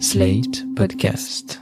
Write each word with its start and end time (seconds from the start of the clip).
Slate 0.00 0.64
Podcast. 0.74 1.58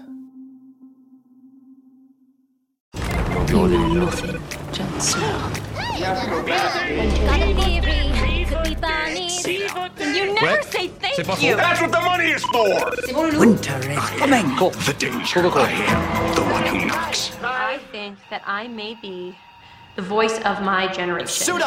You 3.48 3.68
know 3.68 3.92
nothing, 3.94 4.40
Jon 4.72 5.00
Snow. 5.00 5.52
Got 6.00 6.26
a 6.26 7.54
theory, 7.54 8.44
could 8.46 8.64
be 8.64 8.74
bunnies. 8.74 9.46
You 9.46 10.34
never 10.34 10.62
say 10.62 10.88
thank 10.88 11.42
you. 11.42 11.56
That's 11.56 11.80
what 11.80 11.92
the 11.92 12.00
money 12.00 12.30
is 12.30 12.44
for! 12.44 12.92
Winter 13.38 13.78
is 13.90 13.98
coming. 14.18 14.46
The 14.56 14.94
danger. 14.98 15.40
I 15.40 15.70
am 15.70 16.34
the 16.34 16.42
one 16.42 16.66
who 16.66 16.86
knocks. 16.86 17.32
I 17.42 17.78
think 17.92 18.18
that 18.30 18.42
I 18.46 18.66
may 18.68 18.94
be 19.00 19.36
the 19.96 20.02
voice 20.02 20.38
of 20.40 20.62
my 20.62 20.88
generation. 20.92 21.60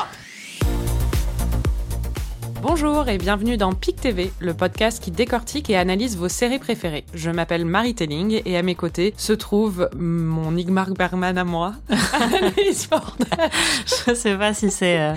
Bonjour 2.68 3.08
et 3.10 3.20
bienvenue 3.20 3.58
dans 3.58 3.74
PIC 3.74 4.02
TV, 4.02 4.32
le 4.40 4.56
podcast 4.56 5.02
qui 5.02 5.12
décortique 5.12 5.70
et 5.70 5.78
analyse 5.78 6.18
vos 6.18 6.30
séries 6.30 6.58
préférées. 6.58 7.06
Je 7.14 7.30
m'appelle 7.30 7.64
Marie 7.64 7.94
Telling 7.94 8.42
et 8.44 8.58
à 8.58 8.64
mes 8.64 8.73
côtés 8.73 9.14
se 9.18 9.34
trouve 9.34 9.88
mon 9.96 10.58
Igmar 10.58 10.90
Bergman 10.90 11.38
à 11.38 11.44
moi, 11.44 11.76
Annelise 12.14 12.88
Fortin. 12.88 13.26
Je 14.08 14.16
sais 14.16 14.36
pas 14.36 14.56
si 14.56 14.72
c'est 14.72 15.00
euh, 15.00 15.14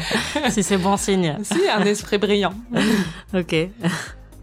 si 0.50 0.62
c'est 0.62 0.76
bon 0.76 0.98
signe. 0.98 1.38
Si, 1.42 1.58
un 1.74 1.86
esprit 1.86 2.18
brillant. 2.18 2.52
Ok. 3.32 3.56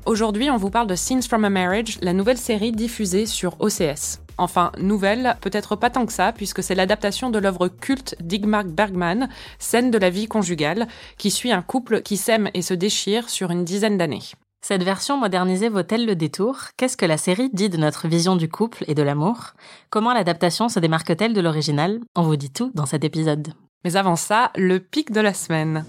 Aujourd'hui, 0.07 0.49
on 0.49 0.57
vous 0.57 0.71
parle 0.71 0.87
de 0.87 0.95
Scenes 0.95 1.21
from 1.21 1.45
a 1.45 1.51
Marriage, 1.51 1.99
la 2.01 2.11
nouvelle 2.11 2.39
série 2.39 2.71
diffusée 2.71 3.27
sur 3.27 3.55
OCS. 3.59 4.24
Enfin, 4.37 4.71
nouvelle, 4.77 5.37
peut-être 5.41 5.75
pas 5.75 5.89
tant 5.89 6.05
que 6.05 6.13
ça, 6.13 6.31
puisque 6.31 6.61
c'est 6.61 6.75
l'adaptation 6.75 7.29
de 7.29 7.39
l'œuvre 7.39 7.67
culte 7.67 8.15
d'Igmar 8.19 8.65
Bergman, 8.65 9.29
Scène 9.59 9.91
de 9.91 9.97
la 9.97 10.09
vie 10.09 10.27
conjugale, 10.27 10.87
qui 11.17 11.31
suit 11.31 11.51
un 11.51 11.61
couple 11.61 12.01
qui 12.01 12.17
s'aime 12.17 12.49
et 12.53 12.61
se 12.61 12.73
déchire 12.73 13.29
sur 13.29 13.51
une 13.51 13.63
dizaine 13.63 13.97
d'années. 13.97 14.23
Cette 14.61 14.83
version 14.83 15.17
modernisée 15.17 15.69
vaut-elle 15.69 16.07
le 16.07 16.15
détour 16.15 16.57
Qu'est-ce 16.75 16.97
que 16.97 17.05
la 17.05 17.17
série 17.17 17.51
dit 17.53 17.69
de 17.69 17.77
notre 17.77 18.07
vision 18.07 18.35
du 18.35 18.49
couple 18.49 18.83
et 18.87 18.95
de 18.95 19.03
l'amour 19.03 19.53
Comment 19.91 20.11
l'adaptation 20.11 20.69
se 20.69 20.79
démarque-t-elle 20.79 21.33
de 21.33 21.41
l'original 21.41 21.99
On 22.15 22.23
vous 22.23 22.35
dit 22.35 22.49
tout 22.49 22.71
dans 22.73 22.87
cet 22.87 23.03
épisode. 23.03 23.49
Mais 23.83 23.95
avant 23.95 24.15
ça, 24.15 24.51
le 24.55 24.79
pic 24.79 25.11
de 25.11 25.21
la 25.21 25.35
semaine. 25.35 25.85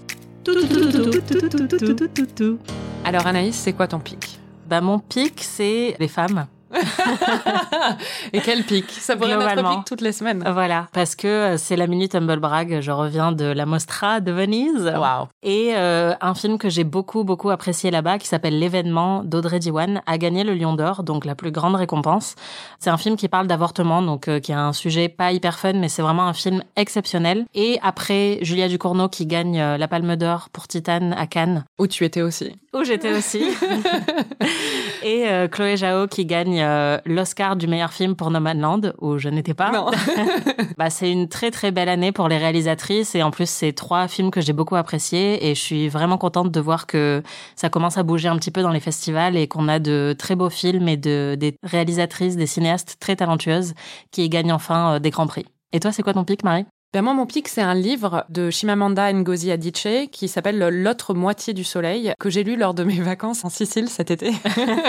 Alors 3.03 3.25
Anaïs, 3.25 3.55
c'est 3.55 3.73
quoi 3.73 3.87
ton 3.87 3.99
pic 3.99 4.39
Bah 4.67 4.81
mon 4.81 4.99
pic, 4.99 5.41
c'est 5.41 5.95
les 5.99 6.07
femmes. 6.07 6.45
Et 8.33 8.39
quel 8.41 8.63
pic 8.63 8.89
Ça 8.91 9.15
pourrait 9.15 9.31
être 9.31 9.69
pic 9.69 9.85
toutes 9.85 10.01
les 10.01 10.11
semaines. 10.11 10.43
Voilà, 10.51 10.87
parce 10.93 11.15
que 11.15 11.27
euh, 11.27 11.57
c'est 11.57 11.75
la 11.75 11.87
minute 11.87 12.15
Humble 12.15 12.39
Brag. 12.39 12.79
Je 12.81 12.91
reviens 12.91 13.31
de 13.31 13.45
la 13.45 13.65
Mostra 13.65 14.19
de 14.19 14.31
Venise. 14.31 14.91
Waouh. 14.95 15.27
Et 15.43 15.73
euh, 15.75 16.13
un 16.21 16.33
film 16.35 16.57
que 16.57 16.69
j'ai 16.69 16.83
beaucoup, 16.83 17.23
beaucoup 17.23 17.49
apprécié 17.49 17.91
là-bas, 17.91 18.17
qui 18.19 18.27
s'appelle 18.27 18.59
L'événement 18.59 19.23
d'Audrey 19.23 19.59
Diwan, 19.59 20.01
a 20.05 20.17
gagné 20.17 20.43
le 20.43 20.53
Lion 20.53 20.73
d'Or, 20.73 21.03
donc 21.03 21.25
la 21.25 21.35
plus 21.35 21.51
grande 21.51 21.75
récompense. 21.75 22.35
C'est 22.79 22.89
un 22.89 22.97
film 22.97 23.15
qui 23.15 23.27
parle 23.27 23.47
d'avortement, 23.47 24.01
donc 24.01 24.27
euh, 24.27 24.39
qui 24.39 24.53
a 24.53 24.59
un 24.59 24.73
sujet 24.73 25.09
pas 25.09 25.31
hyper 25.31 25.57
fun, 25.59 25.73
mais 25.73 25.89
c'est 25.89 26.01
vraiment 26.01 26.27
un 26.27 26.33
film 26.33 26.63
exceptionnel. 26.75 27.45
Et 27.53 27.79
après, 27.83 28.39
Julia 28.41 28.67
Ducournau 28.67 29.09
qui 29.09 29.25
gagne 29.25 29.59
euh, 29.59 29.77
la 29.77 29.87
Palme 29.87 30.15
d'Or 30.15 30.49
pour 30.51 30.67
Titane 30.67 31.13
à 31.17 31.27
Cannes, 31.27 31.63
Où 31.79 31.87
tu 31.87 32.03
étais 32.05 32.21
aussi. 32.21 32.55
où 32.73 32.83
j'étais 32.83 33.13
aussi. 33.13 33.43
Et 35.03 35.25
Chloé 35.51 35.77
Zhao 35.77 36.07
qui 36.07 36.25
gagne 36.25 36.56
euh, 36.63 36.97
l'Oscar 37.05 37.55
du 37.55 37.67
meilleur 37.67 37.91
film 37.91 38.15
pour 38.15 38.31
Nomadland, 38.31 38.93
où 38.99 39.17
je 39.17 39.29
n'étais 39.29 39.53
pas. 39.53 39.71
Non. 39.71 39.91
Bah, 40.77 40.89
c'est 40.89 41.11
une 41.11 41.27
très 41.27 41.49
très 41.49 41.71
belle 41.71 41.89
année 41.89 42.11
pour 42.11 42.27
les 42.27 42.37
réalisatrices 42.37 43.15
et 43.15 43.23
en 43.23 43.31
plus 43.31 43.49
c'est 43.49 43.73
trois 43.73 44.07
films 44.07 44.29
que 44.29 44.41
j'ai 44.41 44.53
beaucoup 44.53 44.75
appréciés 44.75 45.49
et 45.49 45.55
je 45.55 45.59
suis 45.59 45.89
vraiment 45.89 46.17
contente 46.17 46.51
de 46.51 46.59
voir 46.59 46.85
que 46.85 47.23
ça 47.55 47.69
commence 47.69 47.97
à 47.97 48.03
bouger 48.03 48.27
un 48.27 48.37
petit 48.37 48.51
peu 48.51 48.61
dans 48.61 48.69
les 48.69 48.79
festivals 48.79 49.35
et 49.35 49.47
qu'on 49.47 49.67
a 49.69 49.79
de 49.79 50.15
très 50.17 50.35
beaux 50.35 50.51
films 50.51 50.87
et 50.87 50.97
de 50.97 51.35
des 51.39 51.55
réalisatrices, 51.63 52.35
des 52.35 52.45
cinéastes 52.45 52.97
très 52.99 53.15
talentueuses 53.15 53.73
qui 54.11 54.29
gagnent 54.29 54.53
enfin 54.53 54.95
euh, 54.95 54.99
des 54.99 55.09
grands 55.09 55.27
prix. 55.27 55.45
Et 55.73 55.79
toi, 55.79 55.91
c'est 55.91 56.03
quoi 56.03 56.13
ton 56.13 56.23
pic, 56.23 56.43
Marie? 56.43 56.65
Ben 56.93 57.01
moi, 57.01 57.13
mon 57.13 57.25
pic, 57.25 57.49
c'est 57.49 57.61
un 57.61 57.73
livre 57.73 58.23
de 58.29 58.49
Chimamanda 58.49 59.11
Ngozi 59.11 59.51
Adichie 59.51 60.07
qui 60.09 60.29
s'appelle 60.29 60.57
L'autre 60.57 61.13
moitié 61.13 61.53
du 61.53 61.65
soleil, 61.65 62.13
que 62.17 62.29
j'ai 62.29 62.45
lu 62.45 62.55
lors 62.55 62.73
de 62.73 62.85
mes 62.85 63.01
vacances 63.01 63.43
en 63.43 63.49
Sicile 63.49 63.89
cet 63.89 64.09
été. 64.09 64.31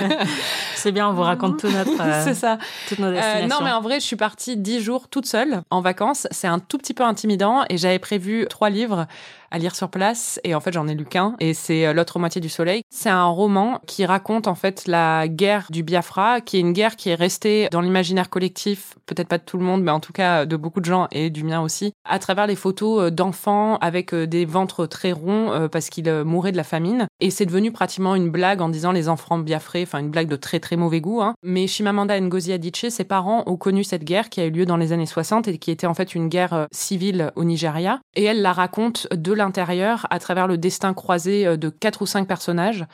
C'est 0.76 0.92
bien, 0.92 1.08
on 1.08 1.12
vous 1.12 1.22
raconte 1.22 1.58
tout 1.58 1.68
notre, 1.68 2.00
euh, 2.00 2.20
c'est 2.24 2.34
ça. 2.34 2.58
toutes 2.88 3.00
nos 3.00 3.08
Euh, 3.08 3.12
destinations. 3.14 3.48
non, 3.48 3.64
mais 3.64 3.72
en 3.72 3.80
vrai, 3.80 3.98
je 3.98 4.06
suis 4.06 4.14
partie 4.14 4.56
dix 4.56 4.80
jours 4.80 5.08
toute 5.08 5.26
seule 5.26 5.62
en 5.70 5.80
vacances. 5.80 6.28
C'est 6.30 6.46
un 6.46 6.60
tout 6.60 6.78
petit 6.78 6.94
peu 6.94 7.02
intimidant 7.02 7.64
et 7.68 7.76
j'avais 7.76 7.98
prévu 7.98 8.46
trois 8.48 8.70
livres 8.70 9.06
à 9.50 9.58
lire 9.58 9.74
sur 9.74 9.88
place 9.90 10.40
et 10.44 10.54
en 10.54 10.60
fait 10.60 10.72
j'en 10.72 10.88
ai 10.88 10.94
lu 10.94 11.04
qu'un 11.04 11.34
et 11.40 11.54
c'est 11.54 11.86
euh, 11.86 11.92
l'autre 11.92 12.18
moitié 12.18 12.40
du 12.40 12.48
soleil. 12.48 12.82
C'est 12.90 13.08
un 13.08 13.26
roman 13.26 13.80
qui 13.86 14.04
raconte 14.04 14.46
en 14.46 14.54
fait 14.54 14.86
la 14.86 15.28
guerre 15.28 15.66
du 15.70 15.82
Biafra, 15.82 16.40
qui 16.40 16.56
est 16.56 16.60
une 16.60 16.72
guerre 16.72 16.96
qui 16.96 17.10
est 17.10 17.14
restée 17.14 17.68
dans 17.70 17.80
l'imaginaire 17.80 18.30
collectif, 18.30 18.94
peut-être 19.06 19.28
pas 19.28 19.38
de 19.38 19.44
tout 19.44 19.58
le 19.58 19.64
monde, 19.64 19.82
mais 19.82 19.90
en 19.90 20.00
tout 20.00 20.12
cas 20.12 20.46
de 20.46 20.56
beaucoup 20.56 20.80
de 20.80 20.86
gens 20.86 21.08
et 21.10 21.30
du 21.30 21.44
mien 21.44 21.60
aussi, 21.60 21.92
à 22.04 22.18
travers 22.18 22.46
les 22.46 22.56
photos 22.56 23.04
euh, 23.04 23.10
d'enfants 23.10 23.76
avec 23.80 24.14
euh, 24.14 24.26
des 24.26 24.44
ventres 24.44 24.86
très 24.86 25.12
ronds 25.12 25.52
euh, 25.52 25.68
parce 25.68 25.90
qu'ils 25.90 26.08
euh, 26.08 26.24
mouraient 26.24 26.52
de 26.52 26.56
la 26.56 26.64
famine. 26.64 27.07
Et 27.20 27.30
c'est 27.30 27.46
devenu 27.46 27.72
pratiquement 27.72 28.14
une 28.14 28.30
blague 28.30 28.60
en 28.60 28.68
disant 28.68 28.92
les 28.92 29.08
enfants 29.08 29.38
biafrés, 29.38 29.82
enfin 29.82 29.98
une 29.98 30.10
blague 30.10 30.28
de 30.28 30.36
très 30.36 30.60
très 30.60 30.76
mauvais 30.76 31.00
goût. 31.00 31.20
Hein. 31.20 31.34
Mais 31.42 31.66
Chimamanda 31.66 32.20
Ngozi 32.20 32.52
Adichie, 32.52 32.92
ses 32.92 33.02
parents 33.02 33.42
ont 33.46 33.56
connu 33.56 33.82
cette 33.82 34.04
guerre 34.04 34.30
qui 34.30 34.40
a 34.40 34.46
eu 34.46 34.50
lieu 34.50 34.66
dans 34.66 34.76
les 34.76 34.92
années 34.92 35.04
60 35.04 35.48
et 35.48 35.58
qui 35.58 35.72
était 35.72 35.88
en 35.88 35.94
fait 35.94 36.14
une 36.14 36.28
guerre 36.28 36.52
euh, 36.52 36.66
civile 36.70 37.32
au 37.34 37.42
Nigeria. 37.42 37.98
Et 38.14 38.22
elle 38.22 38.40
la 38.40 38.52
raconte 38.52 39.08
de 39.12 39.32
l'intérieur 39.32 40.06
à 40.10 40.20
travers 40.20 40.46
le 40.46 40.58
destin 40.58 40.94
croisé 40.94 41.44
euh, 41.44 41.56
de 41.56 41.70
quatre 41.70 42.02
ou 42.02 42.06
cinq 42.06 42.28
personnages. 42.28 42.86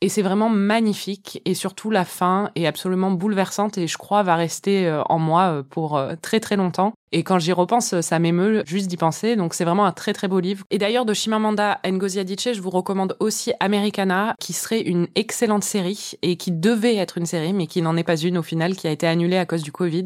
Et 0.00 0.08
c'est 0.08 0.22
vraiment 0.22 0.48
magnifique 0.48 1.42
et 1.44 1.54
surtout 1.54 1.90
la 1.90 2.04
fin 2.04 2.50
est 2.54 2.66
absolument 2.66 3.10
bouleversante 3.10 3.78
et 3.78 3.88
je 3.88 3.98
crois 3.98 4.22
va 4.22 4.36
rester 4.36 4.86
euh, 4.86 5.02
en 5.08 5.18
moi 5.18 5.46
euh, 5.46 5.62
pour 5.68 5.96
euh, 5.96 6.14
très 6.22 6.38
très 6.38 6.54
longtemps. 6.54 6.92
Et 7.10 7.24
quand 7.24 7.40
j'y 7.40 7.50
repense, 7.52 8.00
ça 8.00 8.18
m'émeut 8.20 8.62
juste 8.64 8.86
d'y 8.86 8.96
penser. 8.96 9.34
Donc 9.34 9.54
c'est 9.54 9.64
vraiment 9.64 9.86
un 9.86 9.92
très 9.92 10.12
très 10.12 10.28
beau 10.28 10.38
livre. 10.38 10.64
Et 10.70 10.78
d'ailleurs 10.78 11.04
de 11.04 11.14
Chimamanda 11.14 11.80
Ngozi 11.84 12.20
Adichie, 12.20 12.54
je 12.54 12.62
vous 12.62 12.70
recommande 12.70 13.16
aussi 13.18 13.52
Americana, 13.58 14.36
qui 14.38 14.52
serait 14.52 14.82
une 14.82 15.08
excellente 15.16 15.64
série 15.64 16.12
et 16.22 16.36
qui 16.36 16.52
devait 16.52 16.94
être 16.94 17.18
une 17.18 17.26
série, 17.26 17.52
mais 17.52 17.66
qui 17.66 17.82
n'en 17.82 17.96
est 17.96 18.04
pas 18.04 18.16
une 18.16 18.38
au 18.38 18.42
final, 18.42 18.76
qui 18.76 18.86
a 18.86 18.92
été 18.92 19.08
annulée 19.08 19.38
à 19.38 19.46
cause 19.46 19.64
du 19.64 19.72
Covid. 19.72 20.04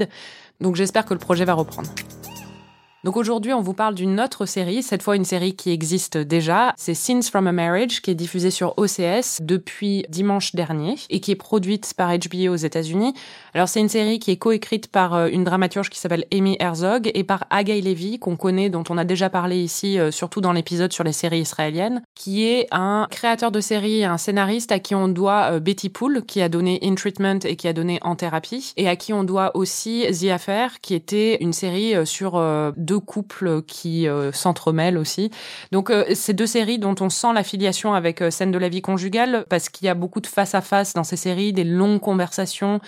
Donc 0.63 0.77
j'espère 0.77 1.05
que 1.05 1.13
le 1.13 1.21
projet 1.21 1.45
va 1.45 1.53
reprendre. 1.53 1.91
Donc 3.05 3.17
aujourd'hui, 3.17 3.53
on 3.53 3.61
vous 3.61 3.75
parle 3.75 3.97
d'une 3.97 4.21
autre 4.21 4.47
série, 4.47 4.81
cette 4.81 5.03
fois 5.03 5.17
une 5.17 5.25
série 5.25 5.57
qui 5.57 5.73
existe 5.73 6.17
déjà. 6.17 6.73
C'est 6.77 6.95
Scenes 6.95 7.25
from 7.25 7.49
a 7.49 7.53
Marriage, 7.53 8.01
qui 8.01 8.13
est 8.13 8.15
diffusée 8.15 8.53
sur 8.53 8.75
OCS 8.79 9.41
depuis 9.41 10.05
dimanche 10.09 10.55
dernier 10.55 10.95
et 11.11 11.19
qui 11.19 11.33
est 11.33 11.37
produite 11.37 11.95
par 11.97 12.17
HBO 12.17 12.53
aux 12.53 12.57
États-Unis. 12.57 13.13
Alors 13.55 13.69
c'est 13.69 13.81
une 13.81 13.89
série 13.89 14.21
qui 14.21 14.31
est 14.31 14.37
coécrite 14.37 14.87
par 14.87 15.15
euh, 15.15 15.29
une 15.33 15.43
dramaturge 15.43 15.91
qui 15.91 15.99
s'appelle 15.99 16.27
Amy 16.33 16.57
Herzog 16.61 17.11
et 17.13 17.25
par 17.25 17.45
Agaï 17.51 17.81
Levy, 17.81 18.21
qu'on 18.21 18.37
connaît, 18.37 18.71
dont 18.71 18.85
on 18.89 18.97
a 18.97 19.05
déjà 19.05 19.29
parlé 19.29 19.59
ici, 19.59 19.99
euh, 19.99 20.13
surtout 20.13 20.41
dans 20.41 20.53
l'épisode 20.53 20.93
sur 20.93 21.03
les 21.03 21.13
séries 21.13 21.41
israéliennes, 21.41 22.05
qui 22.15 22.45
est 22.45 22.69
un 22.71 23.09
créateur 23.11 23.51
de 23.51 23.61
séries, 23.61 24.05
un 24.05 24.17
scénariste 24.17 24.71
à 24.71 24.79
qui 24.79 24.95
on 24.95 25.09
doit 25.09 25.55
euh, 25.55 25.59
Betty 25.59 25.89
Poole, 25.89 26.23
qui 26.25 26.41
a 26.41 26.49
donné 26.49 26.79
In 26.85 26.95
Treatment 26.95 27.41
et 27.47 27.57
qui 27.57 27.67
a 27.67 27.73
donné 27.73 27.99
En 28.03 28.15
Thérapie, 28.15 28.73
et 28.77 28.89
à 28.89 28.95
qui 28.95 29.13
on 29.13 29.25
doit 29.25 29.57
aussi 29.57 30.07
The 30.09 30.31
Affair, 30.31 30.81
qui 30.81 30.95
était 30.95 31.39
une 31.41 31.53
série 31.53 31.95
sur 32.07 32.41
deux 32.93 33.01
couples 33.01 33.63
qui 33.63 34.07
euh, 34.07 34.33
s'entremêlent 34.33 34.99
aussi. 34.99 35.31
Donc 35.71 35.89
euh, 35.89 36.05
c'est 36.15 36.35
deux 36.35 36.47
séries 36.47 36.79
dont 36.79 36.95
on 37.01 37.09
sent 37.09 37.33
l'affiliation 37.33 37.95
avec 37.95 38.21
euh, 38.21 38.31
Scène 38.31 38.51
de 38.51 38.59
la 38.59 38.69
vie 38.69 38.83
conjugale, 38.83 39.47
parce 39.49 39.71
qu'il 39.71 39.87
y 39.87 39.89
a 39.89 39.95
beaucoup 39.95 40.21
de 40.21 40.27
face 40.27 40.55
à 40.55 40.61
face 40.61 40.93
dans 40.93 41.03
ces 41.03 41.17
séries, 41.17 41.55
des 41.55 41.65
longues 41.65 42.01
conversations 42.01 42.81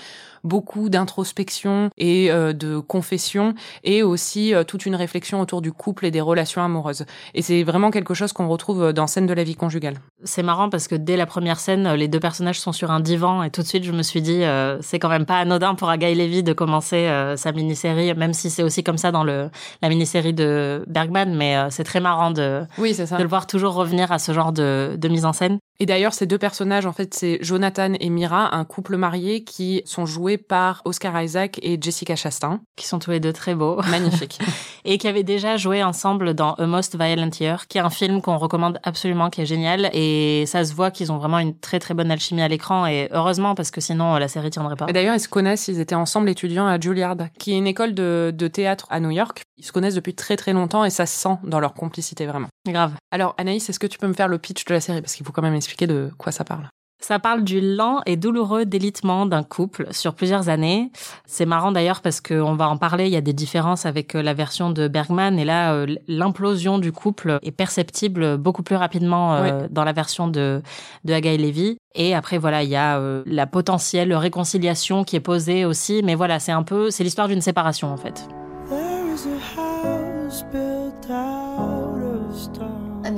beaucoup 0.45 0.89
d'introspection 0.89 1.91
et 1.97 2.31
euh, 2.31 2.53
de 2.53 2.79
confession 2.79 3.55
et 3.83 4.03
aussi 4.03 4.55
euh, 4.55 4.65
toute 4.65 4.87
une 4.87 4.95
réflexion 4.95 5.41
autour 5.41 5.63
du 5.63 5.73
couple 5.73 6.07
et 6.07 6.11
des 6.11 6.21
relations 6.21 6.63
amoureuses. 6.63 7.05
Et 7.35 7.43
c'est 7.43 7.63
vraiment 7.65 7.91
quelque 7.91 8.15
chose 8.15 8.33
qu'on 8.33 8.49
retrouve 8.49 8.93
dans 8.93 9.07
Scène 9.07 9.27
de 9.27 9.35
la 9.35 9.45
vie 9.45 9.57
conjugale. 9.57 9.97
C'est 10.25 10.43
marrant 10.43 10.69
parce 10.71 10.89
que 10.89 10.95
dès 10.95 11.17
la 11.17 11.27
première 11.27 11.59
scène, 11.59 11.93
les 11.95 12.09
deux 12.09 12.21
personnages 12.21 12.61
sont 12.61 12.73
sur 12.73 12.91
un 12.91 13.01
divan 13.01 13.43
et 13.43 13.51
tout 13.51 13.63
de 13.63 13.67
suite 13.67 13.85
je 13.85 13.93
me 13.93 14.03
suis 14.03 14.23
dit 14.23 14.43
euh, 14.45 14.79
c'est 14.81 14.99
quand 14.99 15.09
même 15.09 15.27
pas 15.27 15.39
anodin 15.39 15.75
pour 15.75 15.89
Agaï 15.89 16.15
Levy 16.15 16.43
de 16.43 16.53
commencer 16.53 17.07
euh, 17.07 17.37
sa 17.37 17.53
mini-série, 17.53 18.15
même 18.15 18.33
si 18.33 18.51
c'est 18.51 18.63
aussi 18.63 18.83
comme 18.85 18.99
ça 18.99 19.13
dans 19.13 19.25
le 19.25 19.51
la 19.83 19.89
mini-série 19.89 20.33
de 20.35 20.85
Bergman, 20.87 21.35
mais 21.35 21.57
euh, 21.57 21.69
c'est 21.71 21.85
très 21.85 22.01
marrant 22.01 22.31
de, 22.31 22.63
Oui, 22.79 22.95
c'est 22.95 23.07
ça. 23.07 23.17
de 23.17 23.23
le 23.23 23.29
voir 23.29 23.47
toujours 23.47 23.75
revenir 23.75 24.13
à 24.13 24.19
ce 24.19 24.33
genre 24.33 24.53
de, 24.53 24.97
de 24.99 25.09
mise 25.09 25.25
en 25.25 25.33
scène. 25.33 25.59
Et 25.81 25.87
d'ailleurs, 25.87 26.15
ces 26.15 26.27
deux 26.27 26.39
personnages, 26.39 26.87
en 26.87 26.93
fait, 26.93 27.15
c'est 27.15 27.39
Jonathan 27.41 27.93
et 27.99 28.09
Mira, 28.09 28.55
un 28.55 28.65
couple 28.65 28.97
marié 28.97 29.43
qui 29.43 29.83
sont 29.85 30.07
joués 30.07 30.39
par 30.39 30.83
Oscar 30.85 31.21
Isaac 31.21 31.59
et 31.63 31.79
Jessica 31.81 32.15
Chastain. 32.15 32.61
qui 32.77 32.87
sont 32.87 33.01
tous 33.01 33.11
les 33.11 33.21
deux 33.21 33.33
très 33.33 33.55
beaux 33.55 33.81
Magnifique. 33.91 34.39
et 34.85 34.99
qui 34.99 35.09
avaient 35.09 35.25
déjà 35.25 35.57
joué 35.57 35.83
ensemble 35.83 36.35
dans 36.35 36.55
A 36.55 36.67
Most 36.67 36.97
Violent 36.97 37.31
Year, 37.41 37.67
qui 37.67 37.79
est 37.79 37.81
un 37.81 37.91
film 37.91 38.23
qu'on 38.23 38.37
recommande 38.37 38.79
absolument, 38.83 39.31
qui 39.31 39.41
est 39.41 39.47
génial 39.47 39.91
et 39.93 40.45
ça 40.47 40.65
se 40.65 40.75
voit 40.75 40.91
qu'ils 40.91 41.11
ont 41.11 41.19
vraiment 41.19 41.39
une 41.39 41.59
très 41.59 41.81
très 41.81 41.95
bonne 41.95 42.11
alchimie 42.11 42.43
à 42.43 42.49
l'écran 42.49 42.87
et 42.87 43.09
heureusement 43.11 43.55
parce 43.55 43.71
que 43.71 43.81
sinon 43.81 44.15
euh, 44.15 44.19
la 44.19 44.29
série 44.29 44.51
tiendrait 44.51 44.77
pas. 44.77 44.87
Et 44.89 44.93
d'ailleurs, 44.93 45.15
ils 45.15 45.21
se 45.21 45.29
connaissent, 45.29 45.69
ils 45.69 45.81
étaient 45.81 45.95
ensemble 45.95 46.29
étudiants 46.29 46.67
à 46.67 46.79
Juilliard, 46.79 47.17
qui 47.39 47.53
est 47.53 47.59
une 47.59 47.67
école 47.67 47.95
de, 47.95 48.33
de 48.35 48.49
théâtre 48.49 48.87
à 48.91 49.01
New 49.01 49.11
York. 49.11 49.43
Ils 49.57 49.65
se 49.65 49.73
connaissent 49.73 49.95
depuis 49.95 50.15
très 50.15 50.37
très 50.37 50.53
longtemps 50.53 50.85
et 50.85 50.91
ça 50.91 51.07
se 51.07 51.17
sent 51.17 51.37
dans 51.45 51.61
leur 51.61 51.75
complicité 51.75 52.27
vraiment. 52.27 52.49
Grave. 52.67 52.93
Alors 53.11 53.35
Anaïs, 53.39 53.69
est-ce 53.69 53.79
que 53.79 53.87
tu 53.87 53.99
peux 53.99 54.09
me 54.09 54.15
faire 54.15 54.29
le 54.29 54.39
pitch 54.39 54.65
de 54.65 54.75
la 54.75 54.81
série? 54.81 55.01
Parce 55.01 55.15
qu'il 55.15 55.25
faut 55.25 55.33
quand 55.33 55.43
même 55.43 55.55
expliquer 55.65 55.87
de 55.87 56.11
quoi 56.19 56.33
ça 56.33 56.45
parle. 56.45 56.69
Ça 57.05 57.19
parle 57.19 57.45
du 57.45 57.61
lent 57.61 58.01
et 58.07 58.17
douloureux 58.17 58.65
délitement 58.65 59.27
d'un 59.27 59.43
couple 59.43 59.89
sur 59.91 60.15
plusieurs 60.15 60.49
années. 60.49 60.91
C'est 61.27 61.45
marrant 61.45 61.71
d'ailleurs 61.71 62.01
parce 62.01 62.23
qu'on 62.23 62.55
va 62.55 62.67
en 62.67 62.79
parler, 62.79 63.09
il 63.09 63.13
y 63.13 63.17
a 63.17 63.21
des 63.21 63.35
différences 63.35 63.85
avec 63.85 64.15
euh, 64.15 64.23
la 64.23 64.33
version 64.33 64.71
de 64.71 64.89
Bergman 64.89 65.39
et 65.39 65.45
là 65.45 65.75
euh, 65.75 65.97
l'implosion 66.09 66.79
du 66.79 66.93
couple 66.93 67.39
est 67.43 67.53
perceptible 67.53 68.39
beaucoup 68.39 68.63
plus 68.63 68.77
rapidement 68.77 69.35
euh, 69.35 69.67
dans 69.71 69.85
la 69.85 69.93
version 69.93 70.29
de, 70.29 70.63
de 71.05 71.13
Haga 71.13 71.33
et 71.33 71.37
Levy. 71.37 71.77
Et 71.95 72.15
après 72.15 72.39
voilà, 72.39 72.63
il 72.63 72.71
y 72.71 72.77
a 72.77 72.99
la 73.27 73.47
potentielle 73.47 74.15
réconciliation 74.15 75.05
qui 75.05 75.17
est 75.17 75.21
posée 75.21 75.67
aussi, 75.67 76.01
mais 76.03 76.15
voilà, 76.15 76.39
c'est 76.39 76.53
un 76.53 76.63
peu, 76.63 76.91
c'est 76.91 77.05
l'histoire 77.05 77.29
d'une 77.29 77.43
séparation 77.43 77.93
en 77.93 77.99
fait. 77.99 78.27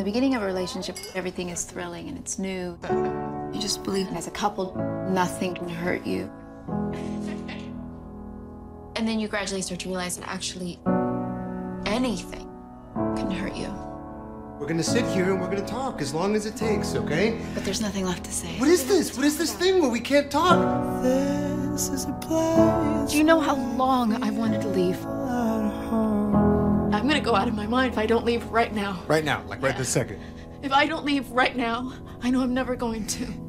Beginning 0.06 0.37
of 0.37 0.43
a 0.43 0.47
relationship, 0.47 0.97
everything 1.17 1.49
is 1.49 1.64
thrilling 1.64 2.08
and 2.08 2.17
it's 2.17 2.38
new. 2.38 2.79
You 3.53 3.61
just 3.61 3.82
believe 3.82 4.06
as 4.12 4.29
a 4.29 4.31
couple, 4.31 4.73
nothing 5.11 5.56
can 5.56 5.69
hurt 5.69 6.06
you. 6.06 6.31
And 8.94 9.08
then 9.08 9.19
you 9.19 9.26
gradually 9.26 9.62
start 9.62 9.81
to 9.81 9.88
realize 9.88 10.17
that 10.17 10.29
actually 10.29 10.79
anything 11.87 12.49
can 12.94 13.32
hurt 13.32 13.56
you. 13.56 13.67
We're 14.61 14.69
gonna 14.69 14.85
sit 14.85 15.05
here 15.06 15.32
and 15.32 15.41
we're 15.41 15.50
gonna 15.50 15.67
talk 15.67 16.00
as 16.00 16.14
long 16.14 16.37
as 16.37 16.47
it 16.47 16.55
takes, 16.55 16.94
okay? 16.94 17.41
But 17.53 17.64
there's 17.64 17.81
nothing 17.81 18.05
left 18.05 18.23
to 18.26 18.32
say. 18.32 18.61
What 18.61 18.69
is 18.69 18.87
this? 18.87 19.17
What 19.17 19.26
is 19.26 19.37
this 19.37 19.55
thing 19.55 19.81
where 19.82 19.91
we 19.91 19.99
can't 19.99 20.31
talk? 20.31 21.03
This 21.03 21.88
is 21.88 22.05
a 22.05 22.12
place. 22.12 23.11
Do 23.11 23.19
you 23.19 23.25
know 23.25 23.41
how 23.41 23.56
long 23.56 24.23
I've 24.23 24.37
wanted 24.37 24.62
to 24.62 24.69
leave? 24.69 25.05
I'm 26.92 27.08
gonna 27.08 27.20
go 27.20 27.34
out 27.34 27.48
of 27.48 27.54
my 27.54 27.66
mind 27.66 27.92
if 27.92 27.98
I 27.98 28.06
don't 28.06 28.24
leave 28.24 28.44
right 28.46 28.72
now. 28.72 29.02
Right 29.08 29.24
now, 29.24 29.42
like 29.48 29.60
right 29.60 29.76
this 29.76 29.88
second. 29.88 30.20
If 30.62 30.72
I 30.72 30.86
don't 30.86 31.04
leave 31.04 31.30
right 31.30 31.54
now, 31.56 31.92
I 32.22 32.30
know 32.30 32.40
I'm 32.40 32.54
never 32.54 32.76
going 32.76 33.06
to. 33.08 33.45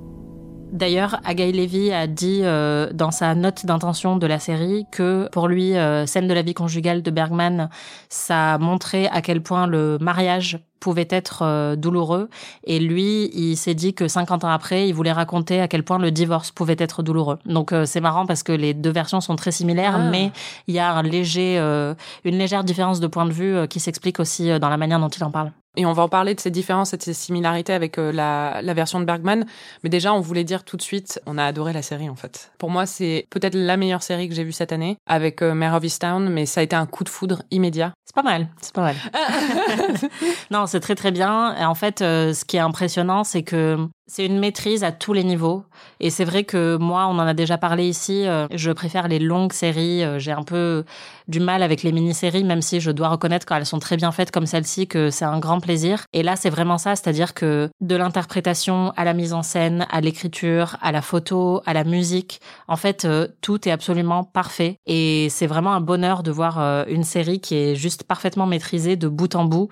D'ailleurs, 0.72 1.20
Agaï 1.24 1.52
Levy 1.52 1.92
a 1.92 2.08
dit 2.08 2.42
euh, 2.44 2.92
dans 2.94 3.12
sa 3.12 3.36
note 3.36 3.66
d'intention 3.66 4.18
de 4.18 4.28
la 4.28 4.40
série 4.40 4.86
que 4.92 5.30
pour 5.32 5.48
lui, 5.48 5.76
euh, 5.76 6.06
scène 6.06 6.28
de 6.28 6.34
la 6.34 6.42
vie 6.42 6.54
conjugale 6.54 7.02
de 7.02 7.12
Bergman, 7.12 7.70
ça 8.10 8.58
montrait 8.58 9.08
à 9.08 9.22
quel 9.22 9.42
point 9.42 9.68
le 9.68 9.98
mariage 10.00 10.60
pouvait 10.80 11.08
être 11.10 11.44
euh, 11.44 11.76
douloureux. 11.76 12.30
Et 12.64 12.80
lui, 12.80 13.30
il 13.34 13.56
s'est 13.58 13.74
dit 13.74 13.94
que 13.94 14.08
50 14.08 14.44
ans 14.44 14.50
après, 14.50 14.88
il 14.88 14.94
voulait 14.94 15.12
raconter 15.12 15.60
à 15.60 15.68
quel 15.68 15.84
point 15.84 16.00
le 16.00 16.12
divorce 16.12 16.52
pouvait 16.52 16.76
être 16.80 17.04
douloureux. 17.04 17.40
Donc 17.46 17.74
euh, 17.74 17.86
c'est 17.86 18.02
marrant 18.02 18.26
parce 18.26 18.44
que 18.44 18.52
les 18.52 18.74
deux 18.74 18.92
versions 18.92 19.22
sont 19.22 19.36
très 19.36 19.52
similaires, 19.52 19.96
ah. 19.96 20.10
mais 20.10 20.32
il 20.68 20.76
y 20.76 20.80
a 20.80 20.94
un 20.94 21.04
léger, 21.04 21.58
euh, 21.60 21.94
une 22.24 22.38
légère 22.38 22.64
différence 22.64 23.00
de 23.00 23.08
point 23.08 23.26
de 23.26 23.34
vue 23.34 23.68
qui 23.68 23.80
s'explique 23.80 24.20
aussi 24.20 24.60
dans 24.60 24.70
la 24.70 24.78
manière 24.78 25.00
dont 25.00 25.10
il 25.10 25.24
en 25.24 25.32
parle. 25.32 25.52
Et 25.78 25.86
on 25.86 25.94
va 25.94 26.04
en 26.04 26.10
parler 26.10 26.36
de 26.36 26.40
ces 26.40 26.52
différences 26.52 26.94
et 26.94 26.98
de 26.98 27.04
ces 27.04 27.14
similarités 27.14 27.72
avec 27.72 27.98
la, 27.98 28.62
la, 28.62 28.74
version 28.74 29.00
de 29.00 29.06
Bergman. 29.06 29.46
Mais 29.84 29.90
déjà, 29.90 30.14
on 30.14 30.20
voulait 30.20 30.44
dire 30.44 30.64
tout 30.64 30.76
de 30.76 30.82
suite, 30.82 31.22
on 31.26 31.38
a 31.38 31.46
adoré 31.46 31.72
la 31.72 31.82
série 31.82 32.10
en 32.10 32.16
fait. 32.16 32.52
Pour 32.58 32.70
moi, 32.70 32.86
c'est 32.86 33.28
peut-être 33.30 33.56
la 33.56 33.78
meilleure 33.78 34.04
série 34.04 34.28
que 34.28 34.36
j'ai 34.36 34.44
vue 34.44 34.52
cette 34.52 34.72
année 34.72 34.98
avec 35.06 35.42
Mare 35.42 35.76
of 35.76 35.84
Easttown, 35.84 36.30
mais 36.30 36.46
ça 36.46 36.62
a 36.62 36.64
été 36.64 36.76
un 36.76 36.86
coup 36.86 37.04
de 37.04 37.10
foudre 37.10 37.44
immédiat. 37.52 37.94
C'est 38.06 38.16
pas 38.16 38.24
mal, 38.24 38.48
c'est 38.62 38.74
pas 38.74 38.82
mal. 38.82 38.96
non, 40.52 40.66
c'est 40.66 40.80
très 40.80 40.96
très 40.96 41.12
bien. 41.12 41.56
Et 41.58 41.66
en 41.66 41.76
fait, 41.76 42.02
euh, 42.02 42.34
ce 42.34 42.46
qui 42.46 42.58
est 42.58 42.62
impressionnant, 42.62 43.24
c'est 43.24 43.44
que 43.44 43.78
c'est 44.08 44.26
une 44.26 44.40
maîtrise 44.40 44.86
à 44.86 44.94
tous 44.94 45.12
les 45.12 45.26
niveaux. 45.26 45.64
Et 46.00 46.10
c'est 46.10 46.24
vrai 46.24 46.46
que 46.46 46.78
moi, 46.78 47.08
on 47.08 47.20
en 47.20 47.28
a 47.28 47.34
déjà 47.34 47.58
parlé 47.58 47.88
ici, 47.88 48.26
euh, 48.26 48.48
je 48.52 48.72
préfère 48.72 49.10
les 49.10 49.20
longues 49.20 49.52
séries. 49.52 50.04
Euh, 50.04 50.18
j'ai 50.18 50.32
un 50.32 50.44
peu 50.44 50.86
du 51.28 51.42
mal 51.42 51.62
avec 51.62 51.84
les 51.84 51.92
mini-séries, 51.92 52.46
même 52.46 52.62
si 52.62 52.80
je 52.80 52.90
dois 52.90 53.10
reconnaître 53.10 53.46
quand 53.46 53.58
elles 53.58 53.66
sont 53.66 53.80
très 53.80 53.98
bien 53.98 54.14
faites 54.14 54.32
comme 54.32 54.46
celle-ci 54.46 54.88
que 54.88 55.10
c'est 55.10 55.26
un 55.26 55.40
grand 55.40 55.60
plaisir. 55.60 56.06
Et 56.14 56.24
là, 56.24 56.38
c'est 56.38 56.50
vraiment 56.50 56.78
ça, 56.78 56.96
c'est-à-dire 56.96 57.34
que 57.34 57.70
de 57.82 57.96
l'interprétation 57.98 58.94
à 58.96 59.04
la 59.04 59.14
mise 59.14 59.34
en 59.34 59.44
scène, 59.44 59.86
à 59.92 60.00
l'écriture, 60.00 60.78
à 60.82 60.94
la 60.94 61.02
photo, 61.02 61.62
à 61.66 61.74
la 61.74 61.84
musique, 61.84 62.40
en 62.70 62.78
fait, 62.78 63.06
tout 63.42 63.68
est 63.68 63.72
absolument 63.72 64.24
parfait. 64.24 64.78
Et 64.86 65.28
c'est 65.30 65.48
vraiment 65.48 65.74
un 65.74 65.82
bonheur 65.82 66.24
de 66.24 66.32
voir 66.32 66.86
une 66.88 67.04
série 67.04 67.42
qui 67.42 67.56
est 67.56 67.76
juste 67.76 68.04
parfaitement 68.04 68.46
maîtrisée 68.46 68.96
de 68.96 69.08
bout 69.08 69.36
en 69.36 69.44
bout. 69.44 69.70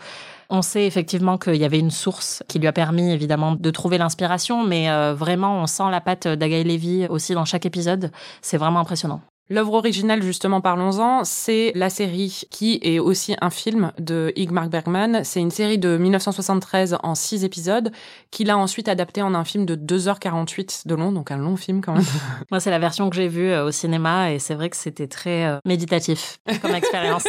On 0.49 0.61
sait 0.61 0.85
effectivement 0.85 1.37
qu'il 1.37 1.55
y 1.55 1.65
avait 1.65 1.79
une 1.79 1.91
source 1.91 2.43
qui 2.47 2.59
lui 2.59 2.67
a 2.67 2.73
permis 2.73 3.11
évidemment 3.11 3.55
de 3.55 3.69
trouver 3.71 3.97
l'inspiration, 3.97 4.63
mais 4.63 4.89
euh, 4.89 5.13
vraiment 5.13 5.61
on 5.61 5.67
sent 5.67 5.89
la 5.91 6.01
patte 6.01 6.27
d'Agaï 6.27 6.63
Levy 6.63 7.07
aussi 7.07 7.33
dans 7.33 7.45
chaque 7.45 7.65
épisode. 7.65 8.11
C'est 8.41 8.57
vraiment 8.57 8.79
impressionnant. 8.79 9.21
L'œuvre 9.47 9.73
originale, 9.73 10.23
justement, 10.23 10.59
parlons-en, 10.59 11.23
c'est 11.23 11.71
la 11.75 11.91
série 11.91 12.41
qui 12.49 12.79
est 12.81 12.97
aussi 12.97 13.35
un 13.41 13.51
film 13.51 13.91
de 13.99 14.33
Igmar 14.35 14.69
Bergman. 14.69 15.23
C'est 15.23 15.39
une 15.39 15.51
série 15.51 15.77
de 15.77 15.97
1973 15.97 16.97
en 17.03 17.13
six 17.13 17.43
épisodes 17.43 17.91
qu'il 18.31 18.49
a 18.49 18.57
ensuite 18.57 18.87
adapté 18.87 19.21
en 19.21 19.35
un 19.35 19.43
film 19.43 19.67
de 19.67 19.75
2h48 19.75 20.87
de 20.87 20.95
long, 20.95 21.11
donc 21.11 21.29
un 21.29 21.37
long 21.37 21.57
film 21.57 21.81
quand 21.81 21.93
même. 21.93 22.03
Moi, 22.51 22.59
c'est 22.59 22.71
la 22.71 22.79
version 22.79 23.07
que 23.11 23.15
j'ai 23.15 23.27
vue 23.27 23.51
euh, 23.51 23.65
au 23.65 23.71
cinéma 23.71 24.31
et 24.31 24.39
c'est 24.39 24.55
vrai 24.55 24.71
que 24.71 24.77
c'était 24.77 25.07
très 25.07 25.45
euh, 25.45 25.57
méditatif 25.63 26.39
comme 26.63 26.73
expérience. 26.75 27.25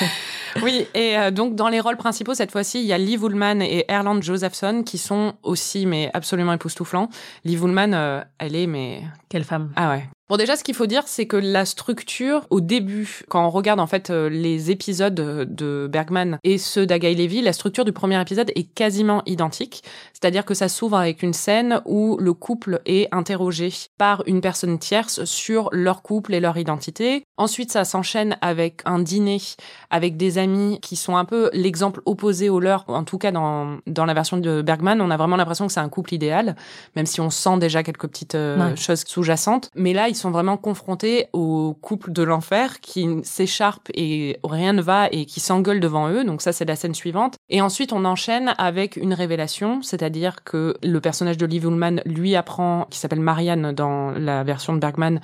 oui, 0.62 0.86
et 0.94 1.18
euh, 1.18 1.30
donc 1.30 1.56
dans 1.56 1.68
les 1.68 1.80
rôles 1.80 1.98
principaux, 1.98 2.32
cette 2.32 2.52
fois-ci, 2.52 2.80
il 2.80 2.86
y 2.86 2.94
a 2.94 2.98
Lee 2.98 3.18
Woolman 3.18 3.60
et 3.60 3.84
Erland 3.88 4.22
Josephson 4.22 4.82
qui 4.82 4.96
sont 4.96 5.34
aussi, 5.42 5.84
mais 5.84 6.10
absolument 6.14 6.54
époustouflants. 6.54 7.10
Lee 7.44 7.58
Woolman, 7.58 8.24
elle 8.38 8.56
est, 8.56 8.66
mais... 8.66 9.02
Quelle 9.28 9.44
femme. 9.44 9.72
Ah 9.76 9.90
ouais, 9.90 10.08
Bon, 10.30 10.36
déjà, 10.36 10.54
ce 10.54 10.62
qu'il 10.62 10.76
faut 10.76 10.86
dire, 10.86 11.02
c'est 11.06 11.26
que 11.26 11.36
la 11.36 11.64
structure, 11.64 12.46
au 12.50 12.60
début, 12.60 13.22
quand 13.28 13.44
on 13.44 13.50
regarde 13.50 13.80
en 13.80 13.88
fait 13.88 14.10
euh, 14.10 14.28
les 14.28 14.70
épisodes 14.70 15.12
de 15.12 15.88
Bergman 15.90 16.38
et 16.44 16.56
ceux 16.56 16.86
d'Agaï 16.86 17.16
Levy, 17.16 17.42
la 17.42 17.52
structure 17.52 17.84
du 17.84 17.90
premier 17.90 18.20
épisode 18.20 18.52
est 18.54 18.72
quasiment 18.72 19.22
identique. 19.26 19.82
C'est-à-dire 20.12 20.44
que 20.44 20.54
ça 20.54 20.68
s'ouvre 20.68 20.98
avec 20.98 21.24
une 21.24 21.32
scène 21.32 21.82
où 21.84 22.16
le 22.20 22.32
couple 22.32 22.80
est 22.86 23.08
interrogé 23.10 23.72
par 23.98 24.22
une 24.26 24.40
personne 24.40 24.78
tierce 24.78 25.24
sur 25.24 25.68
leur 25.72 26.00
couple 26.02 26.32
et 26.32 26.38
leur 26.38 26.56
identité. 26.58 27.24
Ensuite, 27.36 27.72
ça 27.72 27.84
s'enchaîne 27.84 28.36
avec 28.40 28.82
un 28.84 29.00
dîner 29.00 29.40
avec 29.90 30.16
des 30.16 30.38
amis 30.38 30.78
qui 30.80 30.94
sont 30.94 31.16
un 31.16 31.24
peu 31.24 31.50
l'exemple 31.54 32.02
opposé 32.04 32.48
au 32.48 32.60
leur. 32.60 32.84
En 32.86 33.02
tout 33.02 33.18
cas, 33.18 33.32
dans, 33.32 33.78
dans 33.88 34.04
la 34.04 34.14
version 34.14 34.36
de 34.36 34.62
Bergman, 34.62 35.00
on 35.00 35.10
a 35.10 35.16
vraiment 35.16 35.36
l'impression 35.36 35.66
que 35.66 35.72
c'est 35.72 35.80
un 35.80 35.88
couple 35.88 36.14
idéal, 36.14 36.54
même 36.94 37.06
si 37.06 37.20
on 37.20 37.30
sent 37.30 37.58
déjà 37.58 37.82
quelques 37.82 38.06
petites 38.06 38.36
euh, 38.36 38.76
choses 38.76 39.02
sous-jacentes. 39.04 39.70
Mais 39.74 39.92
là, 39.92 40.08
ils 40.08 40.19
sont 40.20 40.30
vraiment 40.30 40.56
confrontés 40.56 41.28
au 41.32 41.74
couple 41.80 42.12
de 42.12 42.22
l'enfer 42.22 42.80
qui 42.80 43.08
s'écharpe 43.22 43.88
et 43.94 44.38
rien 44.44 44.72
ne 44.72 44.82
va 44.82 45.08
et 45.10 45.24
qui 45.24 45.40
s'engueule 45.40 45.80
devant 45.80 46.08
eux. 46.10 46.24
Donc 46.24 46.42
ça, 46.42 46.52
c'est 46.52 46.64
la 46.64 46.76
scène 46.76 46.94
suivante. 46.94 47.36
Et 47.48 47.60
ensuite, 47.60 47.92
on 47.92 48.04
enchaîne 48.04 48.54
avec 48.58 48.96
une 48.96 49.14
révélation, 49.14 49.82
c'est-à-dire 49.82 50.44
que 50.44 50.76
le 50.82 51.00
personnage 51.00 51.36
de 51.36 51.46
Liv 51.46 51.64
Ullmann 51.64 52.02
lui 52.04 52.36
apprend, 52.36 52.86
qui 52.90 52.98
s'appelle 52.98 53.20
Marianne 53.20 53.72
dans 53.72 54.10
la 54.12 54.44
version 54.44 54.72
de 54.72 54.78
Bergman, 54.78 55.20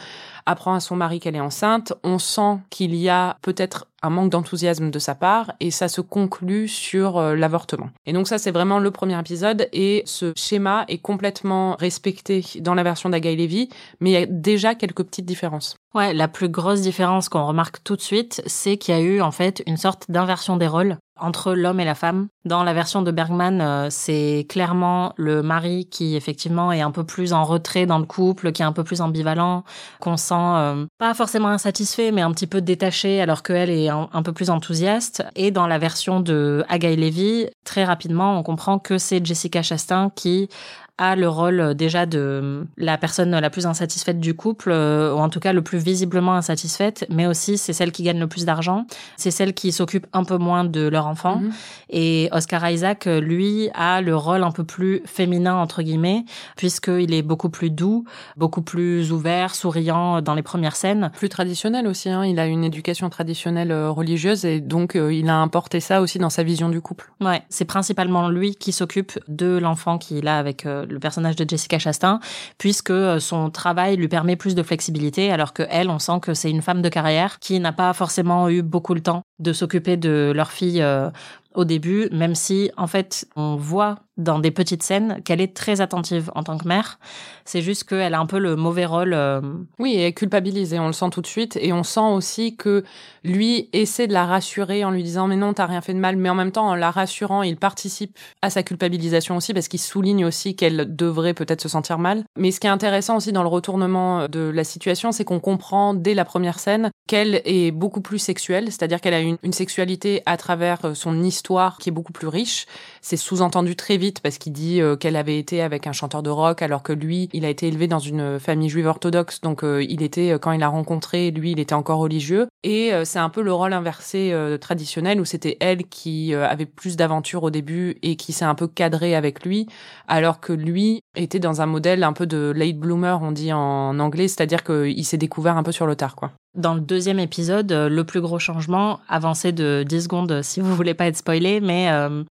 apprend 0.46 0.74
à 0.74 0.80
son 0.80 0.96
mari 0.96 1.20
qu'elle 1.20 1.36
est 1.36 1.40
enceinte. 1.40 1.92
On 2.02 2.18
sent 2.18 2.58
qu'il 2.70 2.94
y 2.94 3.08
a 3.08 3.36
peut-être 3.42 3.86
un 4.02 4.10
manque 4.10 4.30
d'enthousiasme 4.30 4.90
de 4.90 4.98
sa 4.98 5.14
part 5.14 5.52
et 5.60 5.70
ça 5.70 5.88
se 5.88 6.00
conclut 6.00 6.68
sur 6.68 7.18
euh, 7.18 7.34
l'avortement. 7.34 7.90
Et 8.06 8.12
donc 8.12 8.28
ça 8.28 8.38
c'est 8.38 8.50
vraiment 8.50 8.78
le 8.78 8.90
premier 8.90 9.18
épisode 9.18 9.68
et 9.72 10.02
ce 10.06 10.32
schéma 10.36 10.84
est 10.88 10.98
complètement 10.98 11.76
respecté 11.76 12.44
dans 12.60 12.74
la 12.74 12.82
version 12.82 13.10
d'Agaï 13.10 13.36
Levy, 13.36 13.68
mais 14.00 14.10
il 14.10 14.12
y 14.12 14.22
a 14.22 14.26
déjà 14.26 14.74
quelques 14.74 15.02
petites 15.02 15.26
différences. 15.26 15.76
Ouais, 15.94 16.14
la 16.14 16.28
plus 16.28 16.48
grosse 16.48 16.82
différence 16.82 17.28
qu'on 17.28 17.46
remarque 17.46 17.82
tout 17.82 17.96
de 17.96 18.02
suite, 18.02 18.42
c'est 18.46 18.76
qu'il 18.76 18.94
y 18.94 18.98
a 18.98 19.00
eu 19.00 19.20
en 19.20 19.32
fait 19.32 19.62
une 19.66 19.76
sorte 19.76 20.10
d'inversion 20.10 20.56
des 20.56 20.68
rôles 20.68 20.98
entre 21.18 21.54
l'homme 21.54 21.80
et 21.80 21.84
la 21.84 21.94
femme. 21.94 22.28
Dans 22.44 22.62
la 22.62 22.72
version 22.74 23.02
de 23.02 23.10
Bergman, 23.10 23.60
euh, 23.60 23.88
c'est 23.90 24.46
clairement 24.48 25.12
le 25.16 25.42
mari 25.42 25.88
qui 25.90 26.14
effectivement 26.14 26.72
est 26.72 26.80
un 26.80 26.90
peu 26.90 27.04
plus 27.04 27.32
en 27.32 27.44
retrait 27.44 27.86
dans 27.86 27.98
le 27.98 28.04
couple, 28.04 28.52
qui 28.52 28.62
est 28.62 28.64
un 28.64 28.72
peu 28.72 28.84
plus 28.84 29.00
ambivalent, 29.00 29.64
qu'on 30.00 30.16
sent 30.16 30.34
euh, 30.34 30.86
pas 30.98 31.14
forcément 31.14 31.48
insatisfait, 31.48 32.12
mais 32.12 32.22
un 32.22 32.32
petit 32.32 32.46
peu 32.46 32.60
détaché, 32.60 33.20
alors 33.20 33.42
qu'elle 33.42 33.70
est 33.70 33.88
un, 33.88 34.22
peu 34.22 34.32
plus 34.32 34.50
enthousiaste. 34.50 35.24
Et 35.34 35.50
dans 35.50 35.66
la 35.66 35.78
version 35.78 36.20
de 36.20 36.64
Agaï 36.68 36.96
Levy, 36.96 37.48
très 37.64 37.84
rapidement, 37.84 38.38
on 38.38 38.42
comprend 38.42 38.78
que 38.78 38.98
c'est 38.98 39.24
Jessica 39.24 39.62
Chastain 39.62 40.10
qui 40.14 40.48
a 40.98 41.14
le 41.14 41.28
rôle 41.28 41.60
euh, 41.60 41.74
déjà 41.74 42.06
de 42.06 42.18
euh, 42.18 42.64
la 42.76 42.96
personne 42.96 43.30
la 43.30 43.50
plus 43.50 43.66
insatisfaite 43.66 44.18
du 44.18 44.34
couple, 44.34 44.70
euh, 44.72 45.12
ou 45.12 45.18
en 45.18 45.28
tout 45.28 45.40
cas 45.40 45.52
le 45.52 45.62
plus 45.62 45.78
visiblement 45.78 46.34
insatisfaite, 46.34 47.06
mais 47.10 47.26
aussi 47.26 47.58
c'est 47.58 47.72
celle 47.72 47.92
qui 47.92 48.02
gagne 48.02 48.18
le 48.18 48.26
plus 48.26 48.44
d'argent, 48.44 48.86
c'est 49.16 49.30
celle 49.30 49.52
qui 49.52 49.72
s'occupe 49.72 50.06
un 50.12 50.24
peu 50.24 50.38
moins 50.38 50.64
de 50.64 50.88
leur 50.88 51.06
enfant. 51.06 51.36
Mhm. 51.36 51.52
Et 51.90 52.28
Oscar 52.32 52.68
Isaac, 52.70 53.06
lui, 53.06 53.68
a 53.74 54.00
le 54.00 54.16
rôle 54.16 54.42
un 54.42 54.50
peu 54.50 54.64
plus 54.64 55.02
féminin, 55.04 55.56
entre 55.56 55.82
guillemets, 55.82 56.24
puisqu'il 56.56 57.12
est 57.12 57.22
beaucoup 57.22 57.50
plus 57.50 57.70
doux, 57.70 58.04
beaucoup 58.36 58.62
plus 58.62 59.12
ouvert, 59.12 59.54
souriant 59.54 60.22
dans 60.22 60.34
les 60.34 60.42
premières 60.42 60.76
scènes. 60.76 61.10
Plus 61.16 61.28
traditionnel 61.28 61.86
aussi, 61.86 62.08
hein. 62.08 62.24
il 62.24 62.38
a 62.38 62.46
une 62.46 62.64
éducation 62.64 63.10
traditionnelle 63.10 63.72
religieuse 63.72 64.44
et 64.44 64.60
donc 64.60 64.94
il 64.94 65.28
a 65.28 65.36
importé 65.36 65.80
ça 65.80 66.00
aussi 66.00 66.18
dans 66.18 66.30
sa 66.30 66.42
vision 66.42 66.68
du 66.68 66.80
couple. 66.80 67.12
Ouais, 67.20 67.42
c'est 67.48 67.64
principalement 67.64 68.28
lui 68.28 68.54
qui 68.54 68.72
s'occupe 68.72 69.18
de 69.28 69.58
l'enfant 69.58 69.98
qu'il 69.98 70.26
a 70.28 70.38
avec 70.38 70.66
le 70.88 70.98
personnage 70.98 71.36
de 71.36 71.48
Jessica 71.48 71.78
Chastain, 71.78 72.20
puisque 72.58 72.90
euh, 72.90 73.20
son 73.20 73.50
travail 73.50 73.96
lui 73.96 74.08
permet 74.08 74.36
plus 74.36 74.54
de 74.54 74.62
flexibilité, 74.62 75.30
alors 75.32 75.52
que 75.52 75.62
elle, 75.68 75.90
on 75.90 75.98
sent 75.98 76.20
que 76.22 76.34
c'est 76.34 76.50
une 76.50 76.62
femme 76.62 76.82
de 76.82 76.88
carrière 76.88 77.38
qui 77.38 77.60
n'a 77.60 77.72
pas 77.72 77.92
forcément 77.92 78.48
eu 78.48 78.62
beaucoup 78.62 78.94
le 78.94 79.00
temps 79.00 79.22
de 79.38 79.52
s'occuper 79.52 79.96
de 79.96 80.32
leur 80.34 80.50
fille 80.50 80.82
euh, 80.82 81.10
au 81.54 81.64
début, 81.64 82.08
même 82.12 82.34
si 82.34 82.70
en 82.76 82.86
fait 82.86 83.26
on 83.36 83.56
voit 83.56 83.96
dans 84.16 84.38
des 84.38 84.50
petites 84.50 84.82
scènes 84.82 85.20
qu'elle 85.24 85.40
est 85.40 85.54
très 85.54 85.80
attentive 85.80 86.30
en 86.34 86.42
tant 86.42 86.56
que 86.56 86.66
mère. 86.66 86.98
C'est 87.44 87.60
juste 87.60 87.84
qu'elle 87.84 88.14
a 88.14 88.18
un 88.18 88.26
peu 88.26 88.38
le 88.38 88.56
mauvais 88.56 88.86
rôle. 88.86 89.12
Euh, 89.12 89.40
oui, 89.78 89.96
et 89.96 90.12
culpabilisée, 90.12 90.78
on 90.78 90.86
le 90.86 90.92
sent 90.92 91.10
tout 91.10 91.20
de 91.20 91.26
suite. 91.26 91.58
Et 91.60 91.72
on 91.72 91.82
sent 91.82 92.00
aussi 92.00 92.56
que 92.56 92.84
lui 93.24 93.68
essaie 93.72 94.06
de 94.06 94.12
la 94.12 94.24
rassurer 94.24 94.84
en 94.84 94.90
lui 94.90 95.02
disant 95.02 95.28
mais 95.28 95.36
non, 95.36 95.52
t'as 95.52 95.66
rien 95.66 95.80
fait 95.80 95.92
de 95.92 95.98
mal. 95.98 96.16
Mais 96.16 96.30
en 96.30 96.34
même 96.34 96.52
temps, 96.52 96.68
en 96.68 96.74
la 96.74 96.90
rassurant, 96.90 97.42
il 97.42 97.56
participe 97.56 98.16
à 98.42 98.50
sa 98.50 98.62
culpabilisation 98.62 99.36
aussi 99.36 99.52
parce 99.52 99.68
qu'il 99.68 99.80
souligne 99.80 100.24
aussi 100.24 100.56
qu'elle 100.56 100.96
devrait 100.96 101.34
peut-être 101.34 101.60
se 101.60 101.68
sentir 101.68 101.98
mal. 101.98 102.24
Mais 102.36 102.50
ce 102.50 102.60
qui 102.60 102.66
est 102.66 102.70
intéressant 102.70 103.16
aussi 103.16 103.32
dans 103.32 103.42
le 103.42 103.48
retournement 103.48 104.28
de 104.28 104.40
la 104.40 104.64
situation, 104.64 105.12
c'est 105.12 105.24
qu'on 105.24 105.40
comprend 105.40 105.92
dès 105.92 106.14
la 106.14 106.24
première 106.24 106.58
scène 106.58 106.90
qu'elle 107.06 107.42
est 107.44 107.70
beaucoup 107.70 108.00
plus 108.00 108.18
sexuelle, 108.18 108.66
c'est-à-dire 108.66 109.00
qu'elle 109.00 109.14
a 109.14 109.20
une, 109.20 109.36
une 109.42 109.52
sexualité 109.52 110.22
à 110.26 110.36
travers 110.36 110.96
son 110.96 111.22
histoire 111.22 111.78
qui 111.78 111.90
est 111.90 111.92
beaucoup 111.92 112.12
plus 112.12 112.28
riche. 112.28 112.66
C'est 113.02 113.16
sous-entendu 113.16 113.76
très 113.76 113.96
vite 113.96 114.05
parce 114.22 114.38
qu'il 114.38 114.52
dit 114.52 114.80
euh, 114.80 114.96
qu'elle 114.96 115.16
avait 115.16 115.38
été 115.38 115.62
avec 115.62 115.86
un 115.86 115.92
chanteur 115.92 116.22
de 116.22 116.30
rock 116.30 116.62
alors 116.62 116.82
que 116.82 116.92
lui, 116.92 117.28
il 117.32 117.44
a 117.44 117.48
été 117.48 117.68
élevé 117.68 117.88
dans 117.88 117.98
une 117.98 118.38
famille 118.38 118.68
juive 118.68 118.86
orthodoxe. 118.86 119.40
Donc 119.40 119.62
euh, 119.64 119.84
il 119.88 120.02
était 120.02 120.32
euh, 120.32 120.38
quand 120.38 120.52
il 120.52 120.60
l'a 120.60 120.68
rencontré, 120.68 121.30
lui, 121.30 121.52
il 121.52 121.60
était 121.60 121.74
encore 121.74 121.98
religieux. 121.98 122.46
Et 122.62 122.90
c'est 123.04 123.20
un 123.20 123.28
peu 123.28 123.42
le 123.42 123.52
rôle 123.52 123.72
inversé 123.72 124.34
traditionnel 124.60 125.20
où 125.20 125.24
c'était 125.24 125.56
elle 125.60 125.84
qui 125.84 126.34
avait 126.34 126.66
plus 126.66 126.96
d'aventures 126.96 127.44
au 127.44 127.50
début 127.50 127.96
et 128.02 128.16
qui 128.16 128.32
s'est 128.32 128.44
un 128.44 128.56
peu 128.56 128.66
cadrée 128.66 129.14
avec 129.14 129.44
lui, 129.44 129.68
alors 130.08 130.40
que 130.40 130.52
lui 130.52 131.00
était 131.14 131.38
dans 131.38 131.60
un 131.60 131.66
modèle 131.66 132.02
un 132.02 132.12
peu 132.12 132.26
de 132.26 132.52
late 132.56 132.76
bloomer, 132.76 133.20
on 133.22 133.30
dit 133.30 133.52
en 133.52 134.00
anglais, 134.00 134.26
c'est-à-dire 134.26 134.64
qu'il 134.64 135.04
s'est 135.04 135.16
découvert 135.16 135.56
un 135.56 135.62
peu 135.62 135.70
sur 135.70 135.86
le 135.86 135.94
tard, 135.94 136.16
quoi. 136.16 136.32
Dans 136.56 136.74
le 136.74 136.80
deuxième 136.80 137.18
épisode, 137.18 137.70
le 137.70 138.04
plus 138.04 138.20
gros 138.20 138.38
changement, 138.38 139.00
avancé 139.08 139.52
de 139.52 139.84
10 139.86 140.04
secondes 140.04 140.40
si 140.42 140.60
vous 140.60 140.74
voulez 140.74 140.94
pas 140.94 141.06
être 141.06 141.16
spoilé, 141.16 141.60
mais 141.60 141.88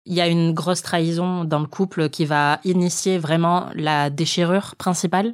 il 0.06 0.14
y 0.14 0.22
a 0.22 0.28
une 0.28 0.54
grosse 0.54 0.82
trahison 0.82 1.44
dans 1.44 1.60
le 1.60 1.68
couple 1.68 2.10
qui 2.10 2.26
va 2.26 2.60
initier 2.64 3.18
vraiment 3.18 3.68
la 3.76 4.10
déchirure 4.10 4.76
principale. 4.78 5.34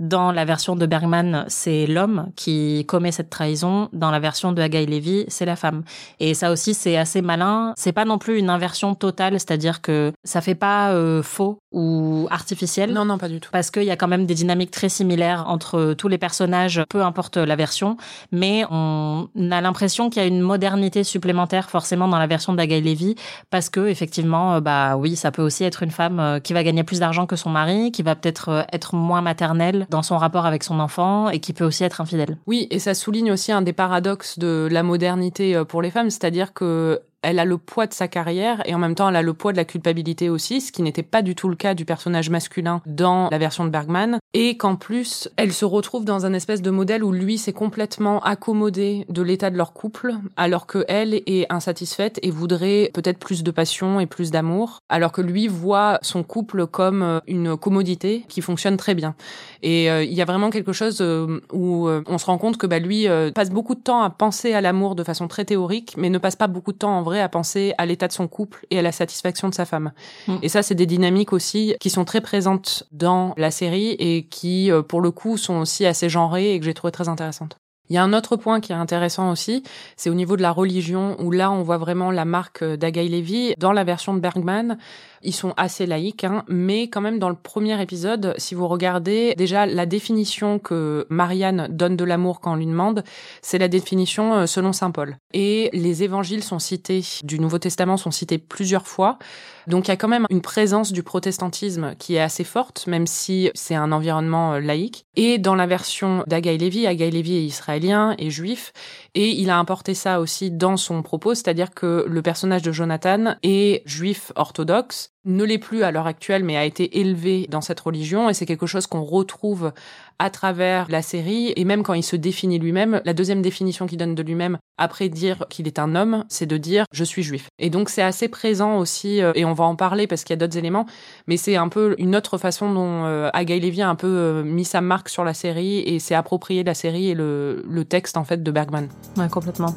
Dans 0.00 0.32
la 0.32 0.44
version 0.44 0.74
de 0.74 0.86
Bergman, 0.86 1.44
c'est 1.46 1.86
l'homme 1.86 2.32
qui 2.34 2.84
commet 2.86 3.12
cette 3.12 3.30
trahison. 3.30 3.88
Dans 3.92 4.10
la 4.10 4.18
version 4.18 4.52
de 4.52 4.60
Hagaï 4.60 4.86
Levy, 4.86 5.24
c'est 5.28 5.44
la 5.44 5.54
femme. 5.54 5.84
Et 6.18 6.34
ça 6.34 6.50
aussi, 6.50 6.74
c'est 6.74 6.96
assez 6.96 7.22
malin. 7.22 7.74
C'est 7.76 7.92
pas 7.92 8.04
non 8.04 8.18
plus 8.18 8.38
une 8.38 8.50
inversion 8.50 8.96
totale, 8.96 9.34
c'est-à-dire 9.34 9.80
que 9.82 10.12
ça 10.24 10.40
fait 10.40 10.56
pas 10.56 10.90
euh, 10.90 11.22
faux 11.22 11.58
ou 11.74 12.28
artificiel. 12.30 12.92
Non, 12.92 13.04
non, 13.04 13.18
pas 13.18 13.28
du 13.28 13.40
tout. 13.40 13.50
Parce 13.52 13.70
qu'il 13.70 13.82
y 13.82 13.90
a 13.90 13.96
quand 13.96 14.08
même 14.08 14.26
des 14.26 14.34
dynamiques 14.34 14.70
très 14.70 14.88
similaires 14.88 15.44
entre 15.48 15.94
tous 15.98 16.08
les 16.08 16.18
personnages, 16.18 16.82
peu 16.88 17.02
importe 17.02 17.36
la 17.36 17.56
version. 17.56 17.96
Mais 18.32 18.64
on 18.70 19.28
a 19.50 19.60
l'impression 19.60 20.08
qu'il 20.08 20.22
y 20.22 20.24
a 20.24 20.28
une 20.28 20.40
modernité 20.40 21.04
supplémentaire 21.04 21.68
forcément 21.68 22.08
dans 22.08 22.18
la 22.18 22.26
version 22.26 22.52
d'Agaï 22.52 22.80
Levy 22.80 23.16
parce 23.50 23.68
que 23.68 23.86
effectivement, 23.88 24.54
euh, 24.54 24.60
bah 24.60 24.96
oui, 24.96 25.16
ça 25.16 25.32
peut 25.32 25.42
aussi 25.42 25.64
être 25.64 25.82
une 25.82 25.90
femme 25.90 26.20
euh, 26.20 26.38
qui 26.38 26.52
va 26.52 26.62
gagner 26.62 26.84
plus 26.84 27.00
d'argent 27.00 27.26
que 27.26 27.36
son 27.36 27.50
mari, 27.50 27.90
qui 27.90 28.02
va 28.02 28.14
peut-être 28.14 28.66
être 28.72 28.94
moins 28.94 29.20
maternelle 29.20 29.86
dans 29.90 30.02
son 30.02 30.16
rapport 30.16 30.46
avec 30.46 30.62
son 30.62 30.78
enfant 30.78 31.28
et 31.28 31.40
qui 31.40 31.52
peut 31.52 31.64
aussi 31.64 31.82
être 31.82 32.00
infidèle. 32.00 32.38
Oui, 32.46 32.68
et 32.70 32.78
ça 32.78 32.94
souligne 32.94 33.32
aussi 33.32 33.50
un 33.50 33.62
des 33.62 33.72
paradoxes 33.72 34.38
de 34.38 34.68
la 34.70 34.82
modernité 34.82 35.56
euh, 35.56 35.64
pour 35.64 35.82
les 35.82 35.90
femmes, 35.90 36.10
c'est-à-dire 36.10 36.52
que 36.52 37.00
elle 37.24 37.38
a 37.38 37.44
le 37.44 37.58
poids 37.58 37.86
de 37.86 37.94
sa 37.94 38.06
carrière 38.06 38.62
et 38.66 38.74
en 38.74 38.78
même 38.78 38.94
temps 38.94 39.08
elle 39.08 39.16
a 39.16 39.22
le 39.22 39.34
poids 39.34 39.52
de 39.52 39.56
la 39.56 39.64
culpabilité 39.64 40.28
aussi, 40.28 40.60
ce 40.60 40.70
qui 40.70 40.82
n'était 40.82 41.02
pas 41.02 41.22
du 41.22 41.34
tout 41.34 41.48
le 41.48 41.56
cas 41.56 41.74
du 41.74 41.84
personnage 41.84 42.30
masculin 42.30 42.80
dans 42.86 43.28
la 43.30 43.38
version 43.38 43.64
de 43.64 43.70
Bergman. 43.70 44.18
Et 44.34 44.56
qu'en 44.56 44.76
plus, 44.76 45.28
elle 45.36 45.52
se 45.52 45.64
retrouve 45.64 46.04
dans 46.04 46.26
un 46.26 46.32
espèce 46.32 46.60
de 46.60 46.70
modèle 46.70 47.04
où 47.04 47.12
lui 47.12 47.38
s'est 47.38 47.52
complètement 47.52 48.20
accommodé 48.20 49.06
de 49.08 49.22
l'état 49.22 49.50
de 49.50 49.56
leur 49.56 49.72
couple, 49.72 50.14
alors 50.36 50.66
que 50.66 50.84
elle 50.88 51.14
est 51.14 51.46
insatisfaite 51.50 52.18
et 52.22 52.30
voudrait 52.30 52.90
peut-être 52.92 53.18
plus 53.18 53.42
de 53.42 53.50
passion 53.50 54.00
et 54.00 54.06
plus 54.06 54.30
d'amour, 54.30 54.80
alors 54.88 55.12
que 55.12 55.22
lui 55.22 55.48
voit 55.48 55.98
son 56.02 56.22
couple 56.22 56.66
comme 56.66 57.02
euh, 57.02 57.20
une 57.26 57.56
commodité 57.56 58.24
qui 58.28 58.40
fonctionne 58.40 58.76
très 58.76 58.94
bien. 58.94 59.14
Et 59.62 59.90
euh, 59.90 60.04
il 60.04 60.12
y 60.12 60.22
a 60.22 60.24
vraiment 60.24 60.50
quelque 60.50 60.72
chose 60.72 60.98
euh, 61.00 61.40
où 61.52 61.88
on 61.88 62.18
se 62.18 62.26
rend 62.26 62.38
compte 62.38 62.56
que 62.56 62.66
bah, 62.66 62.78
lui 62.78 63.06
passe 63.34 63.50
beaucoup 63.50 63.74
de 63.74 63.80
temps 63.80 64.02
à 64.02 64.10
penser 64.10 64.52
à 64.52 64.60
l'amour 64.60 64.94
de 64.94 65.04
façon 65.04 65.28
très 65.28 65.44
théorique, 65.44 65.94
mais 65.96 66.10
ne 66.10 66.18
passe 66.18 66.36
pas 66.36 66.46
beaucoup 66.46 66.72
de 66.72 66.78
temps 66.78 66.96
en 66.98 67.02
vrai 67.02 67.13
à 67.20 67.28
penser 67.28 67.74
à 67.78 67.86
l'état 67.86 68.08
de 68.08 68.12
son 68.12 68.28
couple 68.28 68.66
et 68.70 68.78
à 68.78 68.82
la 68.82 68.92
satisfaction 68.92 69.48
de 69.48 69.54
sa 69.54 69.64
femme. 69.64 69.92
Mm. 70.28 70.36
Et 70.42 70.48
ça, 70.48 70.62
c'est 70.62 70.74
des 70.74 70.86
dynamiques 70.86 71.32
aussi 71.32 71.74
qui 71.80 71.90
sont 71.90 72.04
très 72.04 72.20
présentes 72.20 72.84
dans 72.92 73.34
la 73.36 73.50
série 73.50 73.90
et 73.98 74.26
qui, 74.26 74.70
euh, 74.70 74.82
pour 74.82 75.00
le 75.00 75.10
coup, 75.10 75.36
sont 75.36 75.56
aussi 75.56 75.86
assez 75.86 76.08
genrées 76.08 76.54
et 76.54 76.58
que 76.60 76.64
j'ai 76.64 76.74
trouvé 76.74 76.92
très 76.92 77.08
intéressantes. 77.08 77.56
Il 77.90 77.94
y 77.94 77.98
a 77.98 78.02
un 78.02 78.14
autre 78.14 78.36
point 78.36 78.60
qui 78.60 78.72
est 78.72 78.76
intéressant 78.76 79.30
aussi, 79.30 79.62
c'est 79.96 80.08
au 80.08 80.14
niveau 80.14 80.36
de 80.36 80.42
la 80.42 80.52
religion, 80.52 81.16
où 81.20 81.30
là 81.30 81.50
on 81.50 81.62
voit 81.62 81.76
vraiment 81.76 82.10
la 82.10 82.24
marque 82.24 82.64
d'Agaï 82.64 83.08
Levy. 83.08 83.54
Dans 83.58 83.72
la 83.72 83.84
version 83.84 84.14
de 84.14 84.20
Bergman, 84.20 84.78
ils 85.22 85.34
sont 85.34 85.52
assez 85.56 85.84
laïques, 85.84 86.24
hein, 86.24 86.44
mais 86.48 86.88
quand 86.88 87.02
même 87.02 87.18
dans 87.18 87.28
le 87.28 87.34
premier 87.34 87.80
épisode, 87.82 88.34
si 88.38 88.54
vous 88.54 88.68
regardez 88.68 89.34
déjà 89.36 89.66
la 89.66 89.84
définition 89.84 90.58
que 90.58 91.06
Marianne 91.10 91.68
donne 91.70 91.96
de 91.96 92.04
l'amour 92.04 92.40
quand 92.40 92.52
on 92.52 92.56
lui 92.56 92.66
demande, 92.66 93.04
c'est 93.42 93.58
la 93.58 93.68
définition 93.68 94.34
euh, 94.34 94.46
selon 94.46 94.72
saint 94.72 94.90
Paul. 94.90 95.16
Et 95.32 95.68
les 95.72 96.02
évangiles 96.02 96.42
sont 96.42 96.58
cités 96.58 97.02
du 97.22 97.38
Nouveau 97.38 97.58
Testament 97.58 97.96
sont 97.96 98.10
cités 98.10 98.38
plusieurs 98.38 98.86
fois. 98.86 99.18
Donc 99.66 99.88
il 99.88 99.90
y 99.90 99.92
a 99.92 99.96
quand 99.96 100.08
même 100.08 100.26
une 100.30 100.42
présence 100.42 100.92
du 100.92 101.02
protestantisme 101.02 101.94
qui 101.98 102.16
est 102.16 102.20
assez 102.20 102.44
forte, 102.44 102.86
même 102.86 103.06
si 103.06 103.50
c'est 103.54 103.74
un 103.74 103.92
environnement 103.92 104.54
euh, 104.54 104.60
laïque. 104.60 105.06
Et 105.16 105.38
dans 105.38 105.54
la 105.54 105.66
version 105.66 106.24
d'Agaï 106.26 106.58
Lévy, 106.58 106.86
Agaï 106.86 107.10
Lévy 107.10 107.36
est 107.36 107.44
israélien 107.44 108.14
et 108.18 108.30
juif, 108.30 108.72
et 109.14 109.30
il 109.30 109.50
a 109.50 109.58
importé 109.58 109.94
ça 109.94 110.20
aussi 110.20 110.50
dans 110.50 110.76
son 110.76 111.02
propos, 111.02 111.34
c'est-à-dire 111.34 111.70
que 111.70 112.04
le 112.08 112.22
personnage 112.22 112.62
de 112.62 112.72
Jonathan 112.72 113.36
est 113.42 113.82
juif 113.86 114.32
orthodoxe, 114.36 115.13
ne 115.24 115.44
l'est 115.44 115.58
plus 115.58 115.82
à 115.82 115.90
l'heure 115.90 116.06
actuelle, 116.06 116.44
mais 116.44 116.56
a 116.56 116.64
été 116.64 117.00
élevé 117.00 117.46
dans 117.50 117.60
cette 117.60 117.80
religion, 117.80 118.28
et 118.28 118.34
c'est 118.34 118.46
quelque 118.46 118.66
chose 118.66 118.86
qu'on 118.86 119.02
retrouve 119.02 119.72
à 120.18 120.30
travers 120.30 120.86
la 120.90 121.02
série, 121.02 121.52
et 121.56 121.64
même 121.64 121.82
quand 121.82 121.94
il 121.94 122.02
se 122.02 122.16
définit 122.16 122.58
lui-même, 122.58 123.00
la 123.04 123.14
deuxième 123.14 123.42
définition 123.42 123.86
qu'il 123.86 123.98
donne 123.98 124.14
de 124.14 124.22
lui-même, 124.22 124.58
après 124.78 125.08
dire 125.08 125.44
qu'il 125.48 125.66
est 125.66 125.78
un 125.78 125.94
homme, 125.94 126.24
c'est 126.28 126.46
de 126.46 126.56
dire 126.56 126.84
je 126.92 127.04
suis 127.04 127.22
juif. 127.22 127.48
Et 127.58 127.70
donc 127.70 127.88
c'est 127.88 128.02
assez 128.02 128.28
présent 128.28 128.78
aussi, 128.78 129.22
euh, 129.22 129.32
et 129.34 129.44
on 129.44 129.54
va 129.54 129.64
en 129.64 129.76
parler 129.76 130.06
parce 130.06 130.24
qu'il 130.24 130.34
y 130.34 130.38
a 130.38 130.40
d'autres 130.46 130.58
éléments, 130.58 130.86
mais 131.26 131.36
c'est 131.36 131.56
un 131.56 131.68
peu 131.68 131.94
une 131.98 132.14
autre 132.14 132.38
façon 132.38 132.72
dont 132.72 133.04
euh, 133.04 133.30
Agaï 133.32 133.60
Levy 133.60 133.82
a 133.82 133.88
un 133.88 133.96
peu 133.96 134.06
euh, 134.06 134.42
mis 134.44 134.64
sa 134.64 134.80
marque 134.80 135.08
sur 135.08 135.24
la 135.24 135.34
série, 135.34 135.78
et 135.80 135.98
s'est 135.98 136.14
approprié 136.14 136.62
la 136.64 136.74
série 136.74 137.10
et 137.10 137.14
le, 137.14 137.64
le 137.68 137.84
texte 137.84 138.16
en 138.16 138.24
fait 138.24 138.42
de 138.42 138.50
Bergman. 138.50 138.88
Ouais, 139.16 139.28
complètement. 139.28 139.74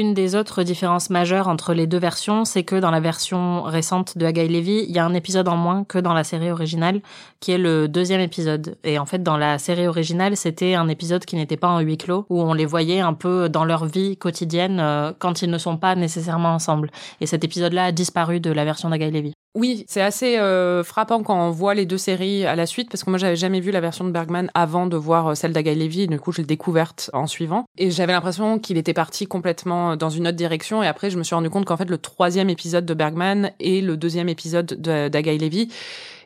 Une 0.00 0.14
des 0.14 0.34
autres 0.34 0.62
différences 0.62 1.10
majeures 1.10 1.46
entre 1.46 1.74
les 1.74 1.86
deux 1.86 1.98
versions, 1.98 2.46
c'est 2.46 2.62
que 2.62 2.74
dans 2.76 2.90
la 2.90 3.00
version 3.00 3.64
récente 3.64 4.16
de 4.16 4.24
Hagaï 4.24 4.48
Levy, 4.48 4.86
il 4.88 4.96
y 4.96 4.98
a 4.98 5.04
un 5.04 5.12
épisode 5.12 5.46
en 5.46 5.58
moins 5.58 5.84
que 5.84 5.98
dans 5.98 6.14
la 6.14 6.24
série 6.24 6.50
originale, 6.50 7.02
qui 7.38 7.52
est 7.52 7.58
le 7.58 7.86
deuxième 7.86 8.22
épisode. 8.22 8.78
Et 8.82 8.98
en 8.98 9.04
fait, 9.04 9.22
dans 9.22 9.36
la 9.36 9.58
série 9.58 9.86
originale, 9.86 10.38
c'était 10.38 10.72
un 10.72 10.88
épisode 10.88 11.26
qui 11.26 11.36
n'était 11.36 11.58
pas 11.58 11.68
en 11.68 11.80
huis 11.80 11.98
clos, 11.98 12.24
où 12.30 12.40
on 12.40 12.54
les 12.54 12.64
voyait 12.64 13.00
un 13.00 13.12
peu 13.12 13.50
dans 13.50 13.66
leur 13.66 13.84
vie 13.84 14.16
quotidienne 14.16 14.80
euh, 14.80 15.12
quand 15.18 15.42
ils 15.42 15.50
ne 15.50 15.58
sont 15.58 15.76
pas 15.76 15.94
nécessairement 15.96 16.54
ensemble. 16.54 16.90
Et 17.20 17.26
cet 17.26 17.44
épisode-là 17.44 17.84
a 17.84 17.92
disparu 17.92 18.40
de 18.40 18.50
la 18.50 18.64
version 18.64 18.88
d'Hagaï 18.88 19.10
Levy. 19.10 19.34
Oui, 19.56 19.84
c'est 19.88 20.00
assez 20.00 20.38
euh, 20.38 20.84
frappant 20.84 21.24
quand 21.24 21.36
on 21.36 21.50
voit 21.50 21.74
les 21.74 21.84
deux 21.84 21.98
séries 21.98 22.46
à 22.46 22.54
la 22.54 22.66
suite, 22.66 22.88
parce 22.88 23.02
que 23.02 23.10
moi 23.10 23.18
j'avais 23.18 23.34
jamais 23.34 23.58
vu 23.58 23.72
la 23.72 23.80
version 23.80 24.04
de 24.04 24.12
Bergman 24.12 24.48
avant 24.54 24.86
de 24.86 24.96
voir 24.96 25.26
euh, 25.26 25.34
celle 25.34 25.52
d'Agaï 25.52 25.74
Levy, 25.74 26.06
du 26.06 26.20
coup 26.20 26.30
je 26.30 26.38
l'ai 26.38 26.46
découverte 26.46 27.10
en 27.14 27.26
suivant, 27.26 27.64
et 27.76 27.90
j'avais 27.90 28.12
l'impression 28.12 28.60
qu'il 28.60 28.78
était 28.78 28.94
parti 28.94 29.26
complètement 29.26 29.96
dans 29.96 30.08
une 30.08 30.28
autre 30.28 30.36
direction, 30.36 30.84
et 30.84 30.86
après 30.86 31.10
je 31.10 31.18
me 31.18 31.24
suis 31.24 31.34
rendu 31.34 31.50
compte 31.50 31.64
qu'en 31.64 31.76
fait 31.76 31.90
le 31.90 31.98
troisième 31.98 32.48
épisode 32.48 32.86
de 32.86 32.94
Bergman 32.94 33.50
et 33.58 33.80
le 33.80 33.96
deuxième 33.96 34.28
épisode 34.28 34.66
d'Agaï 34.66 35.38
Levy 35.38 35.68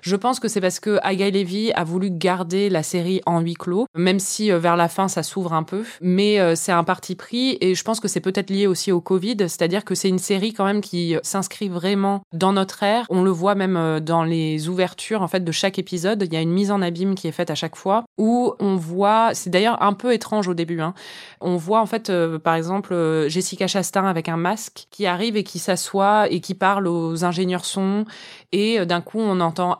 je 0.04 0.16
pense 0.16 0.38
que 0.38 0.48
c'est 0.48 0.60
parce 0.60 0.80
que 0.80 0.98
Agaï 1.02 1.30
Levy 1.30 1.72
a 1.72 1.82
voulu 1.82 2.10
garder 2.10 2.68
la 2.68 2.82
série 2.82 3.22
en 3.24 3.40
huis 3.40 3.54
clos, 3.54 3.86
même 3.96 4.18
si 4.18 4.52
euh, 4.52 4.58
vers 4.58 4.76
la 4.76 4.88
fin 4.88 5.08
ça 5.08 5.22
s'ouvre 5.22 5.54
un 5.54 5.62
peu. 5.62 5.82
Mais 6.02 6.38
euh, 6.38 6.54
c'est 6.54 6.72
un 6.72 6.84
parti 6.84 7.14
pris 7.14 7.56
et 7.62 7.74
je 7.74 7.82
pense 7.82 8.00
que 8.00 8.08
c'est 8.08 8.20
peut-être 8.20 8.50
lié 8.50 8.66
aussi 8.66 8.92
au 8.92 9.00
Covid, 9.00 9.36
c'est-à-dire 9.38 9.82
que 9.82 9.94
c'est 9.94 10.10
une 10.10 10.18
série 10.18 10.52
quand 10.52 10.66
même 10.66 10.82
qui 10.82 11.16
s'inscrit 11.22 11.70
vraiment 11.70 12.20
dans 12.34 12.52
notre 12.52 12.82
ère. 12.82 13.06
On 13.08 13.22
le 13.22 13.30
voit 13.30 13.54
même 13.54 13.78
euh, 13.78 13.98
dans 13.98 14.24
les 14.24 14.68
ouvertures 14.68 15.22
en 15.22 15.28
fait 15.28 15.42
de 15.42 15.52
chaque 15.52 15.78
épisode. 15.78 16.22
Il 16.26 16.34
y 16.34 16.36
a 16.36 16.42
une 16.42 16.52
mise 16.52 16.70
en 16.70 16.82
abîme 16.82 17.14
qui 17.14 17.26
est 17.26 17.32
faite 17.32 17.50
à 17.50 17.54
chaque 17.54 17.76
fois 17.76 18.04
où 18.18 18.52
on 18.60 18.76
voit. 18.76 19.30
C'est 19.32 19.48
d'ailleurs 19.48 19.82
un 19.82 19.94
peu 19.94 20.12
étrange 20.12 20.48
au 20.48 20.54
début. 20.54 20.82
Hein, 20.82 20.92
on 21.40 21.56
voit 21.56 21.80
en 21.80 21.86
fait 21.86 22.12
par 22.38 22.56
exemple 22.56 22.94
Jessica 23.28 23.66
Chastain 23.66 24.04
avec 24.04 24.28
un 24.28 24.36
masque 24.36 24.86
qui 24.90 25.06
arrive 25.06 25.38
et 25.38 25.44
qui 25.44 25.58
s'assoit 25.58 26.30
et 26.30 26.40
qui 26.40 26.52
parle 26.52 26.88
aux 26.88 27.24
ingénieurs 27.24 27.64
son 27.64 28.04
et 28.52 28.84
d'un 28.84 29.00
coup 29.00 29.18
on 29.18 29.40
entend 29.40 29.78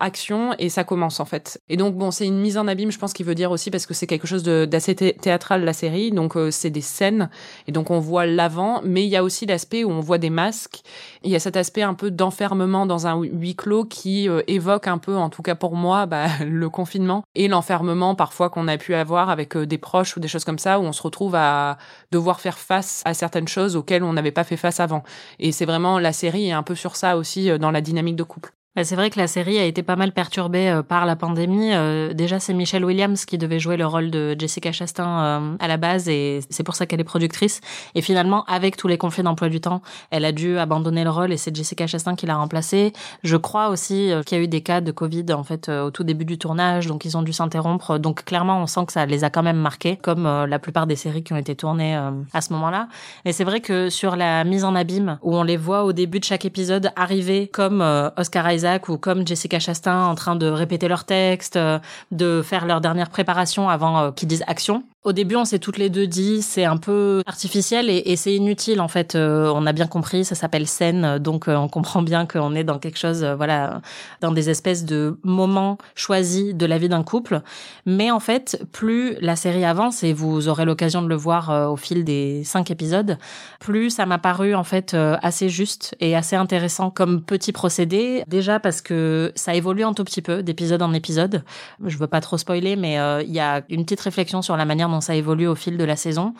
et 0.59 0.69
ça 0.69 0.85
commence 0.85 1.21
en 1.21 1.25
fait. 1.25 1.61
Et 1.69 1.77
donc 1.77 1.97
bon, 1.97 2.11
c'est 2.11 2.27
une 2.27 2.41
mise 2.41 2.59
en 2.59 2.67
abîme, 2.69 2.91
je 2.91 2.99
pense 2.99 3.13
qu'il 3.13 3.27
veut 3.27 3.35
dire 3.35 3.51
aussi 3.51 3.71
parce 3.71 3.87
que 3.87 3.95
c'est 3.95 4.07
quelque 4.07 4.27
chose 4.27 4.43
d'assez 4.43 4.95
théâtral 4.95 5.65
la 5.65 5.73
série, 5.73 6.11
donc 6.13 6.37
euh, 6.37 6.51
c'est 6.51 6.71
des 6.71 6.81
scènes 6.81 7.31
et 7.67 7.73
donc 7.73 7.91
on 7.91 7.99
voit 7.99 8.27
l'avant, 8.27 8.81
mais 8.85 9.05
il 9.05 9.09
y 9.09 9.17
a 9.17 9.25
aussi 9.25 9.47
l'aspect 9.47 9.85
où 9.85 9.91
on 9.91 10.01
voit 10.01 10.19
des 10.19 10.31
masques. 10.31 10.83
Il 11.23 11.31
y 11.31 11.37
a 11.37 11.41
cet 11.41 11.57
aspect 11.57 11.83
un 11.83 11.95
peu 11.95 12.11
d'enfermement 12.11 12.87
dans 12.87 13.07
un 13.07 13.23
huis 13.23 13.57
clos 13.57 13.85
qui 13.85 14.29
euh, 14.29 14.43
évoque 14.47 14.87
un 14.87 14.99
peu, 14.99 15.17
en 15.17 15.31
tout 15.31 15.43
cas 15.43 15.55
pour 15.55 15.75
moi, 15.75 16.07
bah, 16.07 16.27
le 16.47 16.69
confinement 16.69 17.25
et 17.35 17.49
l'enfermement 17.49 18.15
parfois 18.15 18.51
qu'on 18.51 18.69
a 18.69 18.79
pu 18.79 18.95
avoir 18.95 19.31
avec 19.31 19.57
euh, 19.57 19.67
des 19.67 19.79
proches 19.79 20.17
ou 20.17 20.21
des 20.21 20.29
choses 20.29 20.45
comme 20.45 20.59
ça 20.59 20.79
où 20.79 20.83
on 20.83 20.93
se 20.93 21.03
retrouve 21.03 21.35
à 21.35 21.79
devoir 22.13 22.41
faire 22.41 22.59
face 22.59 23.03
à 23.05 23.15
certaines 23.15 23.49
choses 23.49 23.77
auxquelles 23.77 24.05
on 24.05 24.13
n'avait 24.13 24.33
pas 24.33 24.45
fait 24.45 24.57
face 24.57 24.81
avant. 24.81 25.03
Et 25.39 25.53
c'est 25.53 25.67
vraiment 25.67 25.99
la 25.99 26.13
série 26.13 26.49
est 26.49 26.53
un 26.53 26.63
peu 26.63 26.75
sur 26.75 26.97
ça 26.97 27.17
aussi 27.17 27.59
dans 27.59 27.71
la 27.71 27.81
dynamique 27.81 28.17
de 28.17 28.23
couple. 28.23 28.53
Bah, 28.77 28.83
c'est 28.83 28.97
vrai 28.97 29.09
que 29.09 29.21
la 29.21 29.29
série 29.29 29.57
a 29.61 29.65
été 29.65 29.85
pas 29.85 29.95
mal 29.95 30.11
perturbée 30.11 30.69
euh, 30.69 30.83
par 30.83 31.07
la 31.07 31.15
pandémie. 31.15 31.73
Euh, 31.73 32.13
déjà, 32.13 32.41
c'est 32.41 32.53
Michelle 32.53 32.85
Williams 32.85 33.25
qui 33.25 33.39
devait 33.39 33.61
jouer 33.61 33.77
le 33.77 33.87
rôle 33.87 34.11
de 34.11 34.35
Jessica 34.37 34.73
Chastain 34.73 35.07
euh, 35.07 35.57
à 35.61 35.69
la 35.69 35.77
base 35.77 36.09
et 36.09 36.41
c'est 36.51 36.65
pour 36.65 36.75
ça 36.75 36.85
qu'elle 36.85 37.01
est 37.01 37.05
productrice. 37.05 37.61
Et 37.95 38.03
finalement, 38.03 38.43
avec 38.47 38.77
tous 38.77 38.89
les 38.89 38.99
conflits 38.99 39.23
d'emploi 39.23 39.49
du 39.49 39.61
temps, 39.61 39.81
elle 40.11 40.25
a 40.25 40.33
dû 40.33 40.59
abandonner 40.59 41.05
le 41.05 41.11
rôle 41.11 41.33
et 41.33 41.37
c'est 41.37 41.55
Jessica 41.55 41.87
Chastain 41.87 42.17
qui 42.17 42.27
l'a 42.27 42.35
remplacée. 42.35 42.93
Je 43.23 43.37
crois 43.37 43.69
aussi 43.69 44.11
qu'il 44.27 44.39
y 44.39 44.41
a 44.41 44.45
eu 44.45 44.49
des 44.49 44.63
cas 44.63 44.81
de 44.81 44.91
Covid 44.91 45.27
en 45.33 45.45
fait 45.45 45.69
au 45.69 45.93
tout 45.93 46.03
début 46.03 46.25
du 46.25 46.37
tournage, 46.37 46.89
donc 46.89 47.05
ils 47.05 47.17
ont 47.17 47.23
dû 47.23 47.33
s'interrompre. 47.33 47.99
Donc 47.99 48.25
clairement, 48.25 48.61
on 48.61 48.67
sent 48.67 48.87
que 48.87 48.93
ça 48.93 49.07
les 49.07 49.23
a 49.23 49.31
quand 49.31 49.45
même 49.45 49.59
marqués, 49.59 49.97
comme 49.97 50.25
la 50.25 50.59
plupart 50.59 50.89
des 50.89 50.97
séries 50.97 51.23
qui 51.23 51.33
ont 51.33 51.37
été 51.37 51.55
tournées 51.55 51.95
à 52.33 52.41
ce 52.41 52.53
moment-là. 52.55 52.89
Et 53.25 53.33
c'est 53.33 53.45
vrai 53.45 53.61
que 53.61 53.89
sur 53.89 54.17
la 54.17 54.43
mise 54.43 54.65
en 54.65 54.75
abîme, 54.75 55.19
où 55.23 55.37
on 55.37 55.45
les 55.45 55.57
voit 55.57 55.85
au 55.85 55.93
début 55.93 56.19
de 56.19 56.25
chaque 56.25 56.45
épisode 56.45 56.91
arriver 56.97 57.47
comme 57.47 57.81
Oscar 58.17 58.51
Isaac 58.51 58.64
ou 58.89 58.99
comme 58.99 59.27
Jessica 59.27 59.59
Chastain 59.59 60.05
en 60.07 60.15
train 60.15 60.37
de 60.37 60.47
répéter 60.47 60.89
leur 60.89 61.05
texte, 61.05 61.57
euh, 61.57 61.79
de 62.11 62.43
faire 62.43 62.67
leur 62.67 62.81
dernière 62.81 63.11
préparation 63.11 63.69
avant 63.69 63.99
euh, 63.99 64.11
qu'ils 64.11 64.29
disent 64.29 64.45
action. 64.47 64.85
Au 65.05 65.13
début, 65.13 65.37
on 65.37 65.45
s'est 65.45 65.59
toutes 65.59 65.77
les 65.77 65.91
deux 65.91 66.07
dit 66.07 66.41
c'est 66.41 66.65
un 66.65 66.79
peu 66.79 67.23
artificiel 67.27 67.91
et, 67.91 68.17
c'est 68.17 68.35
inutile 68.35 68.81
en 68.81 68.89
fait. 68.89 69.15
Euh, 69.15 69.53
on 69.55 69.67
a 69.67 69.73
bien 69.73 69.87
compris, 69.87 70.25
ça 70.25 70.35
s'appelle 70.35 70.67
scène, 70.67 71.19
donc 71.19 71.45
on 71.47 71.69
comprend 71.69 72.01
bien 72.01 72.25
qu'on 72.25 72.55
est 72.55 72.65
dans 72.65 72.79
quelque 72.79 72.99
chose, 72.99 73.23
voilà, 73.23 73.83
dans 74.23 74.33
des 74.33 74.49
espèces 74.49 74.87
de 74.87 75.19
moments 75.23 75.77
choisis 75.95 76.55
de 76.55 76.65
la 76.65 76.79
vie 76.79 76.89
d'un 76.89 77.03
couple. 77.03 77.43
Mais 77.85 78.11
en 78.11 78.21
fait, 78.21 78.65
plus 78.73 79.17
la 79.21 79.37
série 79.37 79.67
avance 79.67 80.03
et 80.03 80.15
vous 80.15 80.49
aurez 80.49 80.65
l'occasion 80.65 81.03
de 81.03 81.09
le 81.09 81.17
voir 81.17 81.71
au 81.71 81.77
fil 81.77 82.05
des 82.05 82.43
cinq 82.45 82.71
épisodes, 82.71 83.19
plus 83.61 83.91
ça 83.91 84.07
m'a 84.07 84.19
paru 84.19 84.55
en 84.55 84.65
fait 84.65 84.95
assez 84.95 85.51
juste 85.51 85.95
et 86.01 86.17
assez 86.17 86.37
intéressant 86.37 86.89
comme 86.89 87.21
petit 87.21 87.53
procédé. 87.53 88.25
Déjà 88.27 88.59
parce 88.59 88.81
que 88.81 89.33
ça 89.35 89.55
évolue 89.55 89.85
un 89.85 89.93
tout 89.93 90.05
petit 90.05 90.23
peu 90.23 90.43
d'épisode 90.43 90.81
en 90.81 90.95
épisode. 90.95 91.45
Je 91.85 91.99
veux 91.99 92.07
pas 92.07 92.23
trop 92.23 92.39
spoiler, 92.39 92.77
mais 92.77 92.99
euh, 92.99 93.23
il 93.23 93.33
y 93.33 93.41
a 93.41 93.63
une 93.69 93.85
petite 93.85 94.01
réflexion 94.01 94.41
sur 94.41 94.57
la 94.57 94.65
manière 94.65 94.89
ça 95.01 95.15
évolue 95.15 95.47
au 95.47 95.55
fil 95.55 95.77
de 95.77 95.85
la 95.85 95.97
saison. 95.97 96.35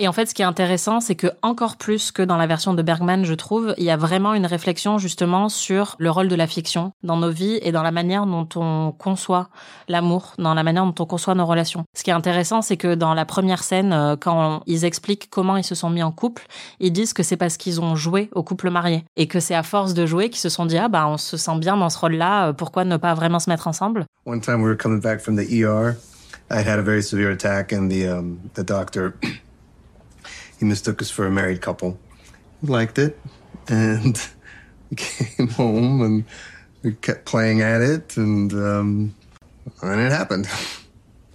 Et 0.00 0.06
en 0.06 0.12
fait, 0.12 0.26
ce 0.26 0.34
qui 0.34 0.42
est 0.42 0.44
intéressant, 0.44 1.00
c'est 1.00 1.16
que 1.16 1.26
encore 1.42 1.76
plus 1.76 2.12
que 2.12 2.22
dans 2.22 2.36
la 2.36 2.46
version 2.46 2.72
de 2.72 2.82
Bergman, 2.82 3.24
je 3.24 3.34
trouve, 3.34 3.74
il 3.78 3.84
y 3.84 3.90
a 3.90 3.96
vraiment 3.96 4.34
une 4.34 4.46
réflexion 4.46 4.98
justement 4.98 5.48
sur 5.48 5.96
le 5.98 6.08
rôle 6.08 6.28
de 6.28 6.36
la 6.36 6.46
fiction 6.46 6.92
dans 7.02 7.16
nos 7.16 7.30
vies 7.30 7.58
et 7.62 7.72
dans 7.72 7.82
la 7.82 7.90
manière 7.90 8.24
dont 8.24 8.48
on 8.54 8.92
conçoit 8.96 9.48
l'amour, 9.88 10.34
dans 10.38 10.54
la 10.54 10.62
manière 10.62 10.84
dont 10.84 10.94
on 11.00 11.06
conçoit 11.06 11.34
nos 11.34 11.46
relations. 11.46 11.84
Ce 11.96 12.04
qui 12.04 12.10
est 12.10 12.14
intéressant, 12.14 12.62
c'est 12.62 12.76
que 12.76 12.94
dans 12.94 13.12
la 13.12 13.24
première 13.24 13.64
scène, 13.64 13.92
euh, 13.92 14.14
quand 14.14 14.62
ils 14.66 14.84
expliquent 14.84 15.28
comment 15.30 15.56
ils 15.56 15.64
se 15.64 15.74
sont 15.74 15.90
mis 15.90 16.02
en 16.04 16.12
couple, 16.12 16.46
ils 16.78 16.92
disent 16.92 17.12
que 17.12 17.24
c'est 17.24 17.36
parce 17.36 17.56
qu'ils 17.56 17.80
ont 17.80 17.96
joué 17.96 18.30
au 18.36 18.44
couple 18.44 18.70
marié 18.70 19.04
et 19.16 19.26
que 19.26 19.40
c'est 19.40 19.56
à 19.56 19.64
force 19.64 19.94
de 19.94 20.06
jouer 20.06 20.30
qu'ils 20.30 20.38
se 20.38 20.48
sont 20.48 20.66
dit 20.66 20.78
ah 20.78 20.88
bah 20.88 21.08
on 21.08 21.16
se 21.16 21.36
sent 21.36 21.58
bien 21.58 21.76
dans 21.76 21.90
ce 21.90 21.98
rôle-là, 21.98 22.48
euh, 22.48 22.52
pourquoi 22.52 22.84
ne 22.84 22.96
pas 22.98 23.14
vraiment 23.14 23.40
se 23.40 23.50
mettre 23.50 23.66
ensemble? 23.66 24.04
One 24.26 24.40
time 24.40 24.62
we 24.62 24.66
were 24.66 24.76
coming 24.76 25.00
back 25.00 25.20
from 25.20 25.36
the 25.36 25.50
ER, 25.50 25.96
I 26.50 26.62
had 26.62 26.78
a 26.78 26.82
very 26.82 27.02
severe 27.02 27.30
attack 27.30 27.72
and 27.72 27.90
the 27.90 28.08
um, 28.08 28.50
the 28.54 28.64
doctor 28.64 29.18
he 30.58 30.64
mistook 30.64 31.00
us 31.00 31.10
for 31.10 31.26
a 31.26 31.30
married 31.30 31.60
couple. 31.60 31.98
He 32.60 32.66
liked 32.66 32.98
it, 32.98 33.18
and 33.68 34.20
we 34.90 34.96
came 34.96 35.48
home 35.48 36.02
and 36.02 36.24
we 36.82 36.92
kept 36.92 37.24
playing 37.24 37.60
at 37.60 37.80
it, 37.80 38.16
and 38.16 38.52
um, 38.52 39.14
and 39.82 40.00
it 40.00 40.12
happened. 40.12 40.48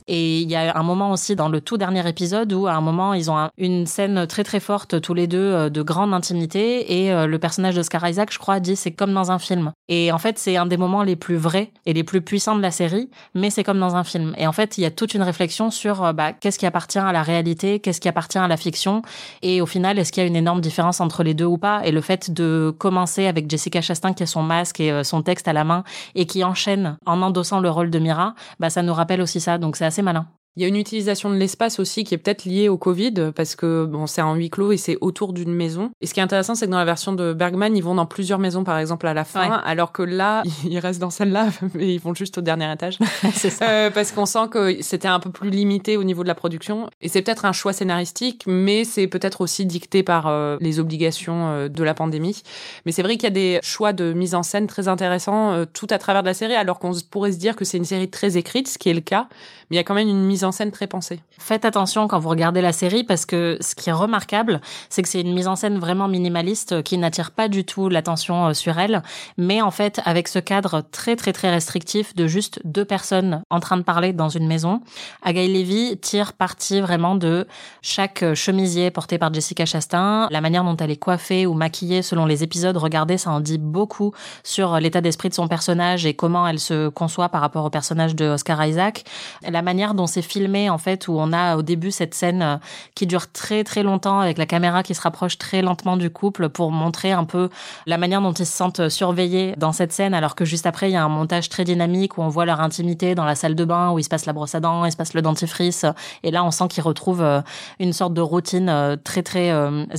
Et 0.07 0.41
il 0.41 0.50
y 0.50 0.55
a 0.55 0.77
un 0.77 0.83
moment 0.83 1.12
aussi 1.12 1.36
dans 1.36 1.50
le 1.50 1.62
tout 1.62 1.77
dernier 1.77 2.07
épisode 2.07 2.51
où 2.53 2.67
à 2.67 2.74
un 2.74 2.81
moment 2.81 3.13
ils 3.13 3.31
ont 3.31 3.50
une 3.57 3.86
scène 3.86 4.27
très 4.27 4.43
très 4.43 4.60
forte 4.60 5.01
tous 5.01 5.13
les 5.13 5.27
deux 5.27 5.38
euh, 5.38 5.69
de 5.69 5.81
grande 5.81 6.13
intimité 6.13 7.01
et 7.03 7.12
euh, 7.12 7.27
le 7.27 7.39
personnage 7.39 7.75
d'Oscar 7.75 8.07
Isaac, 8.07 8.31
je 8.31 8.39
crois, 8.39 8.60
dit 8.60 8.75
c'est 8.75 8.91
comme 8.91 9.13
dans 9.13 9.31
un 9.31 9.39
film. 9.39 9.72
Et 9.88 10.12
en 10.12 10.17
fait 10.17 10.38
c'est 10.39 10.57
un 10.57 10.65
des 10.65 10.77
moments 10.77 11.03
les 11.03 11.15
plus 11.15 11.36
vrais 11.36 11.72
et 11.86 11.93
les 11.93 12.03
plus 12.03 12.22
puissants 12.22 12.55
de 12.55 12.62
la 12.62 12.72
série, 12.72 13.10
mais 13.33 13.50
c'est 13.50 13.63
comme 13.63 13.79
dans 13.79 13.95
un 13.95 14.03
film. 14.03 14.33
Et 14.38 14.48
en 14.48 14.51
fait 14.51 14.77
il 14.77 14.81
y 14.81 14.86
a 14.86 14.91
toute 14.91 15.13
une 15.13 15.24
réflexion 15.24 15.72
sur 15.72 16.03
euh, 16.03 16.13
bah, 16.13 16.33
qu'est-ce 16.33 16.60
qui 16.60 16.65
appartient 16.65 17.00
à 17.00 17.12
la 17.12 17.24
réalité, 17.24 17.79
qu'est-ce 17.79 18.01
qui 18.01 18.10
appartient 18.10 18.38
à 18.38 18.48
la 18.48 18.57
fiction, 18.57 19.01
et 19.41 19.62
au 19.62 19.65
final 19.65 20.00
est-ce 20.00 20.12
qu'il 20.12 20.21
y 20.21 20.25
a 20.25 20.28
une 20.28 20.36
énorme 20.36 20.62
différence 20.62 21.01
entre 21.01 21.23
les 21.23 21.34
deux 21.34 21.45
ou 21.45 21.58
pas? 21.58 21.82
Et 21.86 21.91
le 21.91 22.01
fait 22.01 22.32
de 22.32 22.73
commencer 22.78 23.28
avec 23.28 23.49
Jessica 23.49 23.82
Chastain 23.82 24.13
qui 24.13 24.23
a 24.23 24.25
son 24.25 24.43
masque 24.43 24.80
et 24.80 25.04
son 25.04 25.21
texte 25.21 25.47
à 25.47 25.54
la 25.54 25.63
main 25.63 25.84
et 26.15 26.25
qui 26.25 26.43
enchaîne 26.43 26.97
en 27.06 27.21
endossant 27.21 27.60
le 27.60 27.69
rôle 27.69 27.89
de 27.89 27.99
Mira, 27.99 28.36
bah 28.60 28.69
ça 28.69 28.82
nous 28.82 28.93
rappelle 28.93 29.21
aussi 29.21 29.39
ça. 29.39 29.58
Donc 29.58 29.75
c'est 29.75 29.86
assez 29.93 30.03
malin. 30.03 30.25
Il 30.56 30.62
y 30.62 30.66
a 30.66 30.68
une 30.68 30.76
utilisation 30.76 31.30
de 31.30 31.36
l'espace 31.36 31.80
aussi 31.80 32.04
qui 32.04 32.13
est 32.13 32.18
peut-être 32.18 32.46
liée 32.46 32.70
au 32.70 32.78
Covid 32.78 33.32
parce 33.36 33.56
que 33.56 33.86
bon, 33.86 34.06
c'est 34.08 34.22
en 34.22 34.36
huis 34.36 34.50
clos 34.50 34.72
et 34.72 34.78
c'est 34.78 34.98
autour 35.02 35.34
d'une 35.34 35.54
maison. 35.54 35.92
Et 36.02 36.06
ce 36.06 36.13
qui 36.13 36.20
est 36.20 36.24
intéressant, 36.24 36.54
c'est 36.54 36.68
que 36.68 36.72
dans 36.72 36.78
la 36.78 36.86
version 36.86 37.13
de 37.13 37.34
Bergman, 37.34 37.76
ils 37.76 37.84
vont 37.84 37.96
dans 37.96 38.06
plusieurs 38.06 38.39
maisons, 38.39 38.63
par 38.63 38.78
exemple, 38.78 39.08
à 39.08 39.13
la 39.13 39.24
fin, 39.24 39.50
alors 39.66 39.92
que 39.92 40.04
là, 40.04 40.44
ils 40.66 40.80
restent 40.80 41.00
dans 41.00 41.10
celle-là, 41.10 41.48
mais 41.74 41.96
ils 41.96 42.00
vont 42.00 42.13
juste 42.13 42.38
au 42.38 42.42
dernier 42.42 42.72
étage. 42.72 43.00
c'est 43.34 43.50
ça. 43.50 43.70
Euh, 43.70 43.89
parce 43.89 44.12
qu'on 44.12 44.26
sent 44.26 44.48
que 44.52 44.82
c'était 44.82 45.08
un 45.08 45.20
peu 45.20 45.32
plus 45.32 45.50
limité 45.50 45.98
au 45.98 46.04
niveau 46.04 46.24
de 46.24 46.28
la 46.28 46.36
production. 46.36 46.89
Et 47.02 47.10
c'est 47.10 47.22
peut-être 47.22 47.46
un 47.46 47.52
choix 47.52 47.74
scénaristique, 47.74 48.44
mais 48.46 48.84
c'est 48.84 49.08
peut-être 49.08 49.42
aussi 49.42 49.66
dicté 49.66 50.04
par 50.04 50.28
euh, 50.28 50.58
les 50.60 50.80
obligations 50.80 51.48
euh, 51.50 51.68
de 51.68 51.84
la 51.84 51.94
pandémie. 51.94 52.44
Mais 52.86 52.92
c'est 52.92 53.04
vrai 53.04 53.16
qu'il 53.16 53.24
y 53.24 53.28
a 53.28 53.32
des 53.32 53.60
choix 53.62 53.94
de 53.94 54.13
mise 54.13 54.36
en 54.36 54.44
scène 54.44 54.68
très 54.68 54.88
intéressants 54.88 55.52
euh, 55.52 55.66
tout 55.66 55.88
à 55.89 55.98
travers 55.98 56.24
de 56.24 56.28
la 56.28 56.34
série, 56.34 56.56
alors 56.56 56.80
qu'on 56.80 56.94
pourrait 57.10 57.32
se 57.32 57.38
dire 57.38 57.56
que 57.56 57.66
c'est 57.66 57.78
une 57.78 57.86
série 57.86 58.10
très 58.10 58.38
écrite, 58.38 58.68
ce 58.68 58.78
qui 58.78 58.89
est 58.89 58.94
le 58.94 59.02
cas. 59.02 59.28
Mais 59.70 59.76
il 59.76 59.78
y 59.78 59.80
a 59.80 59.84
quand 59.84 59.96
même 59.96 60.08
une 60.08 60.24
mise 60.24 60.42
en 60.45 60.51
scène 60.51 60.71
très 60.71 60.88
pensée. 60.88 61.19
Faites 61.39 61.65
attention 61.65 62.08
quand 62.08 62.19
vous 62.19 62.30
regardez 62.30 62.62
la 62.62 62.72
série 62.72 63.04
parce 63.04 63.26
que 63.26 63.58
ce 63.60 63.74
qui 63.74 63.89
est 63.89 63.93
remarquable, 63.93 64.62
c'est 64.89 65.02
que 65.02 65.10
c'est 65.10 65.22
une 65.22 65.34
mise 65.34 65.48
en 65.48 65.56
scène 65.56 65.80
vraiment 65.80 66.08
minimaliste 66.08 66.84
qui 66.84 66.98
n'attire 66.98 67.32
pas 67.32 67.50
du 67.50 67.65
tout 67.65 67.89
l'attention 67.89 68.48
euh, 68.48 68.54
sur 68.54 68.78
elle, 68.80 69.02
mais 69.38 69.62
en 69.62 69.72
fait 69.72 70.00
avec 70.06 70.28
ce 70.28 70.38
cadre 70.38 70.84
très 70.91 71.15
très 71.15 71.34
très 71.34 71.50
restrictif 71.50 72.15
de 72.15 72.28
juste 72.28 72.62
deux 72.65 72.86
personnes 72.86 73.41
en 73.50 73.60
train 73.60 73.78
de 73.78 73.82
parler 73.82 74.13
dans 74.13 74.30
une 74.30 74.48
maison, 74.48 74.82
Agaï 75.24 75.52
Levy 75.52 75.98
tire 75.98 76.34
parti 76.34 76.80
vraiment 76.80 77.15
de 77.15 77.48
chaque 77.82 78.24
chemisier 78.36 78.91
porté 78.91 79.17
par 79.17 79.34
Jessica 79.34 79.65
Chastain, 79.65 80.28
la 80.30 80.39
manière 80.39 80.63
dont 80.63 80.78
elle 80.78 80.91
est 80.91 80.98
coiffée 80.98 81.46
ou 81.48 81.56
maquillée 81.56 82.04
selon 82.04 82.26
les 82.26 82.43
épisodes 82.43 82.78
regardez, 82.78 83.17
ça 83.17 83.32
en 83.32 83.39
dit 83.39 83.58
beaucoup 83.58 84.13
sur 84.43 84.80
l'état 84.80 85.02
d'esprit 85.02 85.30
de 85.30 85.34
son 85.34 85.48
personnage 85.48 86.06
et 86.06 86.13
comment 86.13 86.48
elle 86.48 86.60
se 86.60 86.89
conçoit 86.89 87.30
par 87.30 87.41
rapport 87.41 87.65
au 87.65 87.69
personnage 87.69 88.15
de 88.15 88.26
Oscar 88.26 88.63
Isaac, 88.65 89.04
la 89.46 89.62
manière 89.62 89.93
dont 89.93 90.08
c'est 90.08 90.22
filmé 90.22 90.69
en 90.69 90.78
fait, 90.78 91.08
où 91.08 91.19
on 91.19 91.33
a 91.34 91.58
au 91.58 91.62
début 91.62 91.91
cette 91.91 92.13
scène 92.13 92.41
euh, 92.41 92.58
qui 92.96 93.08
dure 93.08 93.32
très 93.32 93.63
très 93.63 93.84
longtemps 93.84 94.19
avec 94.19 94.38
la 94.38 94.46
caméra 94.46 94.84
qui 94.84 94.96
se 94.96 95.02
rapproche 95.02 95.38
très 95.38 95.62
lentement 95.62 95.98
du 95.98 96.10
couple 96.10 96.50
pour 96.50 96.72
montrer 96.72 97.12
un 97.12 97.26
peu 97.26 97.50
la 97.86 97.98
manière 97.98 98.22
dont 98.22 98.32
ils 98.32 98.46
se 98.46 98.56
sentent 98.56 98.89
surveillés 98.89 99.56
dans 99.58 99.72
cette 99.72 99.91
scène, 99.91 100.13
alors 100.13 100.36
que 100.36 100.46
juste 100.46 100.65
après 100.65 100.89
il 100.89 100.93
y 100.93 100.96
a 100.96 101.04
un 101.04 101.10
montage 101.10 101.50
très 101.50 101.63
dynamique 101.63 102.17
où 102.17 102.22
on 102.22 102.30
voit 102.30 102.46
leur 102.46 102.62
intimité 102.62 103.15
dans 103.15 103.26
la 103.26 103.36
salle 103.36 103.56
de 103.56 103.65
bain 103.65 103.91
où 103.91 104.00
il 104.00 104.04
se 104.04 104.10
passe 104.10 104.26
la 104.26 104.34
brosse 104.34 104.56
à 104.56 104.60
dents, 104.60 104.86
il 104.86 104.91
se 104.91 104.98
passe 104.98 105.13
le 105.13 105.22
dentifrice, 105.22 105.86
et 106.24 106.32
là 106.32 106.43
on 106.43 106.52
sent 106.52 106.67
qu'ils 106.69 106.84
retrouvent 106.84 107.22
euh, 107.22 107.41
une 107.80 107.93
sorte 107.93 108.13
de 108.13 108.22
routine 108.22 108.69
euh, 108.69 108.96
très 108.96 109.24
très 109.24 109.52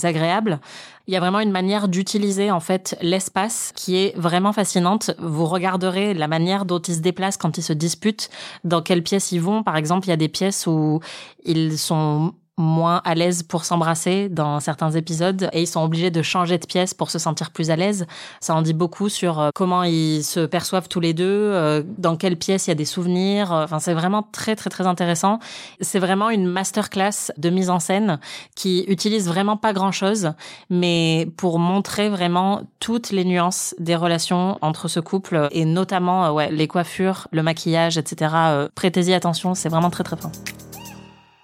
agréable. 0.05 0.61
Il 1.07 1.13
y 1.13 1.17
a 1.17 1.21
vraiment 1.21 1.41
une 1.41 1.51
manière 1.51 1.89
d'utiliser 1.89 2.51
en 2.51 2.61
fait 2.61 2.97
l'espace 3.03 3.73
qui 3.75 3.97
est 3.97 4.17
vraiment 4.17 4.53
fascinante. 4.55 5.11
Vous 5.19 5.45
regarderez 5.45 6.15
la 6.15 6.29
manière 6.29 6.65
dont 6.65 6.79
ils 6.79 6.95
se 6.95 7.01
déplacent 7.01 7.37
quand 7.37 7.59
ils 7.59 7.63
se 7.63 7.75
disputent, 7.75 8.31
dans 8.65 8.81
quelle 8.81 9.03
pièce 9.03 9.31
ils 9.31 9.41
vont. 9.41 9.63
Par 9.63 9.77
exemple, 9.77 10.07
il 10.07 10.11
y 10.11 10.15
a 10.15 10.17
des 10.17 10.29
pièces 10.29 10.67
où 10.67 11.01
ils 11.45 11.79
sont 11.79 12.33
moins 12.57 13.01
à 13.05 13.15
l'aise 13.15 13.43
pour 13.43 13.65
s'embrasser 13.65 14.29
dans 14.29 14.61
certains 14.61 14.93
épisodes 14.93 15.49
et 15.53 15.63
ils 15.63 15.67
sont 15.67 15.83
obligés 15.83 16.11
de 16.11 16.23
changer 16.23 16.59
de 16.59 16.67
pièce 16.67 16.95
pour 16.95 17.11
se 17.11 17.19
sentir 17.19 17.51
plus 17.51 17.71
à 17.71 17.77
l'aise. 17.77 18.07
Ça 18.41 18.55
en 18.55 18.63
dit 18.63 18.75
beaucoup 18.75 19.09
sur 19.09 19.41
euh, 19.41 19.51
comment 19.55 19.83
ils 19.83 20.23
se 20.23 20.47
perçoivent 20.47 20.89
tous 20.89 21.01
les 21.01 21.15
deux, 21.15 21.25
euh, 21.25 21.83
dans 21.99 22.17
quelle 22.17 22.37
pièce 22.37 22.67
il 22.67 22.71
y 22.71 22.73
a 22.73 22.77
des 22.77 22.85
souvenirs. 22.85 23.51
Enfin, 23.51 23.81
c'est 23.81 23.95
vraiment 23.95 24.23
très 24.23 24.55
très 24.55 24.71
très 24.71 24.87
intéressant. 24.87 25.41
C'est 25.81 25.99
vraiment 25.99 26.31
une 26.31 26.47
masterclass 26.47 27.33
de 27.37 27.51
mise 27.51 27.71
en 27.71 27.81
scène 27.81 28.21
qui 28.55 28.85
utilise 28.87 29.27
vraiment 29.27 29.57
pas 29.57 29.73
grand 29.73 29.93
chose, 29.93 30.33
mais 30.71 31.29
pour 31.37 31.59
montrer 31.59 32.09
vraiment 32.09 32.63
toutes 32.79 33.11
les 33.11 33.25
nuances 33.25 33.75
des 33.79 33.97
relations 33.97 34.59
entre 34.61 34.89
ce 34.89 35.01
couple 35.01 35.49
et 35.51 35.65
notamment 35.65 36.27
euh, 36.27 36.31
ouais, 36.31 36.51
les 36.53 36.69
coiffures, 36.69 37.27
le 37.33 37.43
maquillage, 37.43 37.99
etc. 37.99 38.69
Prêtez-y 38.75 39.13
attention, 39.13 39.55
c'est 39.55 39.69
vraiment 39.69 39.91
très 39.91 40.05
très 40.05 40.17
fin. 40.17 40.31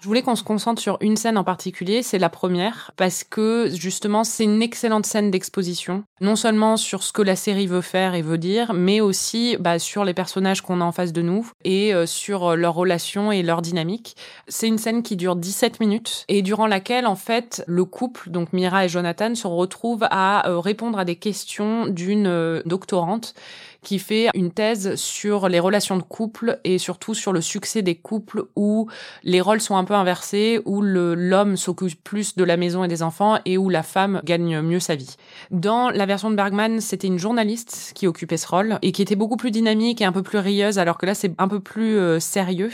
Je 0.01 0.07
voulais 0.07 0.23
qu'on 0.23 0.35
se 0.35 0.43
concentre 0.43 0.81
sur 0.81 0.97
une 1.01 1.15
scène 1.15 1.37
en 1.37 1.43
particulier, 1.43 2.01
c'est 2.01 2.17
la 2.17 2.29
première, 2.29 2.89
parce 2.97 3.23
que 3.23 3.69
justement 3.71 4.23
c'est 4.23 4.45
une 4.45 4.63
excellente 4.63 5.05
scène 5.05 5.29
d'exposition, 5.29 6.05
non 6.21 6.35
seulement 6.35 6.75
sur 6.75 7.03
ce 7.03 7.13
que 7.13 7.21
la 7.21 7.35
série 7.35 7.67
veut 7.67 7.81
faire 7.81 8.15
et 8.15 8.23
veut 8.23 8.39
dire, 8.39 8.73
mais 8.73 8.99
aussi 8.99 9.57
bah, 9.59 9.77
sur 9.77 10.03
les 10.03 10.15
personnages 10.15 10.61
qu'on 10.61 10.81
a 10.81 10.83
en 10.83 10.91
face 10.91 11.13
de 11.13 11.21
nous 11.21 11.51
et 11.63 11.93
euh, 11.93 12.07
sur 12.07 12.47
euh, 12.47 12.55
leurs 12.55 12.73
relations 12.73 13.31
et 13.31 13.43
leur 13.43 13.61
dynamique. 13.61 14.15
C'est 14.47 14.67
une 14.67 14.79
scène 14.79 15.03
qui 15.03 15.17
dure 15.17 15.35
17 15.35 15.79
minutes 15.79 16.25
et 16.29 16.41
durant 16.41 16.65
laquelle 16.65 17.05
en 17.05 17.15
fait 17.15 17.63
le 17.67 17.85
couple, 17.85 18.31
donc 18.31 18.53
Mira 18.53 18.85
et 18.85 18.89
Jonathan, 18.89 19.35
se 19.35 19.45
retrouvent 19.45 20.07
à 20.09 20.49
euh, 20.49 20.59
répondre 20.59 20.97
à 20.97 21.05
des 21.05 21.17
questions 21.17 21.85
d'une 21.85 22.63
doctorante 22.65 23.35
qui 23.83 23.97
fait 23.97 24.29
une 24.35 24.51
thèse 24.51 24.95
sur 24.95 25.49
les 25.49 25.59
relations 25.59 25.97
de 25.97 26.03
couple 26.03 26.59
et 26.63 26.77
surtout 26.77 27.15
sur 27.15 27.33
le 27.33 27.41
succès 27.41 27.81
des 27.81 27.95
couples 27.95 28.43
où 28.55 28.87
les 29.23 29.41
rôles 29.41 29.59
sont 29.59 29.75
un 29.75 29.83
peu 29.83 29.95
inversés, 29.95 30.61
où 30.65 30.81
l'homme 30.81 31.57
s'occupe 31.57 32.03
plus 32.03 32.35
de 32.35 32.43
la 32.43 32.57
maison 32.57 32.83
et 32.83 32.87
des 32.87 33.01
enfants 33.01 33.39
et 33.45 33.57
où 33.57 33.69
la 33.69 33.81
femme 33.81 34.21
gagne 34.23 34.61
mieux 34.61 34.79
sa 34.79 34.95
vie. 34.95 35.15
Dans 35.49 35.89
la 35.89 36.05
version 36.05 36.29
de 36.29 36.35
Bergman, 36.35 36.79
c'était 36.79 37.07
une 37.07 37.17
journaliste 37.17 37.93
qui 37.95 38.05
occupait 38.05 38.37
ce 38.37 38.47
rôle 38.47 38.77
et 38.83 38.91
qui 38.91 39.01
était 39.01 39.15
beaucoup 39.15 39.37
plus 39.37 39.49
dynamique 39.49 40.01
et 40.01 40.05
un 40.05 40.11
peu 40.11 40.21
plus 40.21 40.37
rieuse, 40.37 40.77
alors 40.77 40.99
que 40.99 41.07
là 41.07 41.15
c'est 41.15 41.33
un 41.39 41.47
peu 41.47 41.59
plus 41.59 41.97
euh, 41.97 42.19
sérieux. 42.19 42.71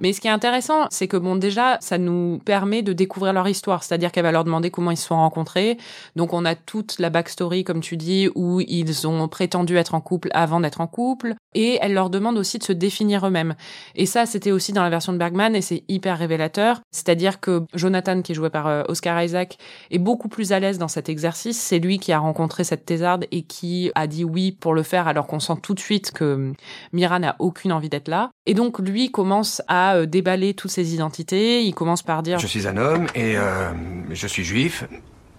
Mais 0.00 0.12
ce 0.12 0.20
qui 0.20 0.26
est 0.26 0.32
intéressant, 0.32 0.86
c'est 0.90 1.06
que 1.06 1.16
bon 1.16 1.36
déjà 1.36 1.78
ça 1.80 1.98
nous 1.98 2.40
permet 2.44 2.82
de 2.82 2.92
découvrir 2.92 3.32
leur 3.32 3.46
histoire, 3.46 3.84
c'est-à-dire 3.84 4.10
qu'elle 4.10 4.24
va 4.24 4.32
leur 4.32 4.44
demander 4.44 4.72
comment 4.72 4.90
ils 4.90 4.96
se 4.96 5.06
sont 5.06 5.16
rencontrés. 5.16 5.78
Donc 6.16 6.32
on 6.32 6.44
a 6.44 6.56
toute 6.56 6.98
la 6.98 7.10
backstory 7.10 7.62
comme 7.62 7.80
tu 7.80 7.96
dis 7.96 8.28
où 8.34 8.60
ils 8.60 9.06
ont 9.06 9.28
prétendu 9.28 9.76
être 9.76 9.94
en 9.94 10.00
couple 10.00 10.30
avant 10.32 10.47
d'être 10.60 10.80
en 10.80 10.86
couple 10.86 11.34
et 11.54 11.78
elle 11.80 11.94
leur 11.94 12.10
demande 12.10 12.38
aussi 12.38 12.58
de 12.58 12.64
se 12.64 12.72
définir 12.72 13.26
eux-mêmes. 13.26 13.54
Et 13.94 14.06
ça 14.06 14.26
c'était 14.26 14.50
aussi 14.50 14.72
dans 14.72 14.82
la 14.82 14.90
version 14.90 15.12
de 15.12 15.18
Bergman 15.18 15.54
et 15.54 15.62
c'est 15.62 15.84
hyper 15.88 16.18
révélateur, 16.18 16.80
c'est-à-dire 16.90 17.40
que 17.40 17.62
Jonathan 17.74 18.22
qui 18.22 18.32
est 18.32 18.34
joué 18.34 18.50
par 18.50 18.66
euh, 18.66 18.82
Oscar 18.88 19.22
Isaac 19.22 19.58
est 19.90 19.98
beaucoup 19.98 20.28
plus 20.28 20.52
à 20.52 20.60
l'aise 20.60 20.78
dans 20.78 20.88
cet 20.88 21.08
exercice, 21.08 21.60
c'est 21.60 21.78
lui 21.78 21.98
qui 21.98 22.12
a 22.12 22.18
rencontré 22.18 22.64
cette 22.64 22.84
thésarde 22.84 23.26
et 23.30 23.42
qui 23.42 23.90
a 23.94 24.06
dit 24.06 24.24
oui 24.24 24.52
pour 24.52 24.74
le 24.74 24.82
faire 24.82 25.08
alors 25.08 25.26
qu'on 25.26 25.40
sent 25.40 25.54
tout 25.62 25.74
de 25.74 25.80
suite 25.80 26.12
que 26.12 26.52
Mira 26.92 27.18
n'a 27.18 27.36
aucune 27.38 27.72
envie 27.72 27.88
d'être 27.88 28.08
là. 28.08 28.30
Et 28.46 28.54
donc 28.54 28.78
lui 28.78 29.10
commence 29.10 29.62
à 29.68 29.96
euh, 29.96 30.06
déballer 30.06 30.54
toutes 30.54 30.70
ses 30.70 30.94
identités. 30.94 31.62
Il 31.62 31.74
commence 31.74 32.02
par 32.02 32.22
dire 32.22 32.38
Je 32.38 32.46
suis 32.46 32.66
un 32.66 32.76
homme 32.76 33.06
et 33.14 33.36
euh, 33.36 33.70
je 34.10 34.26
suis 34.26 34.44
juif. 34.44 34.84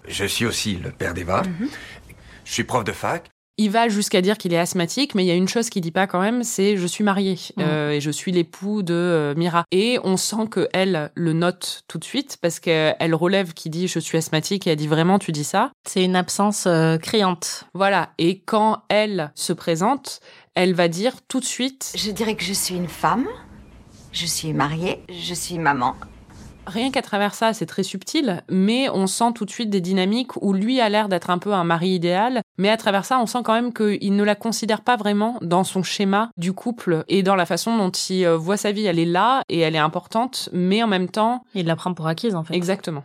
Je 0.08 0.26
suis 0.26 0.46
aussi 0.46 0.76
le 0.76 0.92
père 0.92 1.14
d'Eva. 1.14 1.44
Mhm. 1.44 1.70
Je 2.46 2.54
suis 2.54 2.64
prof 2.64 2.84
de 2.84 2.92
fac. 2.92 3.30
Il 3.62 3.72
va 3.72 3.90
jusqu'à 3.90 4.22
dire 4.22 4.38
qu'il 4.38 4.54
est 4.54 4.58
asthmatique, 4.58 5.16
mais 5.16 5.26
il 5.26 5.28
y 5.28 5.32
a 5.32 5.36
une 5.36 5.50
chose 5.50 5.70
qu'il 5.70 5.82
dit 5.82 5.92
pas 5.92 6.08
quand 6.08 6.22
même, 6.22 6.46
c'est 6.46 6.78
je 6.78 6.88
suis 6.88 7.04
marié 7.04 7.34
mm. 7.58 7.62
euh, 7.62 7.92
et 7.92 8.00
je 8.00 8.10
suis 8.10 8.32
l'époux 8.32 8.84
de 8.84 8.94
euh, 8.94 9.36
Mira. 9.36 9.66
Et 9.72 10.00
on 10.06 10.16
sent 10.16 10.48
que 10.50 10.70
elle 10.72 11.12
le 11.14 11.34
note 11.34 11.84
tout 11.90 11.98
de 11.98 12.06
suite 12.06 12.38
parce 12.42 12.62
qu'elle 12.62 13.14
relève 13.14 13.54
qu'il 13.54 13.72
dit 13.72 13.90
je 13.90 14.00
suis 14.00 14.18
asthmatique 14.18 14.66
et 14.66 14.70
elle 14.70 14.78
dit 14.78 14.88
vraiment 14.88 15.20
tu 15.20 15.34
dis 15.34 15.44
ça? 15.44 15.74
C'est 15.86 16.06
une 16.06 16.16
absence 16.16 16.68
euh, 16.68 16.98
criante. 16.98 17.66
Voilà. 17.74 18.14
Et 18.18 18.40
quand 18.40 18.84
elle 18.88 19.30
se 19.36 19.52
présente, 19.52 20.22
elle 20.56 20.74
va 20.74 20.88
dire 20.88 21.16
tout 21.28 21.42
de 21.42 21.46
suite. 21.46 21.92
Je 21.98 22.12
dirais 22.12 22.36
que 22.36 22.46
je 22.46 22.54
suis 22.54 22.76
une 22.76 22.88
femme. 22.88 23.28
Je 24.14 24.26
suis 24.26 24.54
mariée. 24.54 25.02
Je 25.10 25.34
suis 25.34 25.60
maman 25.60 25.96
rien 26.70 26.92
qu'à 26.92 27.02
travers 27.02 27.34
ça, 27.34 27.54
c'est 27.54 27.66
très 27.66 27.84
subtil, 27.84 28.44
mais 28.50 28.90
on 28.90 29.08
sent 29.08 29.34
tout 29.36 29.46
de 29.46 29.52
suite 29.52 29.70
des 29.70 29.82
dynamiques 29.82 30.42
où 30.42 30.54
lui 30.54 30.80
a 30.80 30.88
l'air 30.88 31.10
d'être 31.10 31.30
un 31.30 31.38
peu 31.38 31.54
un 31.54 31.64
mari 31.64 31.90
idéal, 31.90 32.42
mais 32.60 32.70
à 32.70 32.78
travers 32.78 33.06
ça, 33.06 33.20
on 33.20 33.26
sent 33.26 33.40
quand 33.44 33.54
même 33.54 33.74
qu'il 33.74 34.16
ne 34.16 34.24
la 34.24 34.36
considère 34.36 34.82
pas 34.82 34.98
vraiment 34.98 35.38
dans 35.42 35.64
son 35.64 35.82
schéma 35.82 36.30
du 36.38 36.54
couple 36.54 37.06
et 37.08 37.24
dans 37.24 37.36
la 37.36 37.46
façon 37.46 37.78
dont 37.78 37.90
il 37.90 38.26
euh, 38.26 38.38
voit 38.38 38.58
sa 38.58 38.72
vie. 38.72 38.86
Elle 38.86 39.00
est 39.00 39.06
là 39.06 39.42
et 39.50 39.60
elle 39.60 39.76
est 39.76 39.80
importante, 39.80 40.50
mais 40.52 40.84
en 40.84 40.88
même 40.88 41.10
temps... 41.10 41.44
Il 41.56 41.66
la 41.66 41.76
prend 41.76 41.94
pour 41.94 42.08
acquise, 42.08 42.36
en 42.36 42.44
fait. 42.44 42.54
Exactement. 42.54 43.04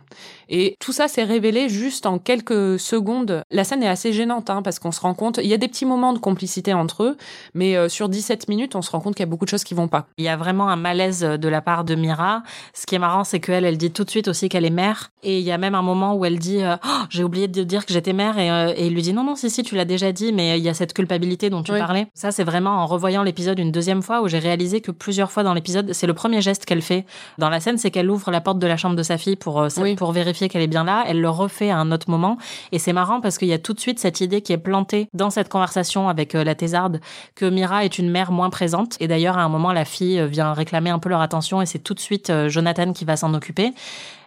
Et 0.49 0.75
tout 0.79 0.91
ça 0.91 1.07
s'est 1.07 1.23
révélé 1.23 1.69
juste 1.69 2.05
en 2.05 2.19
quelques 2.19 2.79
secondes. 2.79 3.43
La 3.49 3.63
scène 3.63 3.81
est 3.81 3.87
assez 3.87 4.13
gênante, 4.13 4.49
hein, 4.49 4.61
parce 4.61 4.77
qu'on 4.77 4.91
se 4.91 4.99
rend 4.99 5.13
compte, 5.13 5.39
il 5.41 5.47
y 5.47 5.53
a 5.53 5.57
des 5.57 5.67
petits 5.67 5.85
moments 5.85 6.13
de 6.13 6.19
complicité 6.19 6.73
entre 6.73 7.03
eux, 7.03 7.17
mais 7.53 7.77
euh, 7.77 7.89
sur 7.89 8.09
17 8.09 8.49
minutes, 8.49 8.75
on 8.75 8.81
se 8.81 8.91
rend 8.91 8.99
compte 8.99 9.15
qu'il 9.15 9.23
y 9.23 9.27
a 9.27 9.29
beaucoup 9.29 9.45
de 9.45 9.49
choses 9.49 9.63
qui 9.63 9.73
vont 9.73 9.87
pas. 9.87 10.07
Il 10.17 10.25
y 10.25 10.29
a 10.29 10.35
vraiment 10.35 10.67
un 10.67 10.75
malaise 10.75 11.21
de 11.21 11.47
la 11.47 11.61
part 11.61 11.85
de 11.85 11.95
Mira. 11.95 12.43
Ce 12.73 12.85
qui 12.85 12.95
est 12.95 12.99
marrant, 12.99 13.23
c'est 13.23 13.39
que 13.39 13.51
elle, 13.51 13.77
dit 13.77 13.91
tout 13.91 14.03
de 14.03 14.09
suite 14.09 14.27
aussi 14.27 14.49
qu'elle 14.49 14.65
est 14.65 14.69
mère. 14.69 15.11
Et 15.23 15.39
il 15.39 15.45
y 15.45 15.51
a 15.51 15.57
même 15.57 15.75
un 15.75 15.81
moment 15.81 16.13
où 16.15 16.25
elle 16.25 16.39
dit 16.39 16.61
euh, 16.61 16.75
oh, 16.85 17.03
j'ai 17.09 17.23
oublié 17.23 17.47
de 17.47 17.63
dire 17.63 17.85
que 17.85 17.93
j'étais 17.93 18.13
mère 18.13 18.35
euh, 18.37 18.73
et, 18.75 18.87
il 18.87 18.93
lui 18.93 19.01
dit 19.01 19.13
non 19.13 19.23
non 19.23 19.35
si 19.49 19.55
si 19.55 19.63
tu 19.63 19.75
l'as 19.75 19.85
déjà 19.85 20.11
dit 20.11 20.33
mais 20.33 20.57
il 20.57 20.63
y 20.63 20.69
a 20.69 20.73
cette 20.73 20.93
culpabilité 20.93 21.49
dont 21.49 21.63
tu 21.63 21.71
parlais. 21.71 22.07
Ça 22.13 22.31
c'est 22.31 22.43
vraiment 22.43 22.71
en 22.71 22.85
revoyant 22.85 23.23
l'épisode 23.23 23.59
une 23.59 23.71
deuxième 23.71 24.01
fois 24.01 24.21
où 24.21 24.27
j'ai 24.27 24.39
réalisé 24.39 24.81
que 24.81 24.91
plusieurs 24.91 25.31
fois 25.31 25.43
dans 25.43 25.53
l'épisode 25.53 25.93
c'est 25.93 26.07
le 26.07 26.13
premier 26.13 26.41
geste 26.41 26.65
qu'elle 26.65 26.81
fait 26.81 27.05
dans 27.37 27.49
la 27.49 27.59
scène 27.59 27.77
c'est 27.77 27.91
qu'elle 27.91 28.09
ouvre 28.09 28.31
la 28.31 28.41
porte 28.41 28.59
de 28.59 28.67
la 28.67 28.77
chambre 28.77 28.95
de 28.95 29.03
sa 29.03 29.17
fille 29.17 29.35
pour 29.35 29.61
euh, 29.61 29.69
pour 29.97 30.11
vérifier 30.11 30.49
qu'elle 30.49 30.61
est 30.61 30.67
bien 30.67 30.83
là. 30.83 31.03
Elle 31.07 31.21
le 31.21 31.29
refait 31.29 31.69
à 31.69 31.77
un 31.77 31.91
autre 31.91 32.09
moment. 32.09 32.37
Et 32.71 32.79
c'est 32.79 32.93
marrant 32.93 33.21
parce 33.21 33.37
qu'il 33.37 33.47
y 33.47 33.53
a 33.53 33.59
tout 33.59 33.73
de 33.73 33.79
suite 33.79 33.99
cette 33.99 34.21
idée 34.21 34.41
qui 34.41 34.53
est 34.53 34.57
plantée 34.57 35.07
dans 35.13 35.29
cette 35.29 35.49
conversation 35.49 36.09
avec 36.09 36.33
la 36.33 36.55
thésarde 36.55 36.99
que 37.35 37.45
Mira 37.45 37.85
est 37.85 37.97
une 37.97 38.09
mère 38.09 38.31
moins 38.31 38.49
présente. 38.49 38.97
Et 38.99 39.07
d'ailleurs 39.07 39.37
à 39.37 39.43
un 39.43 39.49
moment 39.49 39.73
la 39.73 39.85
fille 39.85 40.25
vient 40.27 40.53
réclamer 40.53 40.89
un 40.89 40.99
peu 40.99 41.09
leur 41.09 41.21
attention 41.21 41.61
et 41.61 41.65
c'est 41.65 41.79
tout 41.79 41.93
de 41.93 41.99
suite 41.99 42.31
Jonathan 42.47 42.93
qui 42.93 43.05
va 43.05 43.15
s'en 43.15 43.33
occuper 43.33 43.73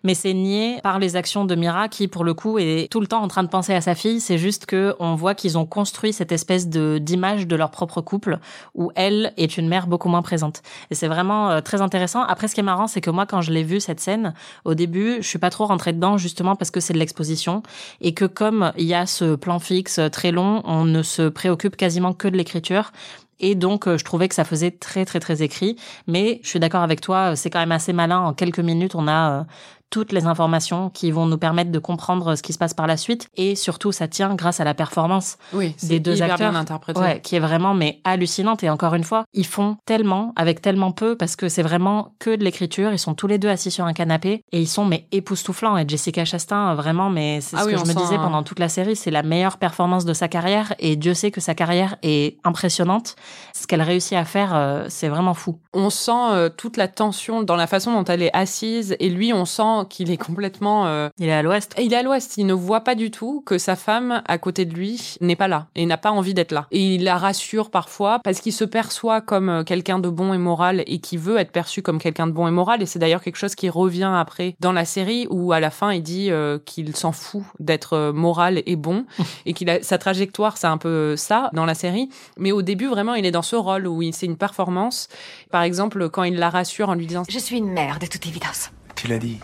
mais 0.04 0.14
c'est 0.14 0.34
nié 0.34 0.80
par 0.82 0.98
les 0.98 1.16
actions 1.16 1.44
de 1.44 1.54
Mira 1.54 1.88
qui, 1.88 2.08
pour 2.08 2.24
le 2.24 2.34
coup, 2.34 2.58
est 2.58 2.90
tout 2.90 3.00
le 3.00 3.06
temps 3.06 3.22
en 3.22 3.28
train 3.28 3.42
de 3.42 3.48
penser 3.48 3.74
à 3.74 3.80
sa 3.80 3.94
fille. 3.94 4.20
C'est 4.20 4.38
juste 4.38 4.66
que 4.66 4.94
on 4.98 5.14
voit 5.14 5.34
qu'ils 5.34 5.58
ont 5.58 5.66
construit 5.66 6.12
cette 6.12 6.32
espèce 6.32 6.68
de 6.68 6.98
d'image 6.98 7.46
de 7.46 7.56
leur 7.56 7.70
propre 7.70 8.00
couple 8.00 8.38
où 8.74 8.90
elle 8.94 9.32
est 9.36 9.56
une 9.56 9.68
mère 9.68 9.86
beaucoup 9.86 10.08
moins 10.08 10.22
présente. 10.22 10.62
Et 10.90 10.94
c'est 10.94 11.08
vraiment 11.08 11.50
euh, 11.50 11.60
très 11.60 11.80
intéressant. 11.80 12.22
Après, 12.22 12.48
ce 12.48 12.54
qui 12.54 12.60
est 12.60 12.64
marrant, 12.64 12.86
c'est 12.86 13.00
que 13.00 13.10
moi, 13.10 13.26
quand 13.26 13.40
je 13.40 13.52
l'ai 13.52 13.64
vu 13.64 13.80
cette 13.80 14.00
scène, 14.00 14.34
au 14.64 14.74
début, 14.74 15.16
je 15.20 15.26
suis 15.26 15.38
pas 15.38 15.50
trop 15.50 15.66
rentrée 15.66 15.92
dedans 15.92 16.16
justement 16.16 16.56
parce 16.56 16.70
que 16.70 16.80
c'est 16.80 16.92
de 16.92 16.98
l'exposition 16.98 17.62
et 18.00 18.14
que 18.14 18.24
comme 18.24 18.72
il 18.76 18.86
y 18.86 18.94
a 18.94 19.06
ce 19.06 19.34
plan 19.34 19.58
fixe 19.58 20.00
très 20.12 20.32
long, 20.32 20.62
on 20.64 20.84
ne 20.84 21.02
se 21.02 21.28
préoccupe 21.28 21.76
quasiment 21.76 22.12
que 22.12 22.28
de 22.28 22.36
l'écriture. 22.36 22.92
Et 23.40 23.54
donc, 23.54 23.86
euh, 23.86 23.98
je 23.98 24.04
trouvais 24.04 24.28
que 24.28 24.34
ça 24.34 24.44
faisait 24.44 24.70
très, 24.70 25.04
très, 25.04 25.20
très 25.20 25.42
écrit. 25.42 25.76
Mais 26.06 26.40
je 26.42 26.48
suis 26.48 26.60
d'accord 26.60 26.82
avec 26.82 27.00
toi, 27.00 27.36
c'est 27.36 27.50
quand 27.50 27.60
même 27.60 27.72
assez 27.72 27.92
malin. 27.92 28.20
En 28.20 28.32
quelques 28.34 28.58
minutes, 28.60 28.94
on 28.94 29.08
a 29.08 29.40
euh, 29.40 29.44
toutes 29.90 30.12
les 30.12 30.26
informations 30.26 30.90
qui 30.90 31.10
vont 31.10 31.26
nous 31.26 31.38
permettre 31.38 31.70
de 31.70 31.78
comprendre 31.78 32.34
ce 32.34 32.42
qui 32.42 32.52
se 32.52 32.58
passe 32.58 32.74
par 32.74 32.86
la 32.86 32.96
suite. 32.96 33.28
Et 33.36 33.54
surtout, 33.54 33.92
ça 33.92 34.08
tient 34.08 34.34
grâce 34.34 34.60
à 34.60 34.64
la 34.64 34.74
performance 34.74 35.38
des 35.82 36.00
deux 36.00 36.20
acteurs, 36.22 36.52
ouais, 36.96 37.20
qui 37.22 37.36
est 37.36 37.40
vraiment 37.40 37.74
mais 37.74 38.00
hallucinante. 38.04 38.62
Et 38.62 38.70
encore 38.70 38.94
une 38.94 39.04
fois, 39.04 39.24
ils 39.32 39.46
font 39.46 39.76
tellement 39.86 40.32
avec 40.36 40.60
tellement 40.60 40.92
peu 40.92 41.16
parce 41.16 41.36
que 41.36 41.48
c'est 41.48 41.62
vraiment 41.62 42.14
que 42.18 42.36
de 42.36 42.44
l'écriture. 42.44 42.92
Ils 42.92 42.98
sont 42.98 43.14
tous 43.14 43.26
les 43.26 43.38
deux 43.38 43.48
assis 43.48 43.70
sur 43.70 43.86
un 43.86 43.92
canapé 43.92 44.42
et 44.52 44.60
ils 44.60 44.68
sont 44.68 44.84
mais 44.84 45.06
époustouflants. 45.12 45.78
Et 45.78 45.88
Jessica 45.88 46.24
Chastain, 46.24 46.74
vraiment, 46.74 47.08
mais 47.08 47.40
c'est 47.40 47.56
ah 47.56 47.64
ce 47.64 47.68
que 47.68 47.76
je 47.76 47.84
me 47.84 47.94
disais 47.94 48.16
pendant 48.16 48.42
toute 48.42 48.58
la 48.58 48.68
série, 48.68 48.96
c'est 48.96 49.10
la 49.10 49.22
meilleure 49.22 49.56
performance 49.56 50.04
de 50.04 50.12
sa 50.12 50.28
carrière. 50.28 50.74
Et 50.78 50.96
Dieu 50.96 51.14
sait 51.14 51.30
que 51.30 51.40
sa 51.40 51.54
carrière 51.54 51.96
est 52.02 52.38
impressionnante. 52.44 53.16
Ce 53.54 53.66
qu'elle 53.66 53.82
réussit 53.82 54.16
à 54.16 54.24
faire, 54.24 54.54
euh, 54.54 54.86
c'est 54.88 55.08
vraiment 55.08 55.34
fou. 55.34 55.58
On 55.74 55.90
sent 55.90 56.12
euh, 56.12 56.48
toute 56.48 56.76
la 56.76 56.88
tension 56.88 57.42
dans 57.42 57.56
la 57.56 57.66
façon 57.66 57.92
dont 57.92 58.04
elle 58.04 58.22
est 58.22 58.34
assise 58.34 58.96
et 59.00 59.08
lui, 59.08 59.32
on 59.32 59.44
sent 59.44 59.86
qu'il 59.90 60.10
est 60.10 60.16
complètement... 60.16 60.86
Euh, 60.86 61.08
il 61.18 61.28
est 61.28 61.32
à 61.32 61.42
l'ouest. 61.42 61.74
Il 61.78 61.92
est 61.92 61.96
à 61.96 62.02
l'ouest. 62.02 62.36
Il 62.36 62.46
ne 62.46 62.52
voit 62.52 62.82
pas 62.82 62.94
du 62.94 63.10
tout 63.10 63.42
que 63.44 63.58
sa 63.58 63.76
femme, 63.76 64.22
à 64.26 64.38
côté 64.38 64.64
de 64.64 64.74
lui, 64.74 65.16
n'est 65.20 65.36
pas 65.36 65.48
là 65.48 65.66
et 65.74 65.86
n'a 65.86 65.98
pas 65.98 66.10
envie 66.10 66.34
d'être 66.34 66.52
là. 66.52 66.66
Et 66.70 66.94
il 66.94 67.04
la 67.04 67.16
rassure 67.16 67.70
parfois 67.70 68.20
parce 68.22 68.40
qu'il 68.40 68.52
se 68.52 68.64
perçoit 68.64 69.20
comme 69.20 69.64
quelqu'un 69.64 69.98
de 69.98 70.08
bon 70.08 70.32
et 70.32 70.38
moral 70.38 70.84
et 70.86 71.00
qui 71.00 71.16
veut 71.16 71.38
être 71.38 71.52
perçu 71.52 71.82
comme 71.82 71.98
quelqu'un 71.98 72.26
de 72.26 72.32
bon 72.32 72.46
et 72.46 72.52
moral. 72.52 72.82
Et 72.82 72.86
c'est 72.86 72.98
d'ailleurs 72.98 73.22
quelque 73.22 73.36
chose 73.36 73.54
qui 73.54 73.68
revient 73.68 74.12
après 74.14 74.56
dans 74.60 74.72
la 74.72 74.84
série 74.84 75.26
où 75.30 75.52
à 75.52 75.60
la 75.60 75.70
fin 75.70 75.92
il 75.92 76.02
dit 76.02 76.30
euh, 76.30 76.58
qu'il 76.64 76.94
s'en 76.96 77.12
fout 77.12 77.42
d'être 77.58 78.12
moral 78.12 78.62
et 78.66 78.76
bon 78.76 79.04
et 79.46 79.52
qu'il 79.52 79.70
a 79.70 79.82
sa 79.82 79.98
trajectoire, 79.98 80.56
c'est 80.56 80.66
un 80.66 80.78
peu 80.78 81.16
ça 81.16 81.50
dans 81.52 81.64
la 81.64 81.74
série. 81.74 82.08
Mais 82.36 82.52
au 82.52 82.62
début 82.62 82.86
vraiment 82.86 83.14
il 83.18 83.26
est 83.26 83.30
dans 83.30 83.42
ce 83.42 83.56
rôle 83.56 83.86
où 83.86 84.02
c'est 84.12 84.26
une 84.26 84.36
performance. 84.36 85.08
Par 85.50 85.62
exemple 85.62 86.08
quand 86.08 86.22
il 86.22 86.36
la 86.36 86.50
rassure 86.50 86.88
en 86.88 86.94
lui 86.94 87.06
disant 87.06 87.24
Je 87.28 87.38
suis 87.38 87.58
une 87.58 87.70
mère 87.70 87.98
de 87.98 88.06
toute 88.06 88.26
évidence. 88.26 88.70
Tu 88.94 89.08
l'as 89.08 89.18
dit. 89.18 89.38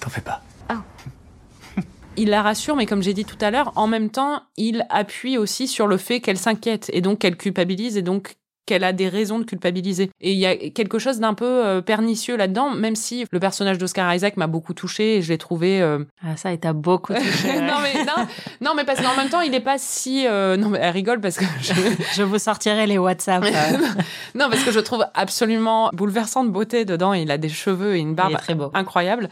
T'en 0.00 0.10
fais 0.10 0.20
pas. 0.20 0.42
Oh. 0.70 1.80
il 2.16 2.30
la 2.30 2.42
rassure, 2.42 2.76
mais 2.76 2.86
comme 2.86 3.02
j'ai 3.02 3.14
dit 3.14 3.24
tout 3.24 3.38
à 3.40 3.50
l'heure, 3.50 3.72
en 3.76 3.86
même 3.86 4.10
temps, 4.10 4.42
il 4.56 4.86
appuie 4.90 5.38
aussi 5.38 5.68
sur 5.68 5.86
le 5.86 5.96
fait 5.96 6.20
qu'elle 6.20 6.38
s'inquiète 6.38 6.90
et 6.92 7.00
donc 7.00 7.20
qu'elle 7.20 7.36
culpabilise 7.36 7.96
et 7.96 8.02
donc 8.02 8.37
qu'elle 8.68 8.84
a 8.84 8.92
des 8.92 9.08
raisons 9.08 9.38
de 9.38 9.44
culpabiliser. 9.44 10.10
Et 10.20 10.32
il 10.32 10.38
y 10.38 10.44
a 10.44 10.54
quelque 10.54 10.98
chose 10.98 11.20
d'un 11.20 11.32
peu 11.32 11.46
euh, 11.46 11.80
pernicieux 11.80 12.36
là-dedans, 12.36 12.70
même 12.70 12.94
si 12.94 13.24
le 13.30 13.40
personnage 13.40 13.78
d'Oscar 13.78 14.14
Isaac 14.14 14.36
m'a 14.36 14.46
beaucoup 14.46 14.74
touché 14.74 15.16
et 15.16 15.22
je 15.22 15.30
l'ai 15.30 15.38
trouvé. 15.38 15.80
Euh, 15.80 16.04
ah 16.22 16.36
ça, 16.36 16.52
il 16.52 16.58
t'a 16.58 16.74
beaucoup 16.74 17.14
touché. 17.14 17.60
non 17.62 17.78
mais 17.82 18.04
non, 18.04 18.26
non 18.60 18.74
mais 18.76 18.84
parce 18.84 19.00
qu'en 19.00 19.16
même 19.16 19.30
temps, 19.30 19.40
il 19.40 19.50
n'est 19.50 19.60
pas 19.60 19.78
si. 19.78 20.26
Euh, 20.26 20.58
non 20.58 20.68
mais 20.68 20.80
elle 20.82 20.92
rigole 20.92 21.20
parce 21.20 21.38
que 21.38 21.46
je, 21.62 21.72
je 22.14 22.22
vous 22.22 22.38
sortirai 22.38 22.86
les 22.86 22.98
WhatsApp. 22.98 23.42
non 24.34 24.50
parce 24.50 24.62
que 24.62 24.70
je 24.70 24.80
trouve 24.80 25.06
absolument 25.14 25.88
bouleversant 25.94 26.44
de 26.44 26.50
beauté 26.50 26.84
dedans. 26.84 27.14
Il 27.14 27.30
a 27.30 27.38
des 27.38 27.48
cheveux 27.48 27.96
et 27.96 28.00
une 28.00 28.14
barbe 28.14 28.36
très 28.36 28.54
beau. 28.54 28.70
incroyable 28.74 29.30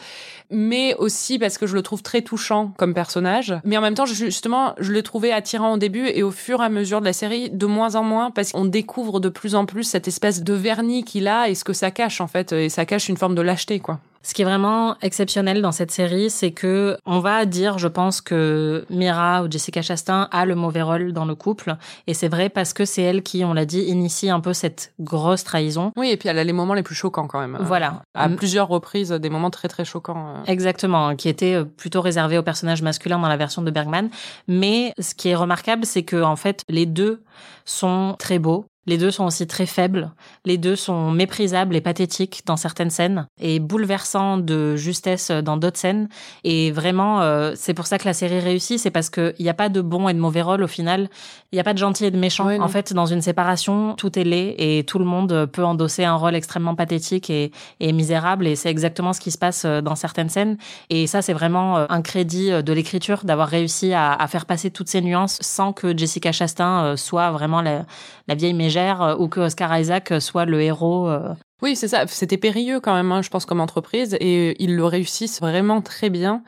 mais 0.51 0.95
aussi 0.95 1.39
parce 1.39 1.59
que 1.59 1.67
je 1.67 1.75
le 1.75 1.83
trouve 1.83 2.03
très 2.03 2.23
touchant 2.23 2.73
comme 2.77 2.95
personnage. 2.95 3.55
Mais 3.65 3.77
en 3.77 3.81
même 3.81 3.95
temps, 3.95 4.07
justement, 4.07 4.75
je 4.79 4.93
l'ai 4.93 5.03
trouvé 5.03 5.33
attirant 5.33 5.75
au 5.75 5.77
début 5.77 6.07
et 6.07 6.23
au 6.23 6.31
fur 6.31 6.63
et 6.63 6.65
à 6.65 6.69
mesure 6.69 7.01
de 7.01 7.07
la 7.07 7.13
série, 7.13 7.51
de 7.51 7.67
moins 7.67 7.95
en 7.95 8.03
moins, 8.03 8.31
parce 8.31 8.53
qu'on 8.53 8.65
découvre 8.65 9.21
de 9.21 9.26
plus 9.29 9.55
en 9.55 9.67
plus 9.67 9.85
cette 9.85 10.09
espèce 10.09 10.43
de 10.43 10.55
vernis 10.55 11.05
qu'il 11.05 11.29
a 11.29 11.49
et 11.49 11.55
ce 11.55 11.65
que 11.65 11.73
ça 11.73 11.91
cache 11.91 12.21
en 12.21 12.27
fait, 12.27 12.53
et 12.53 12.69
ça 12.69 12.85
cache 12.85 13.09
une 13.09 13.17
forme 13.17 13.35
de 13.35 13.43
lâcheté 13.43 13.81
quoi. 13.81 14.01
Ce 14.23 14.35
qui 14.35 14.43
est 14.43 14.45
vraiment 14.45 14.97
exceptionnel 15.03 15.63
dans 15.63 15.71
cette 15.71 15.93
série, 15.93 16.31
c'est 16.31 16.51
que 16.51 16.97
on 17.07 17.21
va 17.21 17.45
dire, 17.45 17.79
je 17.79 17.87
pense 17.87 18.21
que 18.21 18.85
Mira 18.91 19.45
ou 19.45 19.49
Jessica 19.49 19.83
Chastain 19.83 20.29
a 20.33 20.45
le 20.45 20.57
mauvais 20.57 20.83
rôle 20.83 21.13
dans 21.13 21.27
le 21.27 21.37
couple, 21.37 21.77
et 22.09 22.15
c'est 22.15 22.27
vrai 22.27 22.49
parce 22.49 22.73
que 22.73 22.85
c'est 22.85 23.03
elle 23.03 23.23
qui, 23.23 23.45
on 23.45 23.55
l'a 23.55 23.65
dit, 23.65 23.83
initie 23.83 24.29
un 24.29 24.41
peu 24.41 24.53
cette 24.53 24.93
grosse 24.99 25.45
trahison. 25.45 25.93
Oui, 25.97 26.11
et 26.11 26.17
puis 26.17 26.29
elle 26.29 26.41
a 26.41 26.43
les 26.45 26.53
moments 26.53 26.75
les 26.75 26.83
plus 26.83 26.97
choquants 26.97 27.29
quand 27.29 27.39
même. 27.39 27.57
Voilà. 27.61 28.03
À 28.15 28.29
plusieurs 28.29 28.67
reprises, 28.67 29.11
des 29.13 29.31
moments 29.31 29.51
très 29.51 29.69
très 29.69 29.85
choquants. 29.85 30.35
euh. 30.39 30.45
Exactement, 30.47 31.15
qui 31.15 31.29
étaient 31.29 31.65
plutôt 31.65 32.01
réservés 32.01 32.37
aux 32.37 32.43
personnages 32.43 32.83
masculins 32.83 33.21
dans 33.21 33.29
la 33.29 33.37
version 33.37 33.63
de 33.63 33.71
Bergman. 33.71 34.09
Mais 34.49 34.93
ce 34.99 35.15
qui 35.15 35.29
est 35.29 35.37
remarquable, 35.37 35.87
c'est 35.87 36.03
que 36.03 36.21
en 36.21 36.35
fait, 36.35 36.65
les 36.69 36.87
deux 36.87 37.23
sont 37.65 38.17
très 38.19 38.41
beaux. 38.41 38.67
Les 38.87 38.99
deux 38.99 39.11
sont 39.11 39.25
aussi 39.25 39.47
très 39.47 39.67
faibles. 39.67 40.13
Les 40.45 40.59
deux 40.59 40.77
sont 40.77 41.11
méprisables 41.11 41.75
et 41.75 41.81
pathétiques 41.81 42.43
dans 42.47 42.57
certaines 42.57 42.91
scènes 42.91 43.27
et 43.41 43.59
bouleversants 43.59 44.39
de 44.39 44.77
justesse 44.77 45.31
dans 45.31 45.57
d'autres 45.57 45.79
scènes. 45.79 46.09
Et 46.45 46.71
vraiment, 46.71 47.21
euh, 47.21 47.53
c'est 47.57 47.75
pour 47.75 47.87
ça 47.87 47.99
que 47.99 48.05
la 48.05 48.13
série 48.13 48.39
réussit. 48.39 48.79
C'est 48.79 48.93
parce 48.93 49.11
qu'il 49.11 49.35
n'y 49.41 49.49
a 49.49 49.55
pas 49.55 49.69
de 49.69 49.81
bon 49.81 50.09
et 50.09 50.15
de 50.15 50.21
mauvais 50.21 50.43
rôle 50.43 50.63
au 50.63 50.69
final. 50.69 51.09
Il 51.51 51.57
n'y 51.57 51.61
a 51.61 51.65
pas 51.65 51.75
de 51.75 51.79
gentil 51.79 52.05
et 52.05 52.11
de 52.13 52.19
méchant. 52.19 52.49
En 52.61 52.69
fait, 52.69 52.93
dans 52.93 53.07
une 53.07 53.23
séparation, 53.23 53.95
tout 53.95 54.17
est 54.19 54.25
laid 54.25 54.55
et 54.59 54.85
tout 54.85 55.01
le 55.01 55.05
monde 55.05 55.47
peut 55.53 55.65
endosser 55.65 56.05
un 56.05 56.15
rôle 56.15 56.37
extrêmement 56.37 56.77
pathétique 56.77 57.29
et, 57.29 57.51
et 57.81 57.93
misérable. 57.93 58.47
Et 58.47 58.55
c'est 58.55 58.71
exactement 58.71 59.13
ce 59.13 59.21
qui 59.21 59.33
se 59.33 59.39
passe 59.39 59.65
euh, 59.65 59.81
dans 59.81 59.97
certaines 59.97 60.29
scènes. 60.29 60.59
Et 60.91 61.09
ça, 61.09 61.23
c'est 61.23 61.33
vraiment 61.33 61.77
euh, 61.77 61.87
un 61.89 62.03
crédit 62.03 62.51
de 62.51 62.73
l'écriture 62.73 63.25
d'avoir 63.25 63.49
réussi 63.49 63.93
à, 63.93 64.13
à 64.13 64.27
faire 64.29 64.47
passer 64.47 64.71
toutes 64.71 64.89
ces 64.89 65.01
nuances 65.01 65.39
sans 65.41 65.73
que 65.73 65.97
Jessica 65.97 66.31
Chastain 66.31 66.97
soit 66.97 67.31
vraiment 67.33 67.63
la, 67.63 67.85
la 68.29 68.35
vieille 68.35 68.55
mégère 68.55 68.76
euh, 68.77 69.17
ou 69.17 69.29
que 69.29 69.41
Oscar 69.41 69.77
Isaac 69.79 70.13
soit 70.21 70.45
le 70.45 70.61
héros. 70.63 71.09
euh. 71.09 71.35
Oui, 71.63 71.77
c'est 71.77 71.89
ça. 71.89 72.07
C'était 72.07 72.37
périlleux 72.37 72.81
quand 72.81 72.95
même, 72.95 73.11
hein, 73.13 73.23
je 73.23 73.31
pense, 73.31 73.47
comme 73.47 73.61
entreprise, 73.61 74.17
et 74.21 74.63
ils 74.63 74.77
le 74.77 74.85
réussissent 74.85 75.41
vraiment 75.41 75.81
très 75.81 76.11
bien. 76.11 76.43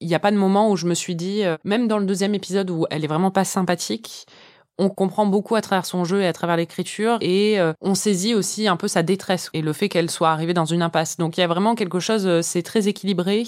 Il 0.00 0.08
n'y 0.08 0.14
a 0.14 0.18
pas 0.18 0.30
de 0.30 0.36
moment 0.36 0.70
où 0.70 0.76
je 0.76 0.86
me 0.86 0.94
suis 0.94 1.14
dit, 1.14 1.44
euh, 1.44 1.56
même 1.64 1.86
dans 1.86 1.98
le 1.98 2.06
deuxième 2.06 2.34
épisode 2.34 2.70
où 2.70 2.86
elle 2.90 3.04
est 3.04 3.08
vraiment 3.08 3.30
pas 3.30 3.44
sympathique, 3.44 4.26
on 4.78 4.88
comprend 4.88 5.26
beaucoup 5.26 5.56
à 5.56 5.60
travers 5.60 5.84
son 5.84 6.04
jeu 6.04 6.22
et 6.22 6.26
à 6.26 6.32
travers 6.32 6.56
l'écriture, 6.56 7.18
et 7.20 7.60
euh, 7.60 7.74
on 7.82 7.94
saisit 7.94 8.34
aussi 8.34 8.66
un 8.66 8.76
peu 8.76 8.88
sa 8.88 9.02
détresse 9.02 9.50
et 9.52 9.60
le 9.60 9.74
fait 9.74 9.90
qu'elle 9.90 10.10
soit 10.10 10.30
arrivée 10.30 10.54
dans 10.54 10.64
une 10.64 10.82
impasse. 10.82 11.18
Donc 11.18 11.36
il 11.36 11.42
y 11.42 11.44
a 11.44 11.46
vraiment 11.46 11.74
quelque 11.74 12.00
chose, 12.00 12.26
euh, 12.26 12.40
c'est 12.42 12.62
très 12.62 12.88
équilibré, 12.88 13.44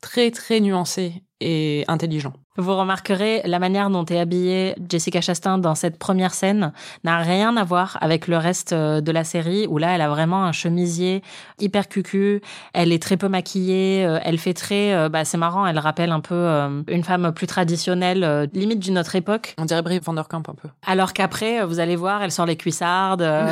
très 0.00 0.30
très 0.30 0.60
nuancé 0.60 1.22
et 1.42 1.84
intelligent. 1.88 2.32
Vous 2.58 2.76
remarquerez 2.76 3.40
la 3.46 3.58
manière 3.58 3.88
dont 3.88 4.04
est 4.04 4.18
habillée 4.18 4.74
Jessica 4.86 5.22
Chastain 5.22 5.56
dans 5.56 5.74
cette 5.74 5.98
première 5.98 6.34
scène 6.34 6.72
n'a 7.02 7.16
rien 7.16 7.56
à 7.56 7.64
voir 7.64 7.96
avec 8.02 8.28
le 8.28 8.36
reste 8.36 8.74
euh, 8.74 9.00
de 9.00 9.10
la 9.10 9.24
série 9.24 9.66
où 9.66 9.78
là 9.78 9.94
elle 9.94 10.02
a 10.02 10.10
vraiment 10.10 10.44
un 10.44 10.52
chemisier 10.52 11.22
hyper 11.58 11.88
cucu, 11.88 12.42
elle 12.74 12.92
est 12.92 13.02
très 13.02 13.16
peu 13.16 13.28
maquillée, 13.28 14.04
euh, 14.04 14.18
elle 14.22 14.36
fait 14.36 14.52
très 14.52 14.92
euh, 14.92 15.08
bah 15.08 15.24
c'est 15.24 15.38
marrant, 15.38 15.66
elle 15.66 15.78
rappelle 15.78 16.12
un 16.12 16.20
peu 16.20 16.34
euh, 16.34 16.82
une 16.88 17.04
femme 17.04 17.32
plus 17.32 17.46
traditionnelle 17.46 18.22
euh, 18.22 18.46
limite 18.52 18.80
d'une 18.80 18.98
autre 18.98 19.16
époque. 19.16 19.54
On 19.58 19.64
dirait 19.64 19.80
Brie 19.80 20.00
Van 20.00 20.12
Der 20.12 20.28
Kamp 20.28 20.42
un 20.48 20.54
peu. 20.54 20.68
Alors 20.86 21.14
qu'après, 21.14 21.64
vous 21.64 21.80
allez 21.80 21.96
voir, 21.96 22.22
elle 22.22 22.32
sort 22.32 22.44
les 22.46 22.56
cuissardes. 22.56 23.22
euh, 23.22 23.48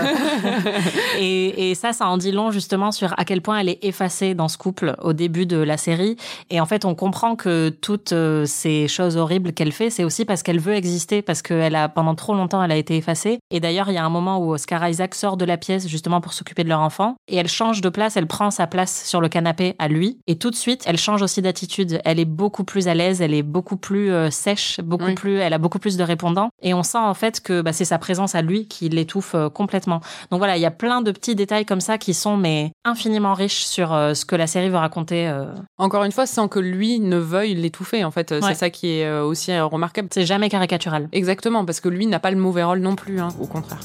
et, 1.19 1.71
et 1.71 1.75
ça, 1.75 1.95
ça 1.95 2.07
en 2.07 2.19
dit 2.19 2.33
long 2.33 2.51
justement 2.51 2.93
sur 2.93 3.15
à 3.19 3.25
quel 3.25 3.41
point 3.41 3.59
elle 3.59 3.69
est 3.71 3.83
effacée 3.83 4.35
dans 4.35 4.49
ce 4.49 4.59
couple 4.59 4.95
au 5.01 5.13
début 5.15 5.47
de 5.47 5.57
la 5.57 5.77
série. 5.79 6.17
Et 6.51 6.61
en 6.61 6.67
fait, 6.67 6.85
on 6.85 6.95
comprend 6.95 7.35
que 7.35 7.71
toutes 7.81 8.13
euh, 8.13 8.45
ces 8.47 8.89
choses 8.89 9.17
horribles 9.17 9.53
qu'elle 9.53 9.73
fait, 9.73 9.91
c'est 9.91 10.05
aussi 10.05 10.25
parce 10.25 10.43
qu'elle 10.43 10.61
veut 10.61 10.75
exister, 10.75 11.23
parce 11.23 11.43
qu'elle 11.43 11.75
a 11.75 11.89
pendant 11.89 12.15
trop 12.15 12.35
longtemps, 12.35 12.63
elle 12.63 12.73
a 12.73 12.77
été 12.77 12.97
effacée. 12.97 13.39
Et 13.51 13.61
d'ailleurs, 13.61 13.89
il 13.89 13.95
y 13.95 13.99
a 13.99 14.05
un 14.05 14.11
moment 14.11 14.39
où 14.39 14.53
Oscar 14.53 14.87
Isaac 14.89 15.15
sort 15.15 15.37
de 15.37 15.45
la 15.45 15.57
pièce 15.57 15.87
justement 15.89 16.21
pour 16.21 16.33
s'occuper 16.33 16.65
de 16.65 16.69
leur 16.69 16.81
enfant, 16.81 17.17
et 17.29 17.37
elle 17.37 17.49
change 17.49 17.81
de 17.81 17.89
place, 17.89 18.17
elle 18.17 18.27
prend 18.27 18.51
sa 18.51 18.67
place 18.67 19.05
sur 19.07 19.21
le 19.21 19.29
canapé 19.29 19.75
à 19.79 19.89
lui, 19.89 20.19
et 20.27 20.37
tout 20.37 20.51
de 20.51 20.57
suite, 20.57 20.83
elle 20.87 20.99
change 20.99 21.23
aussi 21.23 21.43
d'attitude. 21.43 22.01
Elle 22.05 22.21
est 22.21 22.25
beaucoup 22.25 22.65
plus 22.65 22.89
à 22.89 22.95
l'aise, 22.95 23.21
elle 23.21 23.35
est 23.35 23.43
beaucoup 23.43 23.77
plus 23.77 24.13
euh, 24.13 24.31
sèche, 24.31 24.81
beaucoup 24.81 25.07
Oui. 25.07 25.15
plus, 25.15 25.37
elle 25.39 25.53
a 25.53 25.59
beaucoup 25.59 25.79
plus 25.79 25.97
de 25.97 26.03
répondants, 26.03 26.51
et 26.63 26.75
on 26.75 26.83
sent 26.83 26.99
en 26.99 27.15
fait 27.15 27.41
que 27.41 27.63
bah, 27.63 27.73
c'est 27.73 27.85
sa 27.85 27.99
présence 27.99 28.35
à 28.35 28.43
lui 28.43 28.67
qui 28.69 28.89
l'étouffe 28.89 29.35
euh, 29.35 29.49
complètement. 29.49 30.01
Donc 30.31 30.39
voilà, 30.39 30.57
il 30.57 30.61
y 30.61 30.67
a 30.67 30.71
plein 30.71 31.03
de 31.03 31.11
petits 31.13 31.35
détails 31.35 31.65
comme 31.65 31.81
ça 31.81 31.99
qui 31.99 32.15
sont 32.15 32.37
mais 32.37 32.73
infiniment 32.85 33.35
riches 33.35 33.65
sur 33.65 33.93
euh, 33.93 34.15
ce 34.15 34.25
que 34.25 34.37
la 34.37 34.47
série 34.47 34.69
veut 34.69 34.77
raconter. 34.77 35.31
Encore 35.79 36.05
une 36.05 36.13
fois, 36.13 36.27
sans 36.27 36.49
que 36.49 36.59
lui 36.59 37.01
ne 37.01 37.17
veuille 37.17 37.55
l'étouffer, 37.71 38.05
en 38.05 38.11
fait. 38.11 38.33
Ouais. 38.33 38.41
C'est 38.43 38.55
ça 38.55 38.71
qui 38.71 38.99
est 38.99 39.07
euh, 39.07 39.25
aussi 39.25 39.53
euh, 39.53 39.65
remarquable. 39.65 40.09
C'est 40.13 40.27
jamais 40.27 40.49
caricatural. 40.49 41.09
Exactement, 41.13 41.65
parce 41.65 41.81
que 41.81 41.89
lui 41.89 42.07
n'a 42.07 42.19
pas 42.19 42.31
le 42.31 42.37
mauvais 42.37 42.65
rôle 42.65 42.81
non 42.81 42.97
plus, 42.97 43.21
hein, 43.21 43.29
au 43.41 43.47
contraire. 43.47 43.81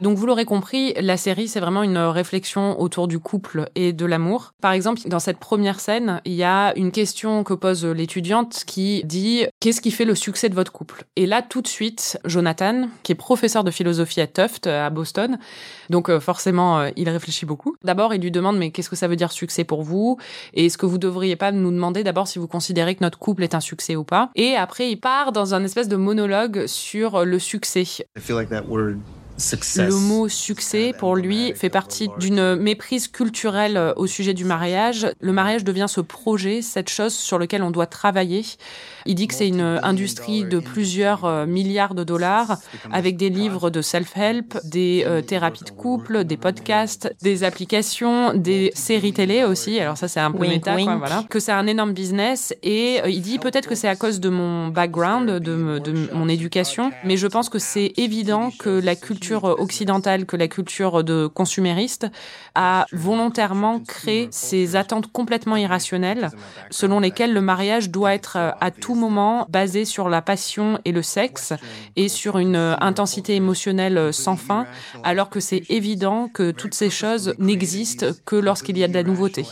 Donc 0.00 0.16
vous 0.16 0.26
l'aurez 0.26 0.44
compris, 0.44 0.94
la 1.00 1.16
série 1.16 1.48
c'est 1.48 1.58
vraiment 1.58 1.82
une 1.82 1.98
réflexion 1.98 2.80
autour 2.80 3.08
du 3.08 3.18
couple 3.18 3.68
et 3.74 3.92
de 3.92 4.06
l'amour. 4.06 4.52
Par 4.60 4.70
exemple, 4.70 5.00
dans 5.06 5.18
cette 5.18 5.38
première 5.38 5.80
scène, 5.80 6.20
il 6.24 6.34
y 6.34 6.44
a 6.44 6.72
une 6.76 6.92
question 6.92 7.42
que 7.42 7.52
pose 7.52 7.84
l'étudiante 7.84 8.62
qui 8.64 9.02
dit 9.04 9.46
qu'est-ce 9.58 9.80
qui 9.80 9.90
fait 9.90 10.04
le 10.04 10.14
succès 10.14 10.48
de 10.48 10.54
votre 10.54 10.70
couple? 10.70 11.04
Et 11.16 11.26
là 11.26 11.42
tout 11.42 11.62
de 11.62 11.66
suite, 11.66 12.16
Jonathan, 12.24 12.88
qui 13.02 13.10
est 13.10 13.16
professeur 13.16 13.64
de 13.64 13.72
philosophie 13.72 14.20
à 14.20 14.28
Tufts 14.28 14.68
à 14.68 14.88
Boston, 14.90 15.36
donc 15.90 16.10
euh, 16.10 16.20
forcément 16.20 16.78
euh, 16.78 16.90
il 16.94 17.08
réfléchit 17.08 17.44
beaucoup. 17.44 17.74
D'abord, 17.82 18.14
il 18.14 18.22
lui 18.22 18.30
demande 18.30 18.56
mais 18.56 18.70
qu'est-ce 18.70 18.90
que 18.90 18.96
ça 18.96 19.08
veut 19.08 19.16
dire 19.16 19.32
succès 19.32 19.64
pour 19.64 19.82
vous? 19.82 20.16
Et 20.54 20.66
est-ce 20.66 20.78
que 20.78 20.86
vous 20.86 20.98
devriez 20.98 21.34
pas 21.34 21.50
nous 21.50 21.72
demander 21.72 22.04
d'abord 22.04 22.28
si 22.28 22.38
vous 22.38 22.46
considérez 22.46 22.94
que 22.94 23.02
notre 23.02 23.18
couple 23.18 23.42
est 23.42 23.56
un 23.56 23.60
succès 23.60 23.96
ou 23.96 24.04
pas? 24.04 24.30
Et 24.36 24.54
après, 24.54 24.92
il 24.92 24.96
part 24.96 25.32
dans 25.32 25.54
un 25.54 25.64
espèce 25.64 25.88
de 25.88 25.96
monologue 25.96 26.66
sur 26.66 27.24
le 27.24 27.40
succès. 27.40 27.84
Le 29.76 29.94
mot 29.94 30.28
succès, 30.28 30.92
pour 30.98 31.14
lui, 31.14 31.52
fait 31.54 31.70
partie 31.70 32.08
d'une 32.18 32.56
méprise 32.56 33.06
culturelle 33.06 33.76
euh, 33.76 33.92
au 33.96 34.08
sujet 34.08 34.34
du 34.34 34.44
mariage. 34.44 35.06
Le 35.20 35.32
mariage 35.32 35.62
devient 35.62 35.86
ce 35.88 36.00
projet, 36.00 36.60
cette 36.60 36.88
chose 36.88 37.14
sur 37.14 37.38
lequel 37.38 37.62
on 37.62 37.70
doit 37.70 37.86
travailler. 37.86 38.44
Il 39.06 39.14
dit 39.14 39.28
que 39.28 39.34
c'est 39.34 39.46
une 39.46 39.78
industrie 39.82 40.44
de 40.44 40.58
plusieurs 40.58 41.24
euh, 41.24 41.46
milliards 41.46 41.94
de 41.94 42.02
dollars, 42.02 42.58
avec 42.92 43.16
des 43.16 43.30
livres 43.30 43.70
de 43.70 43.80
self-help, 43.80 44.58
des 44.64 45.04
euh, 45.06 45.22
thérapies 45.22 45.64
de 45.64 45.70
couple, 45.70 46.24
des 46.24 46.36
podcasts, 46.36 47.14
des 47.22 47.44
applications, 47.44 48.34
des 48.34 48.72
séries 48.74 49.12
télé 49.12 49.44
aussi. 49.44 49.78
Alors 49.78 49.96
ça, 49.96 50.08
c'est 50.08 50.20
un 50.20 50.32
peu 50.32 50.40
Wink, 50.40 50.52
méta, 50.66 50.76
quoi, 50.82 50.96
voilà. 50.96 51.24
Que 51.30 51.38
c'est 51.38 51.52
un 51.52 51.68
énorme 51.68 51.92
business. 51.92 52.52
Et 52.64 53.00
il 53.06 53.22
dit 53.22 53.38
peut-être 53.38 53.68
que 53.68 53.76
c'est 53.76 53.88
à 53.88 53.96
cause 53.96 54.18
de 54.18 54.30
mon 54.30 54.68
background, 54.68 55.30
de 55.30 56.08
mon 56.12 56.28
éducation, 56.28 56.90
mais 57.04 57.16
je 57.16 57.28
pense 57.28 57.48
que 57.48 57.60
c'est 57.60 57.92
évident 57.96 58.50
que 58.58 58.68
la 58.68 58.96
culture 58.96 59.27
occidentale, 59.34 60.26
que 60.26 60.36
la 60.36 60.48
culture 60.48 61.04
de 61.04 61.26
consumériste 61.26 62.06
a 62.54 62.86
volontairement 62.92 63.80
créé 63.80 64.28
ces 64.30 64.76
attentes 64.76 65.10
complètement 65.12 65.56
irrationnelles 65.56 66.30
selon 66.70 67.00
lesquelles 67.00 67.32
le 67.32 67.40
mariage 67.40 67.90
doit 67.90 68.14
être 68.14 68.36
euh, 68.36 68.50
à 68.60 68.70
tout 68.70 68.94
moment 68.94 69.46
basé 69.48 69.84
sur 69.84 70.08
la 70.08 70.22
passion 70.22 70.78
et 70.84 70.92
le 70.92 71.02
sexe 71.02 71.52
et 71.96 72.08
sur 72.08 72.38
une 72.38 72.56
euh, 72.56 72.76
intensité 72.80 73.34
émotionnelle 73.34 73.98
euh, 73.98 74.12
sans 74.12 74.36
fin, 74.36 74.66
alors 75.02 75.30
que 75.30 75.40
c'est 75.40 75.62
évident 75.68 76.28
que 76.28 76.50
toutes 76.50 76.74
ces 76.74 76.90
choses 76.90 77.34
n'existent 77.38 78.06
que 78.24 78.36
lorsqu'il 78.36 78.78
y 78.78 78.84
a 78.84 78.88
de 78.88 78.94
la 78.94 79.02
nouveauté. 79.02 79.46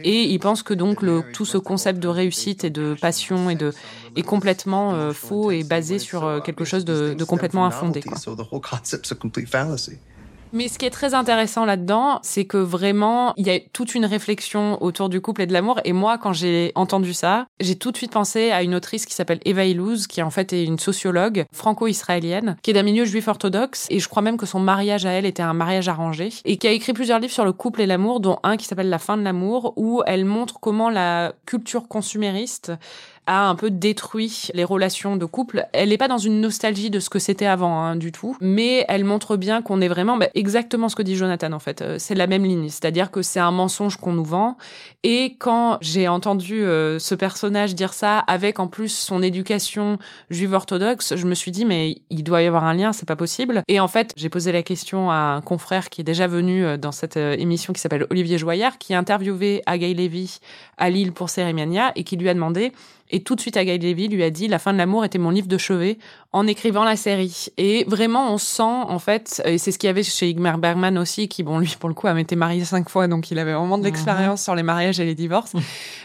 Et 0.00 0.22
il 0.22 0.38
pense 0.38 0.62
que 0.62 0.74
donc 0.74 1.02
le, 1.02 1.22
tout 1.32 1.44
ce 1.44 1.58
concept 1.58 1.98
de 2.00 2.08
réussite 2.08 2.64
et 2.64 2.70
de 2.70 2.94
passion 3.00 3.50
et 3.50 3.54
de 3.54 3.72
est 4.16 4.22
complètement 4.22 4.94
euh, 4.94 5.12
faux 5.12 5.50
et 5.50 5.64
basé 5.64 5.98
sur 5.98 6.24
euh, 6.24 6.40
quelque 6.40 6.64
chose 6.64 6.84
de, 6.84 7.14
de 7.14 7.24
complètement 7.24 7.66
infondé. 7.66 8.02
Quoi. 8.02 8.18
So 8.18 8.34
the 8.34 8.46
whole 8.50 8.60
concept's 8.60 9.12
a 9.12 9.14
complete 9.14 9.48
fallacy. 9.48 9.98
Mais 10.54 10.68
ce 10.68 10.78
qui 10.78 10.84
est 10.84 10.90
très 10.90 11.14
intéressant 11.14 11.64
là-dedans, 11.64 12.18
c'est 12.22 12.44
que 12.44 12.58
vraiment, 12.58 13.32
il 13.38 13.46
y 13.46 13.50
a 13.50 13.58
toute 13.72 13.94
une 13.94 14.04
réflexion 14.04 14.82
autour 14.82 15.08
du 15.08 15.22
couple 15.22 15.40
et 15.40 15.46
de 15.46 15.52
l'amour. 15.54 15.80
Et 15.84 15.94
moi, 15.94 16.18
quand 16.18 16.34
j'ai 16.34 16.72
entendu 16.74 17.14
ça, 17.14 17.46
j'ai 17.58 17.76
tout 17.76 17.90
de 17.90 17.96
suite 17.96 18.12
pensé 18.12 18.50
à 18.50 18.62
une 18.62 18.74
autrice 18.74 19.06
qui 19.06 19.14
s'appelle 19.14 19.40
Eva 19.46 19.64
Illouz, 19.64 20.06
qui 20.06 20.22
en 20.22 20.28
fait 20.28 20.52
est 20.52 20.64
une 20.64 20.78
sociologue 20.78 21.46
franco-israélienne, 21.52 22.56
qui 22.62 22.70
est 22.70 22.74
d'un 22.74 22.82
milieu 22.82 23.06
juif 23.06 23.28
orthodoxe. 23.28 23.86
Et 23.88 23.98
je 23.98 24.08
crois 24.08 24.20
même 24.20 24.36
que 24.36 24.44
son 24.44 24.60
mariage 24.60 25.06
à 25.06 25.12
elle 25.12 25.24
était 25.24 25.42
un 25.42 25.54
mariage 25.54 25.88
arrangé. 25.88 26.28
Et 26.44 26.58
qui 26.58 26.66
a 26.66 26.72
écrit 26.72 26.92
plusieurs 26.92 27.18
livres 27.18 27.32
sur 27.32 27.46
le 27.46 27.52
couple 27.52 27.80
et 27.80 27.86
l'amour, 27.86 28.20
dont 28.20 28.38
un 28.42 28.58
qui 28.58 28.66
s'appelle 28.66 28.90
La 28.90 28.98
fin 28.98 29.16
de 29.16 29.22
l'amour, 29.22 29.72
où 29.76 30.02
elle 30.06 30.26
montre 30.26 30.60
comment 30.60 30.90
la 30.90 31.32
culture 31.46 31.88
consumériste 31.88 32.72
a 33.26 33.48
un 33.48 33.54
peu 33.54 33.70
détruit 33.70 34.48
les 34.52 34.64
relations 34.64 35.16
de 35.16 35.24
couple. 35.24 35.66
Elle 35.72 35.90
n'est 35.90 35.98
pas 35.98 36.08
dans 36.08 36.18
une 36.18 36.40
nostalgie 36.40 36.90
de 36.90 36.98
ce 36.98 37.08
que 37.08 37.18
c'était 37.18 37.46
avant 37.46 37.80
hein, 37.80 37.96
du 37.96 38.10
tout, 38.10 38.36
mais 38.40 38.84
elle 38.88 39.04
montre 39.04 39.36
bien 39.36 39.62
qu'on 39.62 39.80
est 39.80 39.88
vraiment 39.88 40.16
bah, 40.16 40.28
exactement 40.34 40.88
ce 40.88 40.96
que 40.96 41.02
dit 41.02 41.14
Jonathan 41.14 41.52
en 41.52 41.60
fait. 41.60 41.82
Euh, 41.82 41.96
c'est 41.98 42.16
la 42.16 42.26
même 42.26 42.44
ligne, 42.44 42.68
c'est-à-dire 42.68 43.10
que 43.10 43.22
c'est 43.22 43.38
un 43.38 43.52
mensonge 43.52 43.96
qu'on 43.96 44.12
nous 44.12 44.24
vend. 44.24 44.56
Et 45.04 45.36
quand 45.38 45.78
j'ai 45.80 46.08
entendu 46.08 46.64
euh, 46.64 46.98
ce 46.98 47.14
personnage 47.14 47.76
dire 47.76 47.92
ça 47.92 48.18
avec 48.18 48.58
en 48.58 48.66
plus 48.66 48.88
son 48.88 49.22
éducation 49.22 49.98
juive 50.30 50.52
orthodoxe, 50.52 51.14
je 51.14 51.26
me 51.26 51.34
suis 51.34 51.52
dit 51.52 51.64
mais 51.64 51.98
il 52.10 52.24
doit 52.24 52.42
y 52.42 52.46
avoir 52.46 52.64
un 52.64 52.74
lien, 52.74 52.92
c'est 52.92 53.06
pas 53.06 53.16
possible. 53.16 53.62
Et 53.68 53.78
en 53.78 53.88
fait, 53.88 54.12
j'ai 54.16 54.30
posé 54.30 54.50
la 54.50 54.64
question 54.64 55.12
à 55.12 55.14
un 55.14 55.40
confrère 55.42 55.90
qui 55.90 56.00
est 56.00 56.04
déjà 56.04 56.26
venu 56.26 56.64
euh, 56.64 56.76
dans 56.76 56.92
cette 56.92 57.16
émission 57.16 57.72
qui 57.72 57.80
s'appelle 57.80 58.06
Olivier 58.10 58.38
Joyard, 58.38 58.78
qui 58.78 58.94
a 58.94 58.98
interviewé 58.98 59.62
Agaï 59.66 59.94
Lévy 59.94 60.38
à 60.76 60.90
Lille 60.90 61.12
pour 61.12 61.30
Cérémania 61.30 61.92
et 61.94 62.02
qui 62.02 62.16
lui 62.16 62.28
a 62.28 62.34
demandé 62.34 62.72
Et 63.12 63.22
tout 63.22 63.36
de 63.36 63.40
suite, 63.40 63.58
Guy 63.58 63.78
Levy 63.78 64.08
lui 64.08 64.22
a 64.24 64.30
dit 64.30 64.48
La 64.48 64.58
fin 64.58 64.72
de 64.72 64.78
l'amour 64.78 65.04
était 65.04 65.18
mon 65.18 65.30
livre 65.30 65.46
de 65.46 65.58
chevet 65.58 65.98
en 66.32 66.46
écrivant 66.46 66.84
la 66.84 66.96
série. 66.96 67.46
Et 67.58 67.84
vraiment, 67.86 68.32
on 68.32 68.38
sent, 68.38 68.62
en 68.62 68.98
fait, 68.98 69.42
et 69.44 69.58
c'est 69.58 69.70
ce 69.70 69.78
qu'il 69.78 69.86
y 69.86 69.90
avait 69.90 70.02
chez 70.02 70.30
Igmar 70.30 70.58
Bergman 70.58 70.96
aussi, 70.98 71.28
qui, 71.28 71.42
bon, 71.42 71.58
lui, 71.58 71.74
pour 71.78 71.88
le 71.88 71.94
coup, 71.94 72.06
a 72.06 72.18
été 72.18 72.36
marié 72.36 72.64
cinq 72.64 72.88
fois, 72.88 73.06
donc 73.06 73.30
il 73.30 73.38
avait 73.38 73.52
vraiment 73.52 73.76
de 73.76 73.84
l'expérience 73.84 74.42
sur 74.42 74.54
les 74.54 74.62
mariages 74.62 74.98
et 74.98 75.04
les 75.04 75.14
divorces. 75.14 75.52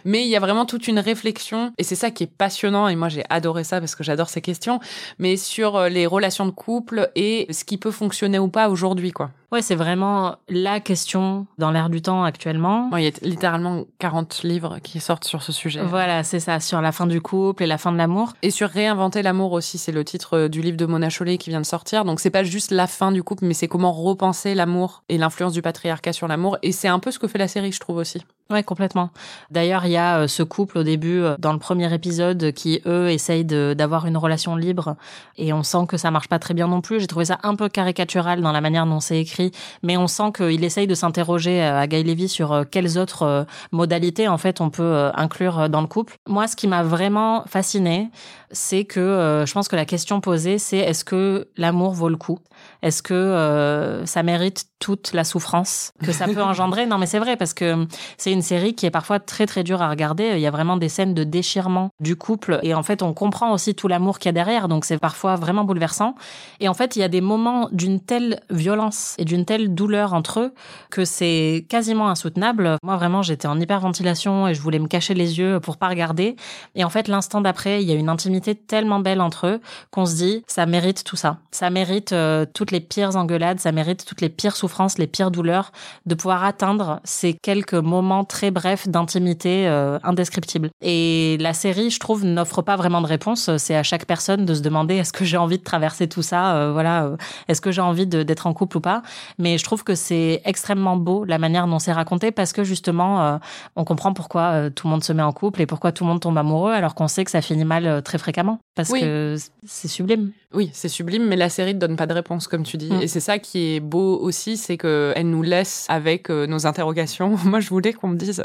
Mais 0.06 0.24
il 0.24 0.28
y 0.28 0.36
a 0.36 0.39
vraiment 0.39 0.65
toute 0.65 0.88
une 0.88 1.00
réflexion, 1.00 1.72
et 1.78 1.84
c'est 1.84 1.96
ça 1.96 2.12
qui 2.12 2.24
est 2.24 2.32
passionnant, 2.32 2.88
et 2.88 2.96
moi 2.96 3.10
j'ai 3.10 3.24
adoré 3.30 3.63
ça 3.63 3.80
parce 3.80 3.96
que 3.96 4.04
j'adore 4.04 4.30
ces 4.30 4.41
questions, 4.41 4.80
mais 5.17 5.38
sur 5.38 5.76
euh, 5.76 5.89
les 5.89 6.06
relations 6.06 6.46
de 6.46 6.52
couple 6.52 7.10
et 7.15 7.48
ce 7.50 7.63
qui 7.63 7.78
peut 7.78 7.91
fonctionner 7.91 8.39
ou 8.39 8.50
pas 8.50 8.70
aujourd'hui, 8.70 9.12
quoi. 9.12 9.32
Ouais, 9.51 9.62
c'est 9.62 9.75
vraiment 9.75 10.36
la 10.49 10.81
question 10.81 11.47
dans 11.57 11.71
l'air 11.71 11.89
du 11.89 12.01
temps 12.01 12.25
actuellement. 12.25 12.89
il 12.97 13.03
y 13.03 13.07
a 13.07 13.12
littéralement 13.21 13.86
40 13.99 14.43
livres 14.43 14.79
qui 14.83 14.99
sortent 14.99 15.23
sur 15.23 15.41
ce 15.41 15.53
sujet. 15.53 15.81
Voilà, 15.81 16.23
c'est 16.23 16.41
ça, 16.41 16.60
sur 16.60 16.81
la 16.81 16.91
fin 16.91 17.07
du 17.07 17.21
couple 17.21 17.63
et 17.63 17.65
la 17.65 17.77
fin 17.77 17.93
de 17.93 17.97
l'amour. 17.97 18.33
Et 18.41 18.51
sur 18.51 18.69
réinventer 18.69 19.21
l'amour 19.21 19.53
aussi, 19.53 19.77
c'est 19.77 19.93
le 19.93 20.03
titre 20.03 20.38
euh, 20.38 20.47
du 20.49 20.62
livre 20.62 20.75
de 20.75 20.86
Mona 20.86 21.10
Chollet 21.10 21.38
qui 21.38 21.49
vient 21.49 21.62
de 21.62 21.65
sortir. 21.65 22.03
Donc 22.03 22.19
c'est 22.19 22.29
pas 22.29 22.43
juste 22.43 22.71
la 22.71 22.88
fin 22.88 23.13
du 23.13 23.23
couple, 23.23 23.45
mais 23.45 23.53
c'est 23.53 23.69
comment 23.69 23.93
repenser 23.93 24.53
l'amour 24.53 25.03
et 25.07 25.17
l'influence 25.17 25.53
du 25.53 25.62
patriarcat 25.62 26.12
sur 26.12 26.27
l'amour. 26.27 26.57
Et 26.62 26.73
c'est 26.73 26.89
un 26.89 26.99
peu 26.99 27.12
ce 27.12 27.19
que 27.19 27.27
fait 27.27 27.38
la 27.38 27.47
série, 27.47 27.71
je 27.71 27.79
trouve 27.79 27.97
aussi. 27.97 28.25
Ouais, 28.49 28.63
complètement. 28.63 29.10
D'ailleurs, 29.51 29.86
il 29.86 29.91
y 29.91 29.97
a 29.97 30.19
euh, 30.19 30.27
ce 30.27 30.41
couple 30.41 30.77
au 30.77 30.83
début, 30.83 31.19
euh, 31.19 31.36
dans 31.38 31.51
le 31.51 31.60
premier 31.60 31.93
épisode, 31.93 32.53
qui 32.53 32.81
eux 32.86 33.10
essayent 33.10 33.43
d'avoir 33.43 34.05
une 34.05 34.15
relation 34.15 34.55
libre, 34.55 34.95
et 35.38 35.51
on 35.51 35.63
sent 35.63 35.86
que 35.89 35.97
ça 35.97 36.12
marche 36.12 36.29
pas 36.29 36.39
très 36.39 36.53
bien 36.53 36.67
non 36.67 36.79
plus. 36.79 37.01
J'ai 37.01 37.07
trouvé 37.07 37.25
ça 37.25 37.39
un 37.43 37.55
peu 37.55 37.67
caricatural 37.67 38.41
dans 38.41 38.53
la 38.53 38.62
manière 38.62 38.86
dont 38.86 39.01
c'est 39.01 39.19
écrit, 39.19 39.51
mais 39.83 39.97
on 39.97 40.07
sent 40.07 40.31
qu'il 40.38 40.63
essaye 40.63 40.88
de 40.88 40.95
s'interroger 40.95 41.62
euh, 41.62 41.77
à 41.77 41.88
Guy 41.88 42.03
Levy 42.03 42.29
sur 42.29 42.65
quelles 42.71 42.97
autres 42.97 43.45
modalités 43.71 44.27
en 44.27 44.38
fait 44.38 44.62
on 44.62 44.69
peut 44.69 45.10
inclure 45.13 45.69
dans 45.69 45.81
le 45.81 45.88
couple. 45.88 46.15
Moi, 46.27 46.47
ce 46.47 46.55
qui 46.55 46.67
m'a 46.67 46.83
vraiment 46.83 47.43
fasciné, 47.47 48.10
c'est 48.51 48.86
que 48.86 49.43
je 49.45 49.51
pense 49.53 49.67
que 49.67 49.75
la 49.75 49.86
question 49.86 50.21
posée, 50.21 50.57
c'est 50.57 50.77
est-ce 50.77 51.03
que 51.03 51.47
l'amour 51.57 51.93
vaut 51.93 52.10
le 52.10 52.17
coup? 52.17 52.39
Est-ce 52.81 53.01
que 53.01 54.03
ça 54.05 54.23
mérite 54.23 54.65
toute 54.79 55.13
la 55.13 55.23
souffrance 55.23 55.91
que 56.03 56.12
ça 56.12 56.25
peut 56.25 56.43
engendrer? 56.43 56.86
Non, 56.86 56.97
mais 56.97 57.05
c'est 57.05 57.19
vrai 57.19 57.38
parce 57.38 57.53
que 57.53 57.86
c'est 58.17 58.31
une 58.38 58.43
série 58.43 58.76
qui 58.76 58.86
est 58.86 58.91
parfois 58.91 59.19
très 59.19 59.47
très 59.47 59.63
dure 59.63 59.82
à 59.82 59.89
regarder. 59.89 60.34
Il 60.36 60.39
y 60.39 60.45
a 60.45 60.52
vraiment 60.52 60.78
des 60.78 60.89
scènes 60.89 61.15
de 61.15 61.23
déchirement 61.23 61.89
du 62.00 62.15
couple 62.15 62.60
et 62.62 62.76
en 62.76 62.84
fait 62.84 63.02
on 63.02 63.12
comprend 63.12 63.52
aussi 63.52 63.73
tout 63.73 63.88
l'amour 63.88 64.19
qu'il 64.19 64.28
y 64.28 64.30
a 64.30 64.34
derrière. 64.34 64.67
Donc 64.67 64.86
c'est 64.86 65.00
parfois 65.00 65.36
vraiment 65.38 65.63
bouleversant. 65.63 66.13
Et 66.60 66.69
en 66.69 66.76
fait 66.76 66.95
il 66.95 67.00
y 67.00 67.04
a 67.04 67.08
des 67.08 67.19
moments 67.19 67.67
d'une 67.71 68.00
telle 68.00 68.41
violence 68.52 69.15
et 69.17 69.26
d'une 69.26 69.43
telle 69.43 69.73
douleur 69.73 70.13
entre 70.13 70.39
eux 70.39 70.54
que 70.91 71.04
c'est 71.04 71.65
quasiment 71.67 72.10
insoutenable. 72.10 72.78
Moi 72.84 72.95
vraiment 72.95 73.23
j'étais 73.23 73.47
en 73.47 73.60
hyperventilation 73.60 74.47
et 74.47 74.54
je 74.54 74.62
voulais 74.62 74.78
me 74.78 74.88
cacher 74.88 75.15
les 75.15 75.39
yeux 75.39 75.60
pour 75.60 75.78
pas 75.78 75.88
regarder. 75.88 76.36
Et 76.76 76.84
en 76.84 76.89
fait 76.89 77.08
l'instant 77.08 77.41
d'après 77.41 77.82
il 77.82 77.89
y 77.89 77.91
a 77.91 77.95
une 77.95 78.10
intimité 78.10 78.54
tellement 78.54 79.00
belle 79.00 79.19
entre 79.19 79.47
eux 79.47 79.62
qu'on 79.89 80.06
se 80.06 80.15
dit 80.15 80.43
ça 80.45 80.67
mérite 80.67 81.04
tout 81.04 81.15
ça. 81.15 81.38
Ça 81.50 81.71
mérite 81.71 82.12
euh, 82.12 82.45
toutes 82.54 82.69
les 82.69 82.82
pires 82.82 83.15
engueulades, 83.15 83.60
ça 83.60 83.71
mérite 83.71 84.06
toutes 84.06 84.21
les 84.21 84.30
pires 84.30 84.56
souffrances, 84.56 85.00
les 85.00 85.08
pires 85.08 85.32
douleurs 85.32 85.71
de 86.06 86.13
pouvoir 86.13 86.43
atteindre 86.43 87.00
ces 87.04 87.34
quelques 87.34 87.73
moments 87.73 88.27
très 88.28 88.52
bref 88.52 88.88
d'intimité 88.88 89.68
euh, 89.68 90.00
indescriptible. 90.04 90.70
Et 90.82 91.38
la 91.40 91.54
série, 91.54 91.90
je 91.90 92.00
trouve, 92.00 92.26
n'offre 92.26 92.62
pas 92.62 92.76
vraiment 92.76 93.02
de 93.02 93.08
réponse. 93.08 93.50
C'est 93.58 93.76
à 93.76 93.84
chaque 93.84 94.06
personne 94.06 94.46
de 94.46 94.54
se 94.54 94.62
demander 94.62 94.96
est-ce 94.96 95.13
que 95.13 95.26
j'ai 95.26 95.38
envie 95.38 95.58
de 95.58 95.63
traverser 95.63 96.08
tout 96.08 96.22
ça, 96.22 96.56
euh, 96.56 96.72
voilà, 96.72 97.06
euh, 97.06 97.18
est-ce 97.48 97.62
que 97.62 97.72
j'ai 97.72 97.82
envie 97.82 98.06
d'être 98.08 98.48
en 98.48 98.54
couple 98.54 98.78
ou 98.78 98.82
pas? 98.82 99.02
Mais 99.38 99.58
je 99.58 99.63
trouve 99.63 99.84
que 99.84 99.96
c'est 99.96 100.42
extrêmement 100.46 100.98
beau 100.98 101.24
la 101.26 101.38
manière 101.38 101.68
dont 101.68 101.80
c'est 101.80 101.94
raconté 101.94 102.32
parce 102.32 102.54
que 102.54 102.63
justement, 102.63 103.40
on 103.76 103.84
comprend 103.84 104.13
pourquoi 104.13 104.70
tout 104.70 104.88
le 104.88 104.92
monde 104.92 105.04
se 105.04 105.13
met 105.13 105.24
en 105.24 105.32
couple 105.32 105.62
et 105.62 105.66
pourquoi 105.66 105.92
tout 105.92 106.04
le 106.04 106.10
monde 106.10 106.20
tombe 106.20 106.38
amoureux 106.38 106.72
alors 106.72 106.96
qu'on 106.96 107.08
sait 107.08 107.24
que 107.24 107.32
ça 107.32 107.42
finit 107.42 107.66
mal 107.66 108.02
très 108.04 108.18
fréquemment 108.18 108.60
parce 108.76 108.92
que 108.92 109.36
c'est 109.66 109.88
sublime. 109.88 110.32
Oui, 110.54 110.70
c'est 110.74 110.88
sublime, 110.88 111.28
mais 111.28 111.36
la 111.36 111.50
série 111.50 111.74
ne 111.74 111.80
donne 111.80 111.96
pas 111.96 112.08
de 112.08 112.13
réponse, 112.13 112.48
comme 112.48 112.63
tu 112.63 112.78
dis. 112.78 112.92
Mm. 112.92 113.02
Et 113.02 113.08
c'est 113.08 113.20
ça 113.20 113.38
qui 113.38 113.76
est 113.76 113.80
beau 113.80 114.18
aussi, 114.18 114.56
c'est 114.56 114.78
qu'elle 114.78 115.30
nous 115.30 115.42
laisse 115.42 115.86
avec 115.90 116.30
nos 116.30 116.66
interrogations. 116.68 117.36
Moi, 117.46 117.60
je 117.60 117.70
voulais 117.70 117.94
qu'on 117.94 118.10
me 118.10 118.16
dise 118.17 118.43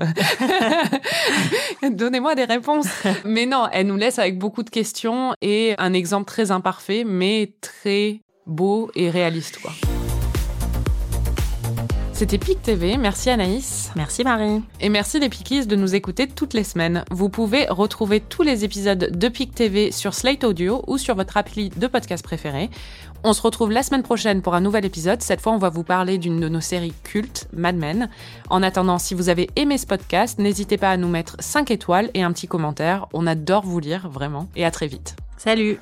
donnez-moi 1.90 2.35
des 2.35 2.44
réponses. 2.44 2.88
Mais 3.24 3.46
non, 3.46 3.66
elle 3.72 3.87
nous 3.87 3.96
laisse 3.96 4.18
avec 4.18 4.38
beaucoup 4.38 4.62
de 4.62 4.70
questions 4.70 5.35
et 5.42 5.74
un 5.78 5.92
exemple 5.92 6.26
très 6.26 6.50
imparfait, 6.50 7.04
mais 7.04 7.52
très 7.61 8.20
beau 8.46 8.90
et 8.94 9.11
réaliste, 9.11 9.58
quoi. 9.58 9.72
C'était 12.22 12.38
PIC 12.38 12.62
TV. 12.62 12.98
Merci 12.98 13.30
Anaïs. 13.30 13.90
Merci 13.96 14.22
Marie. 14.22 14.62
Et 14.80 14.88
merci 14.88 15.18
les 15.18 15.28
Pickies 15.28 15.66
de 15.66 15.74
nous 15.74 15.96
écouter 15.96 16.28
toutes 16.28 16.54
les 16.54 16.62
semaines. 16.62 17.04
Vous 17.11 17.28
pouvez 17.28 17.66
retrouver 17.66 18.20
tous 18.20 18.42
les 18.42 18.64
épisodes 18.64 19.11
de 19.11 19.28
PIC 19.28 19.52
TV 19.52 19.90
sur 19.90 20.14
Slate 20.14 20.44
Audio 20.44 20.85
ou 20.87 20.98
sur 20.98 21.16
votre 21.16 21.37
appli 21.37 21.70
de 21.70 21.87
podcast 21.88 22.22
préféré. 22.22 22.70
On 23.24 23.35
se 23.35 23.42
retrouve 23.42 23.70
la 23.70 23.85
semaine 23.85 24.02
prochaine 24.02 24.42
pour 24.42 24.54
un 24.54 24.61
nouvel 24.61 24.85
épisode. 24.85 25.22
Cette 25.22 25.40
fois, 25.40 25.52
on 25.52 25.58
va 25.58 25.68
vous 25.68 25.85
parler 25.85 26.18
d'une 26.18 26.40
de 26.40 26.48
nos 26.48 26.61
séries 26.61 26.94
cultes, 27.04 27.46
Mad 27.52 27.76
Men. 27.76 28.08
En 28.50 28.64
attendant, 28.64 28.98
si 28.98 29.14
vous 29.14 29.28
avez 29.28 29.48
aimé 29.54 29.78
ce 29.78 29.87
podcast, 29.87 30.40
n'hésitez 30.40 30.76
pas 30.76 30.90
à 30.90 30.96
nous 30.96 31.08
mettre 31.08 31.37
5 31.38 31.70
étoiles 31.70 32.11
et 32.14 32.24
un 32.24 32.32
petit 32.32 32.48
commentaire. 32.48 33.06
On 33.12 33.28
adore 33.28 33.64
vous 33.64 33.78
lire, 33.78 34.08
vraiment. 34.08 34.48
Et 34.56 34.64
à 34.64 34.72
très 34.72 34.88
vite. 34.88 35.14
Salut 35.37 35.78